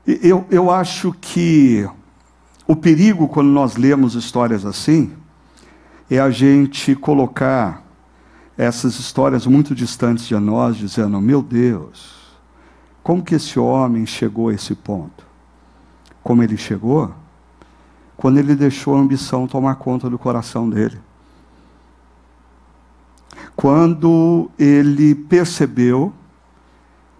Eu, 0.06 0.46
eu 0.50 0.70
acho 0.70 1.12
que 1.20 1.88
o 2.66 2.76
perigo 2.76 3.26
quando 3.26 3.48
nós 3.48 3.76
lemos 3.76 4.14
histórias 4.14 4.64
assim 4.64 5.12
é 6.08 6.20
a 6.20 6.30
gente 6.30 6.94
colocar 6.94 7.84
essas 8.56 8.98
histórias 8.98 9.46
muito 9.46 9.74
distantes 9.74 10.26
de 10.26 10.36
nós, 10.36 10.76
dizendo: 10.76 11.20
meu 11.20 11.42
Deus, 11.42 12.16
como 13.02 13.22
que 13.22 13.34
esse 13.34 13.58
homem 13.58 14.06
chegou 14.06 14.48
a 14.48 14.54
esse 14.54 14.74
ponto? 14.74 15.26
Como 16.22 16.42
ele 16.42 16.56
chegou? 16.56 17.12
Quando 18.16 18.38
ele 18.38 18.54
deixou 18.54 18.96
a 18.96 19.00
ambição 19.00 19.46
tomar 19.46 19.74
conta 19.74 20.08
do 20.08 20.18
coração 20.18 20.70
dele. 20.70 20.98
Quando 23.54 24.50
ele 24.58 25.14
percebeu 25.14 26.12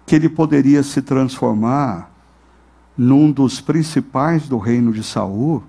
que 0.06 0.14
ele 0.14 0.28
poderia 0.28 0.82
se 0.82 1.02
transformar 1.02 2.15
num 2.96 3.30
dos 3.30 3.60
principais 3.60 4.48
do 4.48 4.58
reino 4.58 4.92
de 4.92 5.02
Saul, 5.02 5.62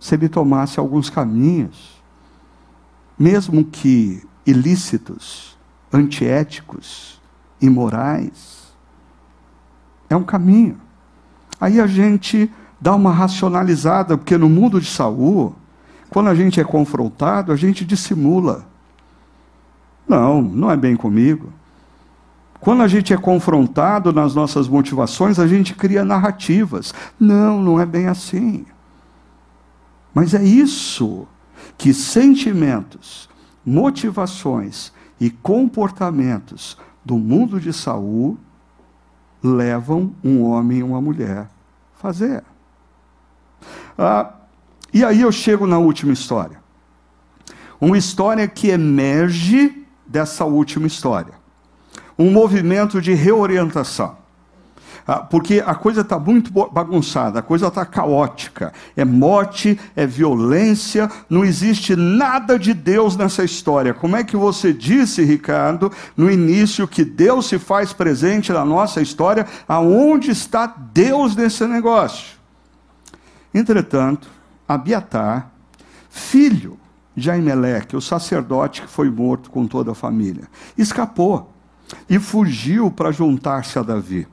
se 0.00 0.14
ele 0.16 0.28
tomasse 0.28 0.80
alguns 0.80 1.08
caminhos, 1.08 2.02
mesmo 3.16 3.64
que 3.64 4.22
ilícitos, 4.44 5.56
antiéticos, 5.92 7.20
imorais. 7.60 8.74
É 10.10 10.16
um 10.16 10.24
caminho. 10.24 10.80
Aí 11.60 11.80
a 11.80 11.86
gente 11.86 12.50
dá 12.80 12.94
uma 12.96 13.12
racionalizada, 13.12 14.18
porque 14.18 14.36
no 14.36 14.48
mundo 14.48 14.80
de 14.80 14.86
Saul, 14.86 15.54
quando 16.10 16.28
a 16.28 16.34
gente 16.34 16.60
é 16.60 16.64
confrontado, 16.64 17.52
a 17.52 17.56
gente 17.56 17.84
dissimula. 17.84 18.66
Não, 20.08 20.42
não 20.42 20.70
é 20.70 20.76
bem 20.76 20.96
comigo. 20.96 21.52
Quando 22.62 22.84
a 22.84 22.86
gente 22.86 23.12
é 23.12 23.16
confrontado 23.16 24.12
nas 24.12 24.36
nossas 24.36 24.68
motivações, 24.68 25.40
a 25.40 25.48
gente 25.48 25.74
cria 25.74 26.04
narrativas. 26.04 26.94
Não, 27.18 27.60
não 27.60 27.80
é 27.80 27.84
bem 27.84 28.06
assim. 28.06 28.64
Mas 30.14 30.32
é 30.32 30.44
isso 30.44 31.26
que 31.76 31.92
sentimentos, 31.92 33.28
motivações 33.66 34.92
e 35.20 35.28
comportamentos 35.28 36.78
do 37.04 37.18
mundo 37.18 37.58
de 37.58 37.72
Saul 37.72 38.38
levam 39.42 40.14
um 40.22 40.44
homem 40.44 40.78
e 40.78 40.82
uma 40.84 41.00
mulher 41.00 41.38
a 41.38 41.48
fazer. 41.98 42.44
Ah, 43.98 44.34
e 44.94 45.04
aí 45.04 45.20
eu 45.20 45.32
chego 45.32 45.66
na 45.66 45.78
última 45.78 46.12
história. 46.12 46.62
Uma 47.80 47.98
história 47.98 48.46
que 48.46 48.68
emerge 48.68 49.84
dessa 50.06 50.44
última 50.44 50.86
história. 50.86 51.41
Um 52.22 52.30
movimento 52.30 53.00
de 53.00 53.12
reorientação. 53.14 54.22
Ah, 55.06 55.18
porque 55.18 55.62
a 55.66 55.74
coisa 55.74 56.02
está 56.02 56.18
muito 56.18 56.52
bagunçada, 56.52 57.40
a 57.40 57.42
coisa 57.42 57.66
está 57.66 57.84
caótica. 57.84 58.72
É 58.96 59.04
morte, 59.04 59.78
é 59.96 60.06
violência, 60.06 61.10
não 61.28 61.44
existe 61.44 61.96
nada 61.96 62.56
de 62.56 62.72
Deus 62.72 63.16
nessa 63.16 63.42
história. 63.42 63.92
Como 63.92 64.14
é 64.14 64.22
que 64.22 64.36
você 64.36 64.72
disse, 64.72 65.24
Ricardo, 65.24 65.90
no 66.16 66.30
início, 66.30 66.86
que 66.86 67.04
Deus 67.04 67.46
se 67.46 67.58
faz 67.58 67.92
presente 67.92 68.52
na 68.52 68.64
nossa 68.64 69.00
história? 69.02 69.46
Aonde 69.66 70.30
está 70.30 70.66
Deus 70.66 71.34
nesse 71.34 71.66
negócio? 71.66 72.38
Entretanto, 73.52 74.30
Abiatar, 74.68 75.50
filho 76.08 76.78
de 77.14 77.30
Aimeleque, 77.30 77.96
o 77.96 78.00
sacerdote 78.00 78.82
que 78.82 78.88
foi 78.88 79.10
morto 79.10 79.50
com 79.50 79.66
toda 79.66 79.90
a 79.90 79.94
família, 79.94 80.44
escapou 80.78 81.51
e 82.08 82.18
fugiu 82.18 82.90
para 82.90 83.12
juntar-se 83.12 83.78
a 83.78 83.82
Davi 83.82 84.26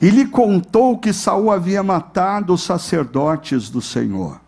e 0.00 0.10
lhe 0.10 0.26
contou 0.26 0.98
que 0.98 1.12
Saul 1.12 1.50
havia 1.50 1.82
matado 1.82 2.52
os 2.52 2.62
sacerdotes 2.62 3.70
do 3.70 3.80
Senhor. 3.80 4.40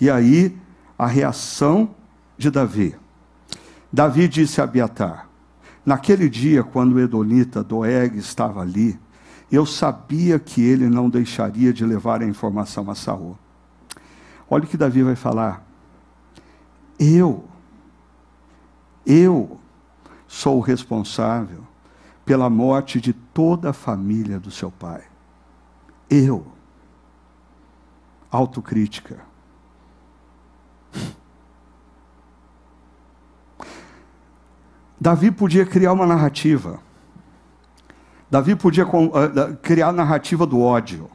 E 0.00 0.08
aí 0.08 0.56
a 0.98 1.06
reação 1.06 1.94
de 2.36 2.50
Davi. 2.50 2.94
Davi 3.92 4.28
disse 4.28 4.60
a 4.60 4.64
Abiatar: 4.64 5.28
Naquele 5.84 6.28
dia, 6.28 6.62
quando 6.62 6.94
o 6.94 7.00
Edonita 7.00 7.62
Doeg 7.62 8.16
estava 8.16 8.60
ali, 8.60 8.98
eu 9.50 9.66
sabia 9.66 10.38
que 10.38 10.62
ele 10.62 10.88
não 10.88 11.10
deixaria 11.10 11.72
de 11.72 11.84
levar 11.84 12.22
a 12.22 12.26
informação 12.26 12.88
a 12.90 12.94
Saul. 12.94 13.36
Olha 14.48 14.64
o 14.64 14.66
que 14.66 14.76
Davi 14.76 15.02
vai 15.02 15.16
falar. 15.16 15.66
Eu, 16.98 17.44
eu 19.06 19.58
sou 20.30 20.58
o 20.58 20.60
responsável 20.60 21.66
pela 22.24 22.48
morte 22.48 23.00
de 23.00 23.12
toda 23.12 23.70
a 23.70 23.72
família 23.72 24.38
do 24.38 24.48
seu 24.48 24.70
pai. 24.70 25.02
Eu. 26.08 26.46
Autocrítica. 28.30 29.18
Davi 35.00 35.32
podia 35.32 35.66
criar 35.66 35.92
uma 35.92 36.06
narrativa. 36.06 36.78
Davi 38.30 38.54
podia 38.54 38.86
uh, 38.86 39.56
criar 39.60 39.88
a 39.88 39.92
narrativa 39.92 40.46
do 40.46 40.60
ódio 40.60 41.10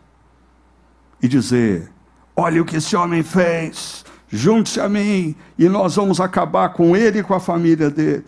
e 1.22 1.28
dizer: 1.30 1.90
Olha 2.36 2.62
o 2.62 2.66
que 2.66 2.76
esse 2.76 2.98
homem 2.98 3.24
fez, 3.24 4.04
junte-se 4.28 4.82
a 4.82 4.90
mim 4.90 5.34
e 5.58 5.70
nós 5.70 5.96
vamos 5.96 6.20
acabar 6.20 6.74
com 6.74 6.98
ele 6.98 7.20
e 7.20 7.24
com 7.24 7.34
a 7.34 7.40
família 7.40 7.90
dele. 7.90 8.26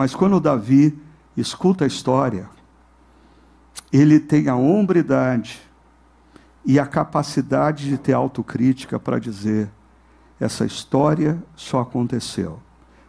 Mas 0.00 0.14
quando 0.14 0.40
Davi 0.40 0.98
escuta 1.36 1.84
a 1.84 1.86
história, 1.86 2.48
ele 3.92 4.18
tem 4.18 4.48
a 4.48 4.56
hombridade 4.56 5.60
e 6.64 6.78
a 6.78 6.86
capacidade 6.86 7.86
de 7.86 7.98
ter 7.98 8.14
autocrítica 8.14 8.98
para 8.98 9.18
dizer: 9.18 9.70
essa 10.40 10.64
história 10.64 11.44
só 11.54 11.80
aconteceu 11.80 12.62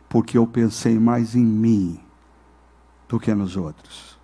porque 0.09 0.37
eu 0.37 0.45
pensei 0.45 0.99
mais 0.99 1.33
em 1.33 1.45
mim 1.45 1.97
do 3.07 3.17
que 3.17 3.33
nos 3.33 3.55
outros. 3.55 4.19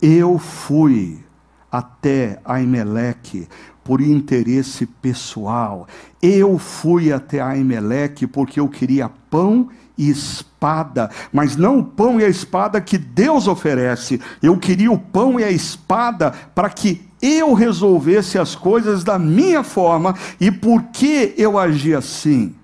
Eu 0.00 0.38
fui 0.38 1.24
até 1.72 2.40
Aimeleque 2.44 3.48
por 3.82 4.00
interesse 4.00 4.86
pessoal. 4.86 5.88
Eu 6.22 6.56
fui 6.56 7.12
até 7.12 7.40
Aimeleque 7.40 8.28
porque 8.28 8.60
eu 8.60 8.68
queria 8.68 9.08
pão 9.08 9.68
e 10.00 10.08
espada, 10.08 11.10
mas 11.30 11.56
não 11.56 11.80
o 11.80 11.84
pão 11.84 12.18
e 12.18 12.24
a 12.24 12.28
espada 12.28 12.80
que 12.80 12.96
Deus 12.96 13.46
oferece. 13.46 14.18
Eu 14.42 14.58
queria 14.58 14.90
o 14.90 14.98
pão 14.98 15.38
e 15.38 15.44
a 15.44 15.50
espada 15.50 16.30
para 16.54 16.70
que 16.70 17.06
eu 17.20 17.52
resolvesse 17.52 18.38
as 18.38 18.56
coisas 18.56 19.04
da 19.04 19.18
minha 19.18 19.62
forma. 19.62 20.14
E 20.40 20.50
por 20.50 20.84
que 20.84 21.34
eu 21.36 21.58
agi 21.58 21.94
assim? 21.94 22.56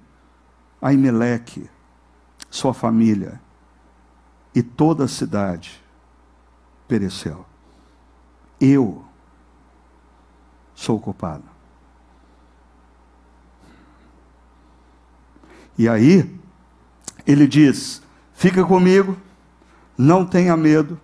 Aimeleque, 0.81 1.69
sua 2.49 2.73
família 2.73 3.39
e 4.55 4.63
toda 4.63 5.05
a 5.05 5.09
cidade 5.09 5.83
pereceu. 6.89 7.45
Eu 8.59 9.05
sou 10.75 10.99
culpado. 10.99 11.45
E 15.77 15.87
aí, 15.87 16.35
ele 17.27 17.47
diz: 17.47 18.03
Fica 18.35 18.65
comigo, 18.65 19.17
não 19.97 20.25
tenha 20.25 20.57
medo, 20.57 21.01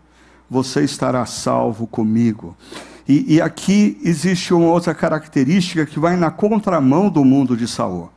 você 0.49 0.83
estará 0.83 1.25
salvo 1.27 1.87
comigo. 1.87 2.57
E, 3.09 3.37
e, 3.37 3.41
aqui 3.41 3.99
existe 4.05 4.55
uma 4.55 4.67
outra 4.67 4.95
característica 4.95 5.85
que 5.85 5.99
vai 5.99 6.17
na 6.17 6.31
contramão 6.31 7.09
do 7.09 7.25
mundo 7.25 7.57
de 7.57 7.67
Saul. 7.67 8.11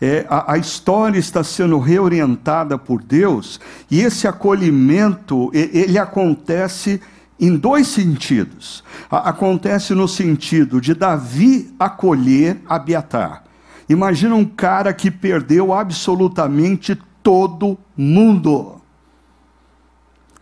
É, 0.00 0.26
a, 0.28 0.54
a, 0.54 0.58
história 0.58 1.18
está 1.18 1.44
sendo 1.44 1.78
reorientada 1.78 2.76
por 2.76 3.00
Deus 3.00 3.60
e 3.88 4.00
esse 4.00 4.26
acolhimento 4.26 5.48
ele 5.54 5.96
acontece 5.96 7.00
em 7.38 7.56
dois 7.56 7.86
sentidos. 7.86 8.82
A, 9.08 9.28
acontece 9.28 9.94
no 9.94 10.08
sentido 10.08 10.80
de 10.80 10.94
Davi 10.94 11.72
acolher 11.78 12.60
Abiatar. 12.68 13.44
Imagina 13.88 14.34
um 14.34 14.44
cara 14.44 14.92
que 14.92 15.10
perdeu 15.10 15.72
absolutamente 15.72 16.98
todo 17.22 17.78
mundo. 17.96 18.80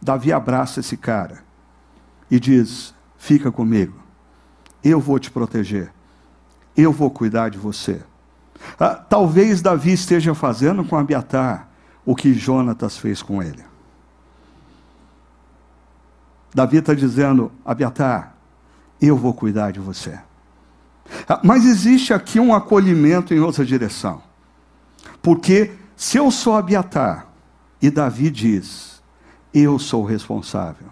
Davi 0.00 0.32
abraça 0.32 0.80
esse 0.80 0.96
cara 0.96 1.42
e 2.30 2.40
diz: 2.40 2.94
Fica 3.18 3.52
comigo, 3.52 3.94
eu 4.82 5.00
vou 5.00 5.18
te 5.18 5.30
proteger, 5.30 5.92
eu 6.76 6.92
vou 6.92 7.10
cuidar 7.10 7.50
de 7.50 7.58
você. 7.58 8.02
Ah, 8.78 8.94
talvez 8.94 9.62
Davi 9.62 9.92
esteja 9.92 10.34
fazendo 10.34 10.84
com 10.84 10.96
Abiatar 10.96 11.68
o 12.04 12.14
que 12.14 12.32
Jonatas 12.32 12.96
fez 12.96 13.22
com 13.22 13.42
ele. 13.42 13.64
Davi 16.54 16.78
está 16.78 16.94
dizendo: 16.94 17.52
Abiatar, 17.64 18.34
eu 19.00 19.16
vou 19.16 19.32
cuidar 19.32 19.70
de 19.70 19.80
você. 19.80 20.18
Ah, 21.28 21.40
mas 21.42 21.64
existe 21.64 22.12
aqui 22.12 22.38
um 22.38 22.54
acolhimento 22.54 23.34
em 23.34 23.40
outra 23.40 23.64
direção. 23.64 24.22
Porque 25.22 25.72
se 26.00 26.16
eu 26.16 26.30
sou 26.30 26.56
Abiatar 26.56 27.26
e 27.82 27.90
Davi 27.90 28.30
diz: 28.30 29.02
Eu 29.52 29.78
sou 29.78 30.02
o 30.04 30.06
responsável, 30.06 30.88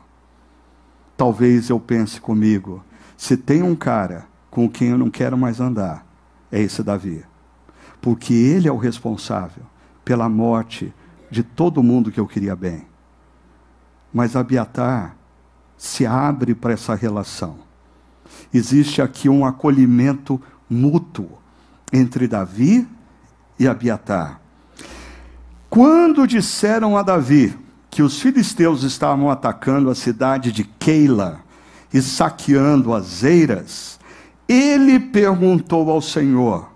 talvez 1.16 1.70
eu 1.70 1.80
pense 1.80 2.20
comigo: 2.20 2.84
se 3.16 3.36
tem 3.36 3.62
um 3.62 3.74
cara 3.74 4.26
com 4.50 4.68
quem 4.68 4.88
eu 4.88 4.98
não 4.98 5.08
quero 5.08 5.38
mais 5.38 5.60
andar, 5.60 6.06
é 6.52 6.60
esse 6.60 6.82
Davi 6.82 7.24
porque 8.00 8.32
ele 8.32 8.68
é 8.68 8.72
o 8.72 8.76
responsável 8.76 9.64
pela 10.04 10.28
morte 10.28 10.92
de 11.30 11.42
todo 11.42 11.82
mundo 11.82 12.10
que 12.10 12.20
eu 12.20 12.26
queria 12.26 12.56
bem. 12.56 12.86
Mas 14.12 14.36
Abiatar 14.36 15.16
se 15.76 16.06
abre 16.06 16.54
para 16.54 16.72
essa 16.72 16.94
relação. 16.94 17.58
Existe 18.52 19.02
aqui 19.02 19.28
um 19.28 19.44
acolhimento 19.44 20.40
mútuo 20.68 21.38
entre 21.92 22.26
Davi 22.26 22.88
e 23.58 23.68
Abiatar. 23.68 24.40
Quando 25.70 26.26
disseram 26.26 26.96
a 26.96 27.02
Davi 27.02 27.56
que 27.90 28.02
os 28.02 28.20
filisteus 28.20 28.82
estavam 28.82 29.30
atacando 29.30 29.90
a 29.90 29.94
cidade 29.94 30.50
de 30.50 30.64
Keila 30.64 31.40
e 31.92 32.00
saqueando 32.00 32.94
as 32.94 33.22
eiras, 33.22 33.98
ele 34.48 34.98
perguntou 34.98 35.90
ao 35.90 36.00
Senhor: 36.00 36.70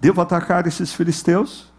Devo 0.00 0.20
atacar 0.20 0.66
esses 0.66 0.92
filisteus? 0.92 1.70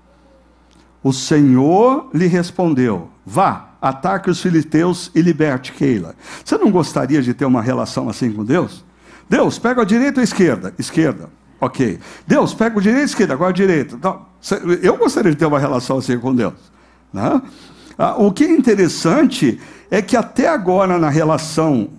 O 1.03 1.11
Senhor 1.11 2.09
lhe 2.13 2.27
respondeu: 2.27 3.09
Vá, 3.25 3.69
ataque 3.81 4.29
os 4.29 4.41
filisteus 4.41 5.11
e 5.15 5.21
liberte 5.21 5.73
Keila. 5.73 6.15
Você 6.43 6.57
não 6.57 6.71
gostaria 6.71 7.21
de 7.21 7.33
ter 7.33 7.45
uma 7.45 7.61
relação 7.61 8.07
assim 8.09 8.31
com 8.31 8.45
Deus? 8.45 8.85
Deus, 9.29 9.57
pega 9.57 9.81
a 9.81 9.85
direita 9.85 10.19
ou 10.19 10.21
a 10.21 10.23
esquerda? 10.23 10.73
Esquerda. 10.77 11.29
Ok. 11.63 11.97
Deus, 12.27 12.53
pega 12.53 12.77
o 12.77 12.81
direito 12.81 13.03
a 13.03 13.05
esquerda? 13.05 13.33
Agora 13.33 13.51
a 13.51 13.53
direita. 13.53 13.95
Então, 13.95 14.25
eu 14.81 14.97
gostaria 14.97 15.31
de 15.31 15.37
ter 15.37 15.45
uma 15.45 15.59
relação 15.59 15.97
assim 15.97 16.19
com 16.19 16.35
Deus. 16.35 16.53
Né? 17.11 17.41
Ah, 17.97 18.15
o 18.17 18.33
que 18.33 18.43
é 18.43 18.51
interessante 18.51 19.61
é 19.89 20.01
que 20.01 20.17
até 20.17 20.49
agora 20.49 20.97
na 20.97 21.09
relação, 21.09 21.89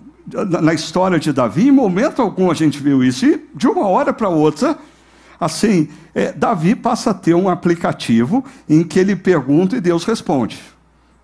na 0.61 0.73
história 0.73 1.17
de 1.17 1.33
Davi, 1.33 1.67
em 1.67 1.71
momento 1.71 2.21
algum 2.21 2.51
a 2.51 2.53
gente 2.53 2.79
viu 2.79 3.03
isso, 3.03 3.25
e 3.25 3.43
de 3.55 3.67
uma 3.67 3.87
hora 3.87 4.13
para 4.13 4.29
outra, 4.29 4.77
Assim, 5.37 5.89
é, 6.13 6.31
Davi 6.31 6.75
passa 6.75 7.11
a 7.11 7.13
ter 7.13 7.33
um 7.33 7.49
aplicativo 7.49 8.43
em 8.69 8.83
que 8.83 8.97
ele 8.97 9.17
pergunta 9.17 9.75
e 9.75 9.81
Deus 9.81 10.05
responde. 10.05 10.57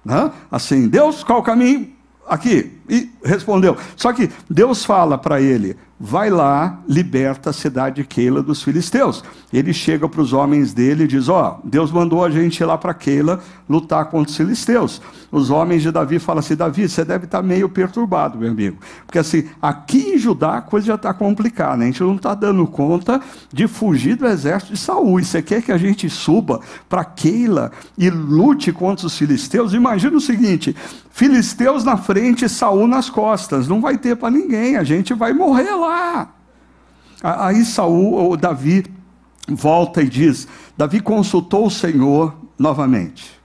Né? 0.03 0.29
Assim, 0.51 0.89
Deus, 0.89 1.23
qual 1.23 1.39
o 1.39 1.43
caminho? 1.43 1.89
Aqui. 2.27 2.77
E 2.89 3.09
respondeu. 3.23 3.77
Só 3.95 4.11
que 4.11 4.29
Deus 4.49 4.83
fala 4.83 5.17
para 5.17 5.39
ele: 5.39 5.77
vai 6.03 6.31
lá, 6.31 6.79
liberta 6.89 7.51
a 7.51 7.53
cidade 7.53 7.97
de 7.97 8.03
Keila 8.03 8.41
dos 8.41 8.63
filisteus. 8.63 9.23
Ele 9.53 9.71
chega 9.71 10.09
para 10.09 10.21
os 10.21 10.33
homens 10.33 10.73
dele 10.73 11.03
e 11.03 11.07
diz: 11.07 11.29
Ó, 11.29 11.59
oh, 11.59 11.67
Deus 11.67 11.91
mandou 11.91 12.25
a 12.25 12.29
gente 12.31 12.59
ir 12.59 12.65
lá 12.65 12.75
para 12.75 12.93
Keila 12.93 13.39
lutar 13.69 14.05
contra 14.05 14.31
os 14.31 14.35
filisteus. 14.35 14.99
Os 15.31 15.49
homens 15.51 15.83
de 15.83 15.91
Davi 15.91 16.17
falam 16.17 16.39
assim: 16.39 16.55
Davi, 16.55 16.89
você 16.89 17.05
deve 17.05 17.25
estar 17.25 17.37
tá 17.37 17.43
meio 17.43 17.69
perturbado, 17.69 18.39
meu 18.39 18.49
amigo. 18.49 18.77
Porque 19.05 19.19
assim, 19.19 19.47
aqui 19.61 20.15
em 20.15 20.17
Judá 20.17 20.57
a 20.57 20.61
coisa 20.61 20.87
já 20.87 20.95
está 20.95 21.13
complicada, 21.13 21.77
né? 21.77 21.85
a 21.85 21.87
gente 21.87 22.01
não 22.01 22.15
está 22.15 22.33
dando 22.33 22.65
conta 22.65 23.21
de 23.53 23.67
fugir 23.67 24.15
do 24.15 24.25
exército 24.25 24.73
de 24.73 24.79
Saul. 24.79 25.19
E 25.19 25.23
você 25.23 25.41
quer 25.41 25.61
que 25.61 25.71
a 25.71 25.77
gente 25.77 26.09
suba 26.09 26.61
para 26.89 27.05
Keila 27.05 27.71
e 27.95 28.09
lute 28.09 28.71
contra 28.71 29.05
os 29.05 29.15
filisteus? 29.15 29.73
Imagina 29.73 30.17
o 30.17 30.21
seguinte: 30.21 30.75
filisteus 31.11 31.83
na 31.83 31.95
frente, 31.95 32.49
Saul 32.49 32.87
nas 32.87 33.09
costas. 33.09 33.67
Não 33.67 33.79
vai 33.79 33.97
ter 33.97 34.15
para 34.15 34.31
ninguém, 34.31 34.77
a 34.77 34.83
gente 34.83 35.13
vai 35.13 35.31
morrer 35.31 35.75
lá. 35.75 35.90
Aí 37.23 37.63
Saul, 37.63 38.13
ou 38.13 38.37
Davi, 38.37 38.85
volta 39.47 40.01
e 40.01 40.09
diz: 40.09 40.47
Davi 40.77 40.99
consultou 40.99 41.67
o 41.67 41.71
Senhor 41.71 42.35
novamente. 42.57 43.39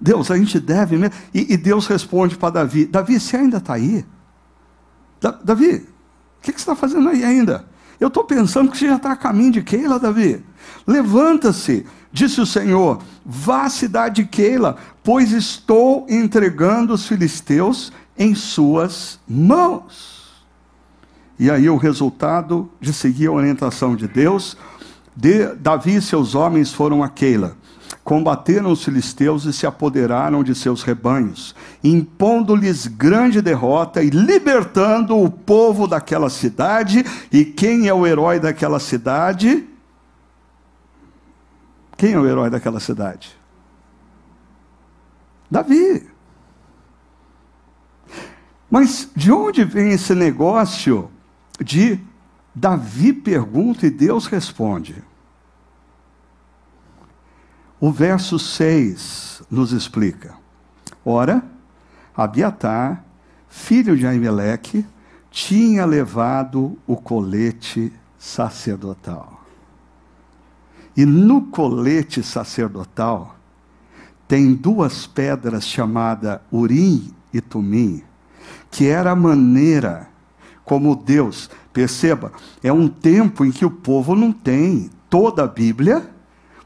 Deus, 0.00 0.30
a 0.30 0.36
gente 0.36 0.60
deve 0.60 0.96
mesmo. 0.96 1.16
E, 1.34 1.52
e 1.54 1.56
Deus 1.56 1.86
responde 1.86 2.36
para 2.36 2.50
Davi: 2.50 2.86
Davi, 2.86 3.18
você 3.18 3.36
ainda 3.36 3.58
está 3.58 3.74
aí? 3.74 4.04
Da, 5.20 5.32
Davi, 5.32 5.86
o 6.38 6.42
que, 6.42 6.52
que, 6.52 6.60
você 6.60 6.70
está 6.70 6.76
fazendo 6.76 7.08
aí 7.08 7.24
ainda? 7.24 7.66
Eu 7.98 8.08
estou 8.08 8.22
pensando 8.22 8.70
que 8.70 8.78
você 8.78 8.86
já 8.86 8.96
está 8.96 9.12
a 9.12 9.16
caminho 9.16 9.52
de 9.52 9.62
Keila, 9.62 9.98
Davi. 9.98 10.44
Levanta-se, 10.86 11.84
disse 12.12 12.40
o 12.40 12.46
Senhor, 12.46 13.02
vá 13.26 13.64
à 13.64 13.68
cidade 13.68 14.22
de 14.22 14.28
Keila, 14.28 14.76
pois 15.02 15.32
estou 15.32 16.06
entregando 16.08 16.94
os 16.94 17.06
filisteus 17.08 17.92
em 18.16 18.36
suas 18.36 19.18
mãos. 19.28 20.17
E 21.38 21.50
aí 21.50 21.70
o 21.70 21.76
resultado 21.76 22.68
de 22.80 22.92
seguir 22.92 23.28
a 23.28 23.32
orientação 23.32 23.94
de 23.94 24.08
Deus, 24.08 24.56
de, 25.14 25.54
Davi 25.54 25.96
e 25.96 26.02
seus 26.02 26.34
homens 26.34 26.72
foram 26.72 27.02
a 27.02 27.08
Keila, 27.08 27.56
combateram 28.02 28.72
os 28.72 28.84
filisteus 28.84 29.44
e 29.44 29.52
se 29.52 29.64
apoderaram 29.64 30.42
de 30.42 30.52
seus 30.52 30.82
rebanhos, 30.82 31.54
impondo-lhes 31.82 32.88
grande 32.88 33.40
derrota 33.40 34.02
e 34.02 34.10
libertando 34.10 35.16
o 35.16 35.30
povo 35.30 35.86
daquela 35.86 36.28
cidade. 36.28 37.04
E 37.30 37.44
quem 37.44 37.86
é 37.86 37.94
o 37.94 38.04
herói 38.04 38.40
daquela 38.40 38.80
cidade? 38.80 39.64
Quem 41.96 42.14
é 42.14 42.18
o 42.18 42.26
herói 42.26 42.50
daquela 42.50 42.80
cidade? 42.80 43.36
Davi. 45.48 46.08
Mas 48.70 49.08
de 49.14 49.30
onde 49.32 49.64
vem 49.64 49.92
esse 49.92 50.14
negócio 50.14 51.10
de 51.62 51.98
Davi 52.54 53.12
pergunta 53.12 53.86
e 53.86 53.90
Deus 53.90 54.26
responde. 54.26 55.02
O 57.80 57.92
verso 57.92 58.38
6 58.38 59.42
nos 59.50 59.72
explica. 59.72 60.34
Ora, 61.04 61.44
Abiatar, 62.16 63.04
filho 63.48 63.96
de 63.96 64.04
Aimeleque, 64.06 64.84
tinha 65.30 65.84
levado 65.84 66.76
o 66.86 66.96
colete 66.96 67.92
sacerdotal. 68.18 69.44
E 70.96 71.06
no 71.06 71.46
colete 71.46 72.24
sacerdotal 72.24 73.36
tem 74.26 74.52
duas 74.52 75.06
pedras 75.06 75.64
chamadas 75.64 76.40
Urim 76.50 77.14
e 77.32 77.40
Tumim, 77.40 78.02
que 78.70 78.88
era 78.88 79.12
a 79.12 79.16
maneira 79.16 80.08
como 80.68 80.94
Deus. 80.94 81.50
Perceba, 81.72 82.30
é 82.62 82.72
um 82.72 82.86
tempo 82.86 83.44
em 83.44 83.50
que 83.50 83.64
o 83.64 83.70
povo 83.70 84.14
não 84.14 84.30
tem 84.30 84.90
toda 85.08 85.44
a 85.44 85.46
Bíblia 85.46 86.06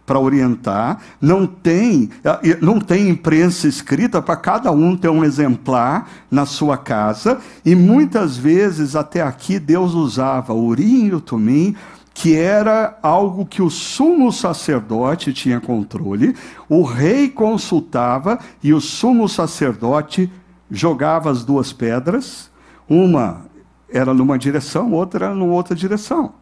para 0.04 0.18
orientar, 0.18 1.00
não 1.20 1.46
tem, 1.46 2.10
eh, 2.24 2.58
não 2.60 2.80
tem 2.80 3.08
imprensa 3.08 3.68
escrita 3.68 4.20
para 4.20 4.36
cada 4.36 4.72
um 4.72 4.96
ter 4.96 5.08
um 5.08 5.24
exemplar 5.24 6.10
na 6.28 6.44
sua 6.44 6.76
casa, 6.76 7.40
e 7.64 7.76
muitas 7.76 8.36
vezes 8.36 8.96
até 8.96 9.22
aqui 9.22 9.60
Deus 9.60 9.94
usava 9.94 10.52
o 10.52 10.66
Urim 10.66 11.06
e 11.06 11.14
o 11.14 11.20
Tumim, 11.20 11.76
que 12.12 12.34
era 12.34 12.98
algo 13.00 13.46
que 13.46 13.62
o 13.62 13.70
sumo 13.70 14.32
sacerdote 14.32 15.32
tinha 15.32 15.60
controle, 15.60 16.34
o 16.68 16.82
rei 16.82 17.28
consultava 17.28 18.38
e 18.62 18.74
o 18.74 18.80
sumo 18.80 19.28
sacerdote 19.28 20.30
jogava 20.70 21.30
as 21.30 21.44
duas 21.44 21.72
pedras, 21.72 22.50
uma 22.88 23.51
era 23.92 24.14
numa 24.14 24.38
direção, 24.38 24.92
outra 24.92 25.26
era 25.26 25.34
numa 25.34 25.52
outra 25.52 25.74
direção. 25.74 26.34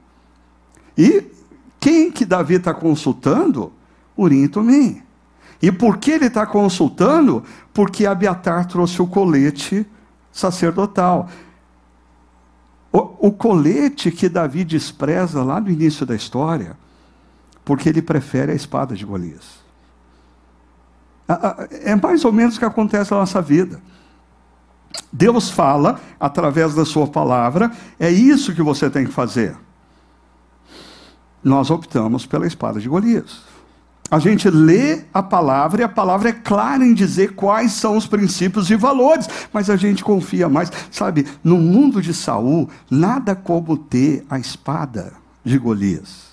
E 0.97 1.25
quem 1.79 2.11
que 2.11 2.25
Davi 2.25 2.55
está 2.55 2.73
consultando? 2.73 3.73
Urim 4.17 4.45
e 4.45 4.49
Tumim. 4.49 5.03
E 5.63 5.71
por 5.71 5.99
que 5.99 6.13
ele 6.13 6.27
está 6.27 6.47
consultando? 6.47 7.43
Porque 7.73 8.07
Abiatar 8.07 8.67
trouxe 8.67 9.01
o 9.03 9.07
colete 9.07 9.87
sacerdotal. 10.33 11.29
O, 12.93 13.29
o 13.29 13.33
colete 13.33 14.11
que 14.11 14.29
Davi 14.29 14.65
despreza 14.65 15.43
lá 15.43 15.61
no 15.61 15.71
início 15.71 16.05
da 16.07 16.15
história, 16.15 16.77
porque 17.65 17.89
ele 17.89 18.03
prefere 18.03 18.53
a 18.53 18.55
espada 18.55 18.95
de 18.95 19.05
Golias. 19.05 19.61
É 21.85 21.95
mais 21.95 22.25
ou 22.25 22.33
menos 22.33 22.57
o 22.57 22.59
que 22.59 22.65
acontece 22.65 23.13
na 23.13 23.19
nossa 23.19 23.41
vida. 23.41 23.81
Deus 25.13 25.51
fala 25.51 26.01
através 26.19 26.75
da 26.75 26.85
sua 26.85 27.07
palavra, 27.07 27.71
é 27.99 28.11
isso 28.11 28.55
que 28.55 28.63
você 28.63 28.89
tem 28.89 29.05
que 29.05 29.13
fazer. 29.13 29.57
Nós 31.43 31.71
optamos 31.71 32.27
pela 32.27 32.47
espada 32.47 32.81
de 32.81 32.89
Golias. 32.89 33.51
A 34.11 34.19
gente 34.19 34.51
lê 34.51 35.05
a 35.15 35.23
palavra 35.23 35.83
e 35.83 35.85
a 35.85 35.89
palavra 35.89 36.31
é 36.31 36.33
clara 36.33 36.85
em 36.85 36.93
dizer 36.93 37.35
quais 37.35 37.73
são 37.73 37.97
os 37.97 38.07
princípios 38.07 38.69
e 38.69 38.75
valores, 38.75 39.29
mas 39.53 39.71
a 39.71 39.77
gente 39.77 40.03
confia 40.03 40.49
mais. 40.49 40.71
Sabe, 40.91 41.27
no 41.45 41.59
mundo 41.59 42.03
de 42.03 42.13
Saul, 42.13 42.69
nada 42.91 43.37
como 43.37 43.77
ter 43.77 44.27
a 44.29 44.39
espada 44.39 45.13
de 45.45 45.57
Golias. 45.57 46.31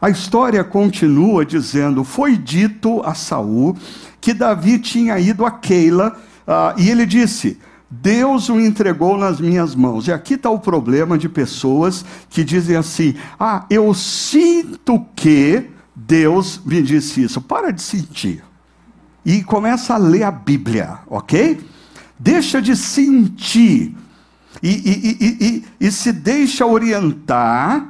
A 0.00 0.08
história 0.08 0.62
continua 0.62 1.44
dizendo: 1.44 2.04
foi 2.04 2.36
dito 2.36 3.02
a 3.04 3.12
Saul 3.12 3.76
que 4.20 4.32
Davi 4.32 4.78
tinha 4.78 5.18
ido 5.18 5.44
a 5.44 5.50
Keila 5.50 6.16
uh, 6.46 6.78
e 6.78 6.90
ele 6.90 7.06
disse: 7.06 7.58
Deus 7.90 8.48
o 8.48 8.58
entregou 8.58 9.16
nas 9.16 9.40
minhas 9.40 9.74
mãos. 9.74 10.08
E 10.08 10.12
aqui 10.12 10.34
está 10.34 10.50
o 10.50 10.58
problema 10.58 11.16
de 11.16 11.28
pessoas 11.28 12.04
que 12.28 12.42
dizem 12.42 12.76
assim: 12.76 13.14
Ah, 13.38 13.64
eu 13.70 13.92
sinto 13.94 15.04
que 15.14 15.70
Deus 15.94 16.60
me 16.64 16.82
disse 16.82 17.22
isso. 17.22 17.40
Para 17.40 17.72
de 17.72 17.82
sentir. 17.82 18.42
E 19.24 19.42
começa 19.42 19.94
a 19.94 19.98
ler 19.98 20.24
a 20.24 20.30
Bíblia, 20.30 20.98
ok? 21.06 21.60
Deixa 22.18 22.60
de 22.60 22.76
sentir. 22.76 23.96
E, 24.62 24.68
e, 24.68 25.18
e, 25.20 25.64
e 25.80 25.90
se 25.90 26.12
deixa 26.12 26.66
orientar 26.66 27.88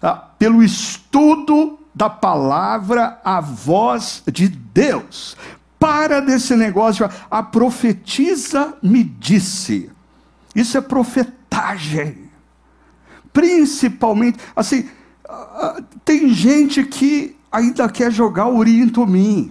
ah, 0.00 0.14
pelo 0.14 0.62
estudo 0.62 1.78
da 1.94 2.08
palavra, 2.08 3.20
a 3.24 3.40
voz 3.40 4.22
de 4.30 4.48
Deus. 4.48 5.36
Para 5.82 6.20
desse 6.20 6.54
negócio, 6.54 7.10
a 7.28 7.42
profetisa 7.42 8.72
me 8.80 9.02
disse. 9.02 9.90
Isso 10.54 10.78
é 10.78 10.80
profetagem. 10.80 12.30
Principalmente, 13.32 14.38
assim, 14.54 14.88
tem 16.04 16.28
gente 16.28 16.84
que 16.84 17.36
ainda 17.50 17.88
quer 17.88 18.12
jogar 18.12 18.46
Urim 18.46 18.82
em 18.82 18.88
Tumim. 18.88 19.50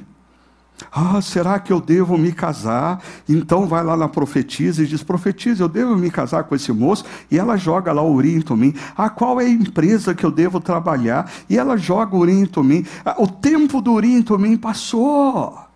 Ah, 0.90 1.22
será 1.22 1.60
que 1.60 1.74
eu 1.74 1.82
devo 1.82 2.18
me 2.18 2.32
casar? 2.32 3.04
Então 3.28 3.68
vai 3.68 3.84
lá 3.84 3.98
na 3.98 4.08
profetisa 4.08 4.82
e 4.82 4.88
diz: 4.88 5.04
profetiza, 5.04 5.66
eu 5.66 5.68
devo 5.68 5.98
me 5.98 6.10
casar 6.10 6.46
com 6.46 6.56
esse 6.56 6.72
moço? 6.72 7.04
E 7.30 7.38
ela 7.38 7.58
joga 7.58 7.92
lá 7.92 8.02
o 8.02 8.14
Urim 8.14 8.36
em 8.36 8.42
Tumim. 8.42 8.74
Ah, 8.98 9.10
qual 9.10 9.42
é 9.42 9.48
a 9.48 9.50
empresa 9.50 10.16
que 10.16 10.26
eu 10.26 10.32
devo 10.32 10.62
trabalhar? 10.62 11.30
E 11.50 11.58
ela 11.58 11.76
joga 11.76 12.16
o 12.16 12.20
Urim 12.20 12.44
em 12.44 12.46
Tumim. 12.46 12.86
Ah, 13.04 13.16
o 13.18 13.28
tempo 13.28 13.82
do 13.82 13.92
Urim 13.92 14.16
em 14.16 14.22
Tumim 14.22 14.56
passou. 14.56 15.71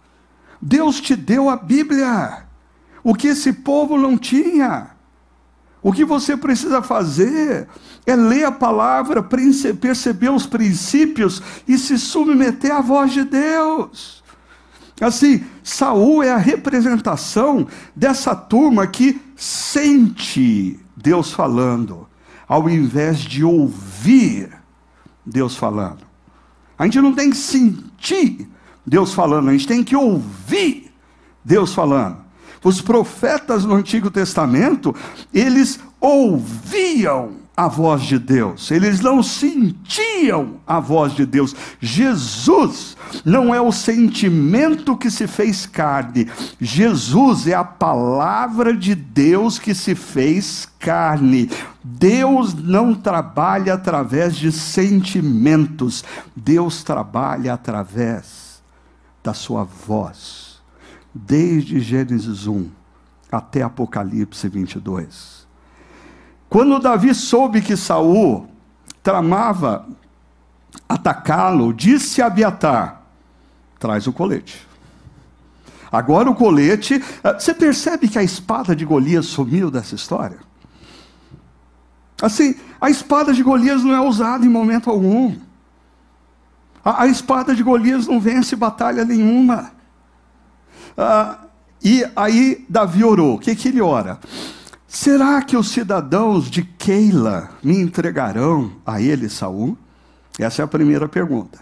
Deus 0.62 1.00
te 1.00 1.16
deu 1.16 1.50
a 1.50 1.56
Bíblia. 1.56 2.46
O 3.04 3.14
que 3.14 3.28
esse 3.28 3.54
povo 3.54 3.98
não 3.98 4.18
tinha. 4.18 4.92
O 5.82 5.94
que 5.94 6.04
você 6.04 6.36
precisa 6.36 6.82
fazer 6.82 7.68
é 8.08 8.16
ler 8.16 8.46
a 8.46 8.52
palavra, 8.52 9.22
perceber 9.22 10.30
os 10.30 10.48
princípios 10.48 11.42
e 11.68 11.78
se 11.78 12.00
submeter 12.00 12.74
à 12.74 12.82
voz 12.82 13.12
de 13.14 13.24
Deus. 13.24 14.24
Assim, 15.00 15.44
Saul 15.62 16.24
é 16.24 16.32
a 16.32 16.38
representação 16.38 17.68
dessa 17.96 18.36
turma 18.36 18.88
que 18.88 19.22
sente 19.36 20.80
Deus 20.96 21.32
falando, 21.32 22.08
ao 22.48 22.68
invés 22.70 23.20
de 23.20 23.44
ouvir 23.44 24.50
Deus 25.26 25.56
falando. 25.56 26.00
A 26.78 26.86
gente 26.86 27.00
não 27.02 27.14
tem 27.14 27.30
que 27.30 27.38
sentir 27.38 28.50
Deus 28.86 29.14
falando, 29.14 29.50
a 29.50 29.52
gente 29.52 29.68
tem 29.68 29.84
que 29.84 29.96
ouvir 29.96 30.92
Deus 31.44 31.74
falando. 31.74 32.18
Os 32.64 32.82
profetas 32.82 33.64
no 33.64 33.76
Antigo 33.76 34.10
Testamento, 34.10 34.94
eles 35.32 35.80
ouviam 36.00 37.46
a 37.56 37.68
voz 37.68 38.02
de 38.02 38.20
Deus, 38.20 38.70
eles 38.70 39.00
não 39.00 39.24
sentiam 39.24 40.56
a 40.68 40.80
voz 40.80 41.14
de 41.14 41.26
Deus. 41.26 41.56
Jesus 41.80 42.98
não 43.24 43.54
é 43.54 43.62
o 43.62 43.72
sentimento 43.72 44.98
que 44.98 45.12
se 45.12 45.28
fez 45.28 45.66
carne, 45.66 46.28
Jesus 46.60 47.48
é 47.48 47.54
a 47.54 47.64
palavra 47.64 48.76
de 48.76 48.96
Deus 48.96 49.60
que 49.60 49.76
se 49.76 49.96
fez 49.96 50.68
carne. 50.80 51.50
Deus 51.84 52.54
não 52.54 52.96
trabalha 52.96 53.76
através 53.76 54.36
de 54.36 54.52
sentimentos, 54.52 56.04
Deus 56.36 56.84
trabalha 56.84 57.54
através 57.54 58.45
da 59.26 59.34
sua 59.34 59.64
voz 59.64 60.62
desde 61.14 61.80
Gênesis 61.80 62.46
1 62.46 62.70
até 63.32 63.64
Apocalipse 63.64 64.48
22. 64.48 65.48
Quando 66.48 66.80
Davi 66.80 67.14
soube 67.16 67.60
que 67.60 67.76
Saul 67.76 68.48
tramava 69.02 69.88
atacá-lo, 70.88 71.74
disse 71.74 72.22
a 72.22 72.28
Abiatar: 72.28 73.02
traz 73.80 74.06
o 74.06 74.14
colete. 74.14 74.66
Agora 75.92 76.30
o 76.30 76.36
colete, 76.36 77.04
eh, 77.24 77.34
você 77.34 77.54
percebe 77.54 78.08
que 78.08 78.20
a 78.20 78.24
espada 78.24 78.76
de 78.76 78.86
Golias 78.86 79.26
sumiu 79.26 79.72
dessa 79.72 79.96
história? 79.96 80.38
Assim, 82.22 82.56
a 82.80 82.92
espada 82.92 83.34
de 83.34 83.42
Golias 83.42 83.84
não 83.84 83.94
é 83.94 84.02
usada 84.02 84.46
em 84.46 84.50
momento 84.50 84.90
algum. 84.90 85.36
A, 86.86 87.04
a 87.04 87.08
espada 87.08 87.56
de 87.56 87.64
Golias 87.64 88.06
não 88.06 88.22
vence 88.22 88.56
batalha 88.56 89.04
nenhuma. 89.04 89.72
Ah, 90.96 91.40
e 91.84 92.06
aí 92.16 92.64
Davi 92.70 93.04
orou. 93.04 93.36
O 93.36 93.40
que, 93.40 93.56
que 93.56 93.70
ele 93.70 93.82
ora? 93.82 94.20
Será 94.88 95.42
que 95.42 95.58
os 95.58 95.70
cidadãos 95.70 96.50
de 96.50 96.64
Keila 96.64 97.50
me 97.64 97.78
entregarão 97.78 98.72
a 98.86 99.02
ele, 99.02 99.28
Saul? 99.28 99.76
Essa 100.40 100.62
é 100.62 100.66
a 100.66 100.68
primeira 100.68 101.10
pergunta. 101.10 101.60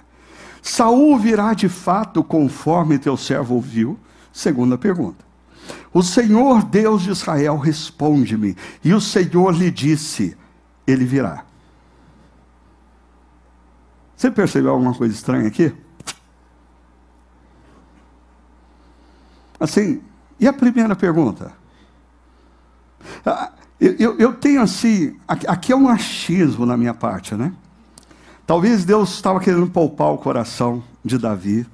Saul 0.61 1.17
virá 1.17 1.53
de 1.53 1.67
fato 1.67 2.23
conforme 2.23 2.99
teu 2.99 3.17
servo 3.17 3.55
ouviu? 3.55 3.97
Segunda 4.31 4.77
pergunta. 4.77 5.25
O 5.93 6.03
Senhor 6.03 6.63
Deus 6.63 7.03
de 7.03 7.11
Israel 7.11 7.57
responde-me, 7.57 8.55
e 8.83 8.93
o 8.93 9.01
Senhor 9.01 9.55
lhe 9.55 9.71
disse: 9.71 10.35
Ele 10.85 11.05
virá. 11.05 11.45
Você 14.23 14.31
percebeu 14.31 14.71
alguma 14.71 14.93
coisa 14.93 15.13
estranha 15.13 15.45
aqui? 15.45 15.73
Assim, 19.59 20.01
e 20.39 20.47
a 20.47 20.53
primeira 20.53 20.95
pergunta? 20.95 21.51
Ah, 23.25 23.51
eu, 23.81 24.17
eu, 24.17 24.33
tenho 24.33 24.61
assim, 24.61 25.19
aqui 25.27 25.73
é 25.73 25.75
um 25.75 25.89
achismo 25.89 26.65
na 26.65 26.77
minha 26.77 26.93
parte, 26.93 27.35
né? 27.35 27.51
Talvez 28.47 28.85
Deus 28.85 29.13
estava 29.13 29.41
querendo 29.41 29.67
poupar 29.67 30.13
o 30.13 30.17
coração 30.17 30.81
de 31.03 31.17
Davi. 31.17 31.67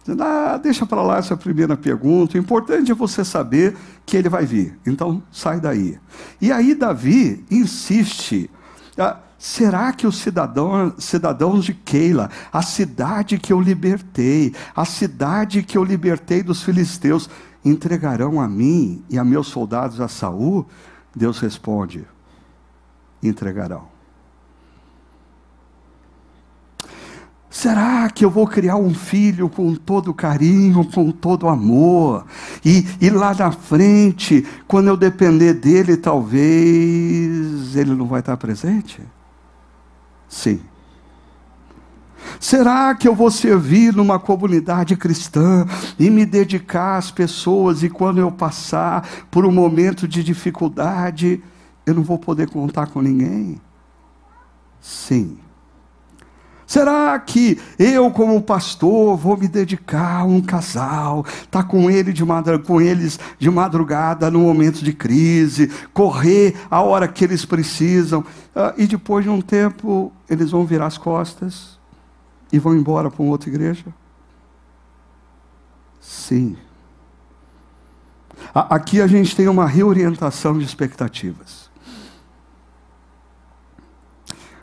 Dizendo, 0.00 0.22
ah, 0.22 0.56
deixa 0.56 0.86
para 0.86 1.02
lá 1.02 1.18
essa 1.18 1.36
primeira 1.36 1.76
pergunta. 1.76 2.38
O 2.38 2.40
importante 2.40 2.90
é 2.90 2.94
você 2.94 3.22
saber 3.22 3.76
que 4.06 4.16
ele 4.16 4.30
vai 4.30 4.46
vir. 4.46 4.78
Então, 4.86 5.22
sai 5.30 5.60
daí. 5.60 5.98
E 6.40 6.50
aí, 6.50 6.74
Davi 6.74 7.44
insiste. 7.50 8.50
Ah, 8.96 9.18
Será 9.42 9.92
que 9.92 10.06
os 10.06 10.18
cidadãos, 10.18 11.02
cidadãos 11.02 11.64
de 11.64 11.74
Keila, 11.74 12.30
a 12.52 12.62
cidade 12.62 13.40
que 13.40 13.52
eu 13.52 13.60
libertei, 13.60 14.54
a 14.72 14.84
cidade 14.84 15.64
que 15.64 15.76
eu 15.76 15.82
libertei 15.82 16.44
dos 16.44 16.62
filisteus, 16.62 17.28
entregarão 17.64 18.40
a 18.40 18.46
mim 18.46 19.02
e 19.10 19.18
a 19.18 19.24
meus 19.24 19.48
soldados 19.48 20.00
a 20.00 20.06
Saul? 20.06 20.64
Deus 21.12 21.40
responde: 21.40 22.06
entregarão. 23.20 23.88
Será 27.50 28.08
que 28.10 28.24
eu 28.24 28.30
vou 28.30 28.46
criar 28.46 28.76
um 28.76 28.94
filho 28.94 29.48
com 29.48 29.74
todo 29.74 30.14
carinho, 30.14 30.84
com 30.84 31.10
todo 31.10 31.48
amor? 31.48 32.24
E, 32.64 32.86
e 33.00 33.10
lá 33.10 33.34
na 33.34 33.50
frente, 33.50 34.46
quando 34.68 34.86
eu 34.86 34.96
depender 34.96 35.54
dele, 35.54 35.96
talvez 35.96 37.74
ele 37.74 37.92
não 37.92 38.06
vai 38.06 38.20
estar 38.20 38.36
presente? 38.36 39.02
Sim. 40.32 40.62
Será 42.40 42.94
que 42.94 43.06
eu 43.06 43.14
vou 43.14 43.30
servir 43.30 43.94
numa 43.94 44.18
comunidade 44.18 44.96
cristã 44.96 45.66
e 45.98 46.08
me 46.08 46.24
dedicar 46.24 46.96
às 46.96 47.10
pessoas 47.10 47.82
e 47.82 47.90
quando 47.90 48.18
eu 48.18 48.32
passar 48.32 49.06
por 49.30 49.44
um 49.44 49.52
momento 49.52 50.08
de 50.08 50.24
dificuldade, 50.24 51.44
eu 51.84 51.92
não 51.92 52.02
vou 52.02 52.18
poder 52.18 52.48
contar 52.48 52.86
com 52.86 53.02
ninguém? 53.02 53.60
Sim. 54.80 55.36
Será 56.72 57.18
que 57.18 57.60
eu, 57.78 58.10
como 58.10 58.40
pastor, 58.40 59.14
vou 59.14 59.36
me 59.36 59.46
dedicar 59.46 60.20
a 60.20 60.24
um 60.24 60.40
casal, 60.40 61.22
estar 61.26 61.46
tá 61.50 61.62
com, 61.62 61.90
ele 61.90 62.14
de 62.14 62.24
com 62.64 62.80
eles 62.80 63.20
de 63.38 63.50
madrugada 63.50 64.30
no 64.30 64.40
momento 64.40 64.82
de 64.82 64.90
crise, 64.90 65.70
correr 65.92 66.56
a 66.70 66.80
hora 66.80 67.06
que 67.06 67.24
eles 67.24 67.44
precisam, 67.44 68.24
ah, 68.56 68.72
e 68.78 68.86
depois 68.86 69.22
de 69.22 69.28
um 69.28 69.42
tempo 69.42 70.10
eles 70.30 70.50
vão 70.50 70.64
virar 70.64 70.86
as 70.86 70.96
costas 70.96 71.78
e 72.50 72.58
vão 72.58 72.74
embora 72.74 73.10
para 73.10 73.22
uma 73.22 73.32
outra 73.32 73.50
igreja? 73.50 73.84
Sim. 76.00 76.56
Aqui 78.54 79.02
a 79.02 79.06
gente 79.06 79.36
tem 79.36 79.46
uma 79.46 79.66
reorientação 79.66 80.58
de 80.58 80.64
expectativas. 80.64 81.61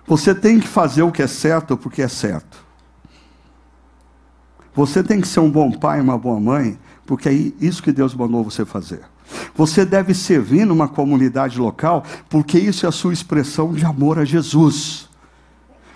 Você 0.10 0.34
tem 0.34 0.60
que 0.60 0.68
fazer 0.68 1.04
o 1.04 1.12
que 1.12 1.22
é 1.22 1.28
certo 1.28 1.78
porque 1.78 2.02
é 2.02 2.08
certo. 2.08 2.66
Você 4.74 5.04
tem 5.04 5.22
que 5.22 5.28
ser 5.28 5.40
um 5.40 5.52
bom 5.52 5.72
pai, 5.72 6.02
uma 6.02 6.18
boa 6.18 6.40
mãe, 6.40 6.80
porque 7.06 7.30
é 7.30 7.34
isso 7.34 7.84
que 7.84 7.92
Deus 7.92 8.16
mandou 8.16 8.44
você 8.44 8.66
fazer. 8.66 9.02
Você 9.54 9.86
deve 9.86 10.16
servir 10.16 10.66
numa 10.66 10.88
comunidade 10.88 11.60
local, 11.60 12.04
porque 12.28 12.58
isso 12.58 12.88
é 12.88 12.90
a 12.90 12.92
sua 12.92 13.14
expressão 13.14 13.72
de 13.72 13.86
amor 13.86 14.18
a 14.18 14.26
Jesus. 14.26 15.08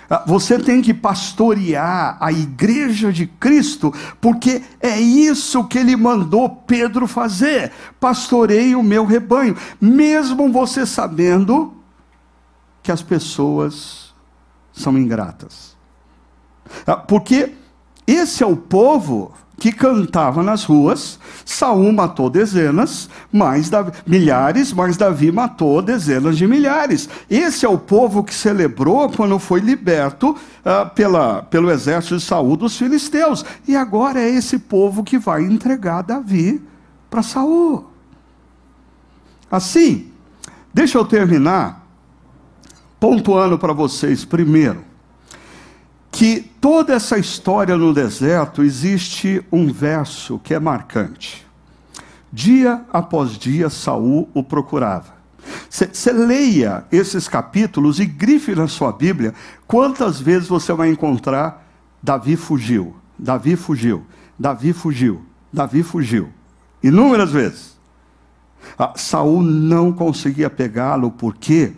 Ah, 0.07 0.23
você 0.27 0.59
tem 0.59 0.79
que 0.79 0.93
pastorear 0.93 2.15
a 2.19 2.31
igreja 2.31 3.11
de 3.11 3.25
Cristo, 3.25 3.91
porque 4.21 4.61
é 4.79 4.99
isso 4.99 5.63
que 5.63 5.79
ele 5.79 5.95
mandou 5.95 6.47
Pedro 6.47 7.07
fazer. 7.07 7.71
Pastoreie 7.99 8.75
o 8.75 8.83
meu 8.83 9.05
rebanho, 9.07 9.57
mesmo 9.81 10.51
você 10.51 10.85
sabendo 10.85 11.73
que 12.83 12.91
as 12.91 13.01
pessoas 13.01 14.02
são 14.73 14.97
ingratas. 14.97 15.75
Ah, 16.85 16.97
porque 16.97 17.53
esse 18.07 18.43
é 18.43 18.45
o 18.45 18.57
povo 18.57 19.31
que 19.57 19.71
cantava 19.71 20.43
nas 20.43 20.65
ruas, 20.65 21.17
Saul 21.45 21.93
matou 21.93 22.29
dezenas, 22.29 23.09
mais 23.31 23.69
Davi, 23.69 23.91
milhares, 24.05 24.73
mas 24.73 24.97
Davi 24.97 25.31
matou 25.31 25.81
dezenas 25.81 26.37
de 26.37 26.47
milhares. 26.47 27.07
Esse 27.29 27.65
é 27.65 27.69
o 27.69 27.77
povo 27.77 28.23
que 28.23 28.33
celebrou 28.33 29.09
quando 29.09 29.39
foi 29.39 29.61
liberto 29.61 30.31
uh, 30.31 30.89
pela, 30.93 31.43
pelo 31.43 31.71
exército 31.71 32.17
de 32.17 32.23
Saul 32.23 32.57
dos 32.57 32.77
filisteus. 32.77 33.45
E 33.65 33.75
agora 33.75 34.19
é 34.19 34.29
esse 34.29 34.59
povo 34.59 35.03
que 35.03 35.17
vai 35.17 35.43
entregar 35.43 36.01
Davi 36.01 36.61
para 37.09 37.21
Saul. 37.21 37.85
Assim, 39.49 40.11
deixa 40.73 40.97
eu 40.97 41.05
terminar 41.05 41.82
pontuando 43.03 43.59
para 43.59 43.73
vocês, 43.73 44.23
primeiro, 44.23 44.81
que 46.09 46.39
toda 46.61 46.93
essa 46.93 47.17
história 47.17 47.75
no 47.75 47.93
deserto 47.93 48.63
existe 48.63 49.45
um 49.51 49.73
verso 49.73 50.39
que 50.39 50.53
é 50.53 50.59
marcante. 50.59 51.45
Dia 52.31 52.85
após 52.93 53.31
dia, 53.37 53.69
Saul 53.69 54.29
o 54.33 54.41
procurava. 54.41 55.15
Você 55.69 56.13
leia 56.13 56.85
esses 56.93 57.27
capítulos 57.27 57.99
e 57.99 58.05
grife 58.05 58.55
na 58.55 58.69
sua 58.69 58.93
Bíblia 58.93 59.33
quantas 59.67 60.21
vezes 60.21 60.47
você 60.47 60.71
vai 60.71 60.89
encontrar 60.89 61.67
Davi 62.01 62.37
fugiu, 62.37 62.95
Davi 63.19 63.57
fugiu, 63.57 64.05
Davi 64.39 64.71
fugiu, 64.71 65.25
Davi 65.51 65.83
fugiu. 65.83 66.29
Inúmeras 66.81 67.31
vezes. 67.31 67.77
Ah, 68.79 68.93
Saul 68.95 69.41
não 69.41 69.91
conseguia 69.91 70.49
pegá-lo 70.49 71.11
porque 71.11 71.73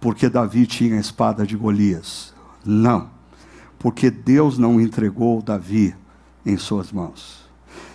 porque 0.00 0.28
Davi 0.28 0.66
tinha 0.66 0.96
a 0.96 1.00
espada 1.00 1.46
de 1.46 1.56
Golias. 1.56 2.34
Não, 2.64 3.08
porque 3.78 4.10
Deus 4.10 4.58
não 4.58 4.80
entregou 4.80 5.42
Davi 5.42 5.94
em 6.44 6.56
suas 6.56 6.92
mãos. 6.92 7.48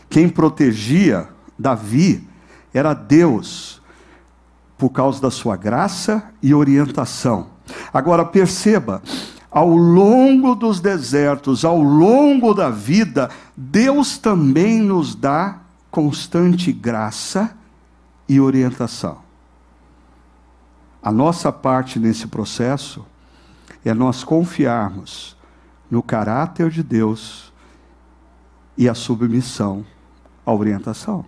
Quem 0.09 0.27
protegia 0.27 1.29
Davi 1.57 2.27
era 2.73 2.93
Deus, 2.93 3.81
por 4.77 4.89
causa 4.89 5.21
da 5.21 5.29
sua 5.29 5.55
graça 5.55 6.31
e 6.41 6.53
orientação. 6.53 7.47
Agora 7.93 8.25
perceba, 8.25 9.01
ao 9.51 9.69
longo 9.69 10.55
dos 10.55 10.79
desertos, 10.79 11.63
ao 11.63 11.81
longo 11.81 12.53
da 12.53 12.69
vida, 12.69 13.29
Deus 13.55 14.17
também 14.17 14.79
nos 14.79 15.13
dá 15.13 15.59
constante 15.91 16.71
graça 16.71 17.55
e 18.27 18.39
orientação. 18.39 19.20
A 21.01 21.11
nossa 21.11 21.51
parte 21.51 21.99
nesse 21.99 22.27
processo 22.27 23.05
é 23.83 23.93
nós 23.93 24.23
confiarmos 24.23 25.35
no 25.89 26.03
caráter 26.03 26.69
de 26.69 26.83
Deus 26.83 27.51
e 28.77 28.87
a 28.87 28.93
submissão 28.93 29.85
à 30.45 30.53
orientação. 30.53 31.25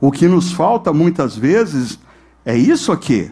O 0.00 0.10
que 0.10 0.26
nos 0.26 0.50
falta 0.50 0.92
muitas 0.92 1.36
vezes 1.36 1.98
é 2.44 2.56
isso 2.56 2.90
aqui. 2.90 3.30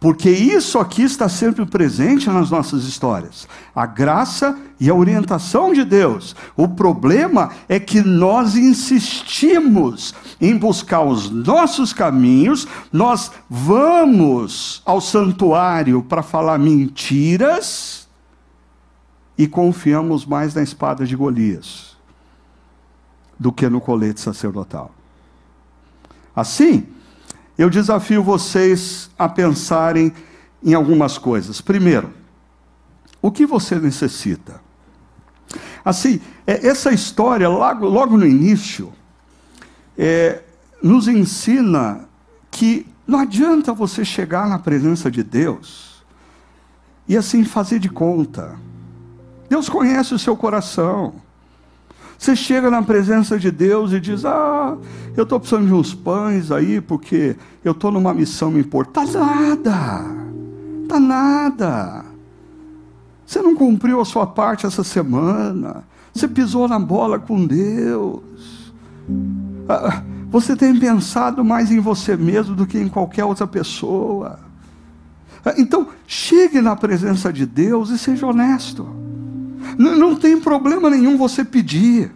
Porque 0.00 0.30
isso 0.30 0.78
aqui 0.78 1.02
está 1.02 1.28
sempre 1.28 1.66
presente 1.66 2.28
nas 2.30 2.50
nossas 2.50 2.84
histórias. 2.84 3.48
A 3.74 3.84
graça 3.84 4.56
e 4.78 4.88
a 4.88 4.94
orientação 4.94 5.72
de 5.72 5.84
Deus. 5.84 6.36
O 6.56 6.68
problema 6.68 7.50
é 7.68 7.80
que 7.80 8.00
nós 8.00 8.54
insistimos 8.54 10.14
em 10.40 10.56
buscar 10.56 11.02
os 11.02 11.28
nossos 11.28 11.92
caminhos, 11.92 12.68
nós 12.92 13.32
vamos 13.50 14.82
ao 14.84 15.00
santuário 15.00 16.00
para 16.02 16.22
falar 16.22 16.58
mentiras 16.58 18.06
e 19.36 19.48
confiamos 19.48 20.24
mais 20.24 20.54
na 20.54 20.62
espada 20.62 21.04
de 21.04 21.16
Golias 21.16 21.96
do 23.36 23.52
que 23.52 23.68
no 23.68 23.80
colete 23.80 24.20
sacerdotal. 24.20 24.92
Assim, 26.34 26.86
eu 27.58 27.68
desafio 27.68 28.22
vocês 28.22 29.10
a 29.18 29.28
pensarem 29.28 30.12
em 30.62 30.74
algumas 30.74 31.18
coisas. 31.18 31.60
Primeiro, 31.60 32.14
o 33.20 33.32
que 33.32 33.44
você 33.44 33.74
necessita? 33.74 34.60
Assim, 35.84 36.20
é, 36.46 36.66
essa 36.66 36.92
história, 36.92 37.48
logo, 37.48 37.86
logo 37.88 38.16
no 38.16 38.24
início, 38.24 38.92
é, 39.96 40.42
nos 40.80 41.08
ensina 41.08 42.08
que 42.50 42.86
não 43.06 43.18
adianta 43.18 43.72
você 43.72 44.04
chegar 44.04 44.48
na 44.48 44.58
presença 44.58 45.10
de 45.10 45.22
Deus 45.24 46.04
e 47.08 47.16
assim 47.16 47.44
fazer 47.44 47.78
de 47.78 47.88
conta. 47.88 48.56
Deus 49.48 49.68
conhece 49.68 50.14
o 50.14 50.18
seu 50.18 50.36
coração. 50.36 51.14
Você 52.18 52.34
chega 52.34 52.68
na 52.68 52.82
presença 52.82 53.38
de 53.38 53.48
Deus 53.48 53.92
e 53.92 54.00
diz: 54.00 54.24
Ah, 54.24 54.76
eu 55.16 55.22
estou 55.22 55.38
precisando 55.38 55.68
de 55.68 55.72
uns 55.72 55.94
pães 55.94 56.50
aí, 56.50 56.80
porque 56.80 57.36
eu 57.64 57.70
estou 57.70 57.92
numa 57.92 58.12
missão 58.12 58.58
importante. 58.58 59.12
Tá 59.12 59.20
nada, 59.20 60.04
tá 60.88 61.00
nada. 61.00 62.04
Você 63.24 63.40
não 63.40 63.54
cumpriu 63.54 64.00
a 64.00 64.04
sua 64.04 64.26
parte 64.26 64.66
essa 64.66 64.82
semana. 64.82 65.84
Você 66.12 66.26
pisou 66.26 66.66
na 66.66 66.78
bola 66.78 67.20
com 67.20 67.46
Deus. 67.46 68.72
Ah, 69.68 70.02
você 70.28 70.56
tem 70.56 70.76
pensado 70.76 71.44
mais 71.44 71.70
em 71.70 71.78
você 71.78 72.16
mesmo 72.16 72.56
do 72.56 72.66
que 72.66 72.78
em 72.78 72.88
qualquer 72.88 73.24
outra 73.24 73.46
pessoa. 73.46 74.40
Ah, 75.44 75.54
então, 75.56 75.86
chegue 76.06 76.60
na 76.60 76.74
presença 76.74 77.32
de 77.32 77.46
Deus 77.46 77.90
e 77.90 77.98
seja 77.98 78.26
honesto. 78.26 79.07
Não, 79.78 79.96
não 79.96 80.16
tem 80.16 80.40
problema 80.40 80.90
nenhum 80.90 81.16
você 81.16 81.44
pedir. 81.44 82.10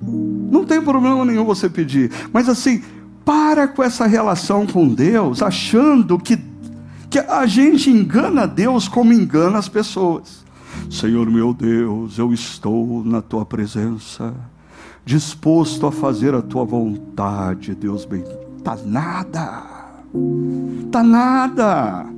Não 0.00 0.64
tem 0.64 0.80
problema 0.80 1.24
nenhum 1.24 1.44
você 1.44 1.68
pedir. 1.68 2.10
Mas 2.32 2.48
assim, 2.48 2.82
para 3.24 3.66
com 3.66 3.82
essa 3.82 4.06
relação 4.06 4.64
com 4.64 4.88
Deus, 4.88 5.42
achando 5.42 6.18
que, 6.18 6.38
que 7.10 7.18
a 7.18 7.44
gente 7.46 7.90
engana 7.90 8.46
Deus 8.46 8.86
como 8.86 9.12
engana 9.12 9.58
as 9.58 9.68
pessoas. 9.68 10.46
Senhor 10.88 11.28
meu 11.28 11.52
Deus, 11.52 12.16
eu 12.16 12.32
estou 12.32 13.04
na 13.04 13.20
tua 13.20 13.44
presença, 13.44 14.32
disposto 15.04 15.86
a 15.86 15.92
fazer 15.92 16.32
a 16.32 16.40
tua 16.40 16.64
vontade, 16.64 17.74
Deus 17.74 18.04
bem. 18.04 18.24
Tá 18.62 18.78
nada. 18.86 19.64
Tá 20.90 21.02
nada 21.02 22.17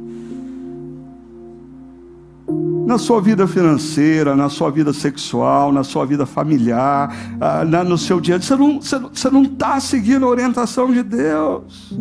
na 2.86 2.98
sua 2.98 3.20
vida 3.20 3.46
financeira, 3.46 4.34
na 4.34 4.48
sua 4.48 4.68
vida 4.68 4.92
sexual, 4.92 5.70
na 5.70 5.84
sua 5.84 6.04
vida 6.04 6.26
familiar, 6.26 7.14
ah, 7.40 7.64
no 7.84 7.96
seu 7.96 8.20
dia. 8.20 8.38
Não 8.58 8.78
está 8.78 8.98
você 8.98 9.30
não 9.30 9.42
está 9.44 9.78
seguindo 9.78 10.26
a 10.26 10.28
orientação 10.28 10.92
de 10.92 11.02
Deus. 11.02 11.94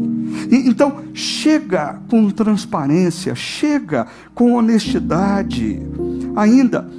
Então, 0.52 1.04
chega 1.14 2.00
com 2.10 2.30
transparência, 2.32 3.36
chega 3.36 4.08
com 4.34 4.56
honestidade. 4.56 5.80
Ainda, 6.36 6.89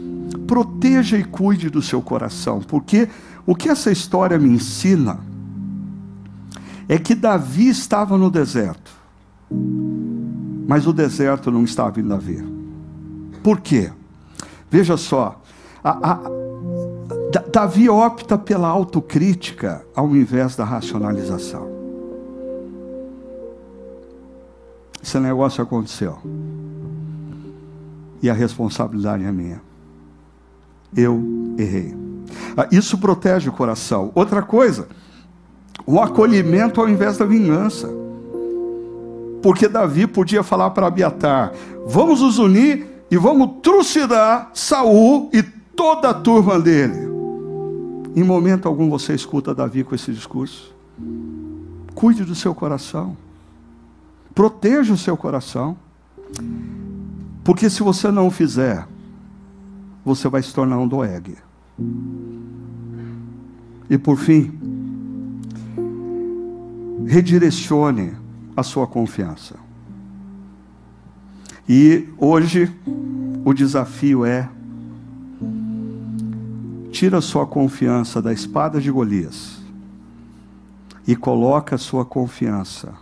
proteja 0.47 1.19
e 1.19 1.25
cuide 1.25 1.69
do 1.69 1.83
seu 1.83 2.01
coração, 2.01 2.61
porque 2.61 3.09
o 3.45 3.57
que 3.57 3.69
essa 3.69 3.91
história 3.91 4.39
me 4.39 4.51
ensina 4.51 5.19
é 6.89 6.99
que 6.99 7.15
Davi 7.15 7.69
estava 7.69 8.17
no 8.17 8.31
deserto, 8.31 8.93
mas 10.69 10.87
o 10.87 10.93
deserto 10.93 11.51
não 11.51 11.65
estava 11.65 12.01
em 12.01 12.07
Davi. 12.07 12.50
Por 13.43 13.61
quê? 13.61 13.91
Veja 14.71 14.97
só, 14.97 15.41
a, 15.83 16.13
a, 16.13 16.21
Davi 17.53 17.89
opta 17.89 18.39
pela 18.39 18.69
autocrítica 18.69 19.85
ao 19.95 20.15
invés 20.15 20.55
da 20.55 20.65
racionalização. 20.65 21.69
Esse 25.03 25.19
negócio 25.19 25.63
aconteceu. 25.63 26.19
E 28.23 28.29
a 28.29 28.35
responsabilidade 28.35 29.25
é 29.25 29.33
minha. 29.33 29.63
Eu 30.95 31.23
errei. 31.59 31.97
Ah, 32.57 32.69
isso 32.71 32.99
protege 32.99 33.49
o 33.49 33.53
coração. 33.53 34.13
Outra 34.15 34.43
coisa, 34.43 34.89
o 35.87 35.99
acolhimento 36.01 36.81
ao 36.81 36.89
invés 36.89 37.17
da 37.17 37.25
vingança. 37.25 37.89
Porque 39.43 39.69
Davi 39.69 40.07
podia 40.07 40.43
falar 40.43 40.71
para 40.71 40.87
Abiatar: 40.87 41.53
vamos 41.87 42.21
nos 42.21 42.39
unir 42.39 42.90
e 43.11 43.17
vamos 43.17 43.61
trucidar 43.63 44.51
Saul 44.55 45.31
e 45.33 45.43
toda 45.43 46.11
a 46.11 46.15
turma 46.15 46.61
dele. 46.61 47.11
Em 48.15 48.23
momento 48.23 48.69
algum 48.69 48.89
você 48.89 49.15
escuta 49.15 49.55
Davi 49.55 49.83
com 49.83 49.95
esse 49.95 50.13
discurso. 50.13 50.75
Cuide 51.95 52.25
do 52.25 52.35
seu 52.35 52.55
coração. 52.55 53.17
Proteja 54.35 54.93
o 54.93 54.97
seu 54.97 55.17
coração. 55.17 55.77
Porque 57.43 57.69
se 57.69 57.83
você 57.83 58.11
não 58.11 58.29
o 58.29 58.31
fizer, 58.31 58.87
você 60.05 60.29
vai 60.29 60.43
se 60.43 60.55
tornar 60.55 60.79
um 60.79 60.87
doeg. 60.87 61.37
E 63.89 63.99
por 63.99 64.17
fim, 64.17 64.53
redirecione 67.07 68.15
a 68.57 68.63
sua 68.63 68.87
confiança. 68.87 69.57
E 71.73 72.09
hoje 72.19 72.69
o 73.45 73.55
desafio 73.55 74.25
é 74.25 74.49
tira 76.91 77.21
sua 77.21 77.47
confiança 77.47 78.21
da 78.21 78.33
espada 78.33 78.81
de 78.81 78.91
Golias 78.91 79.61
e 81.07 81.15
coloca 81.15 81.79
sua 81.79 82.05
confiança 82.05 82.95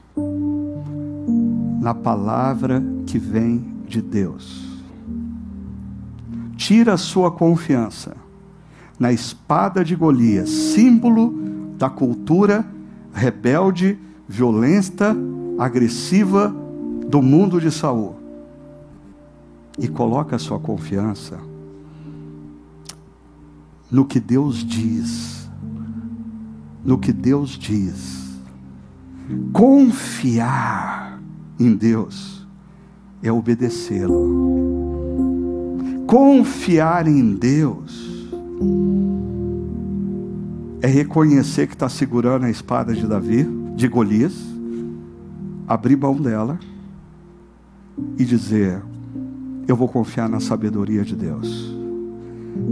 na 1.80 1.94
palavra 1.94 2.84
que 3.06 3.18
vem 3.18 3.64
de 3.88 4.02
Deus. 4.02 4.82
Tira 6.54 6.98
sua 6.98 7.30
confiança 7.30 8.18
na 9.00 9.10
espada 9.10 9.82
de 9.82 9.96
Golias, 9.96 10.50
símbolo 10.50 11.32
da 11.78 11.88
cultura 11.88 12.66
rebelde, 13.14 13.98
violenta, 14.28 15.16
agressiva 15.58 16.54
do 17.08 17.22
mundo 17.22 17.58
de 17.58 17.70
Saul. 17.70 18.17
E 19.78 19.86
coloca 19.86 20.38
sua 20.38 20.58
confiança 20.58 21.38
no 23.90 24.04
que 24.04 24.20
Deus 24.20 24.64
diz. 24.64 25.48
No 26.84 26.98
que 26.98 27.12
Deus 27.12 27.50
diz. 27.50 28.18
Confiar 29.52 31.20
em 31.58 31.74
Deus 31.74 32.46
é 33.22 33.30
obedecê-lo. 33.30 34.48
Confiar 36.06 37.06
em 37.06 37.34
Deus 37.34 38.08
é 40.80 40.86
reconhecer 40.86 41.66
que 41.66 41.74
está 41.74 41.88
segurando 41.88 42.46
a 42.46 42.50
espada 42.50 42.94
de 42.94 43.06
Davi, 43.06 43.44
de 43.76 43.88
Golias, 43.88 44.34
abrir 45.66 45.96
mão 45.96 46.16
dela 46.16 46.58
e 48.16 48.24
dizer: 48.24 48.80
Eu 49.68 49.76
vou 49.76 49.88
confiar 49.88 50.28
na 50.28 50.40
sabedoria 50.40 51.04
de 51.04 51.14
Deus 51.14 51.78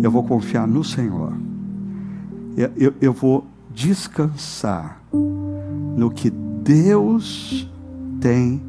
eu 0.03 0.11
vou 0.11 0.22
confiar 0.22 0.66
no 0.66 0.84
Senhor. 0.84 1.32
Eu, 2.57 2.72
eu, 2.76 2.94
eu 3.01 3.12
vou 3.12 3.47
descansar 3.70 5.01
no 5.12 6.11
que 6.11 6.30
Deus 6.30 7.70
tem 8.20 8.62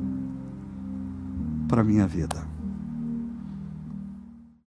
para 1.67 1.84
minha 1.84 2.07
vida. 2.07 2.47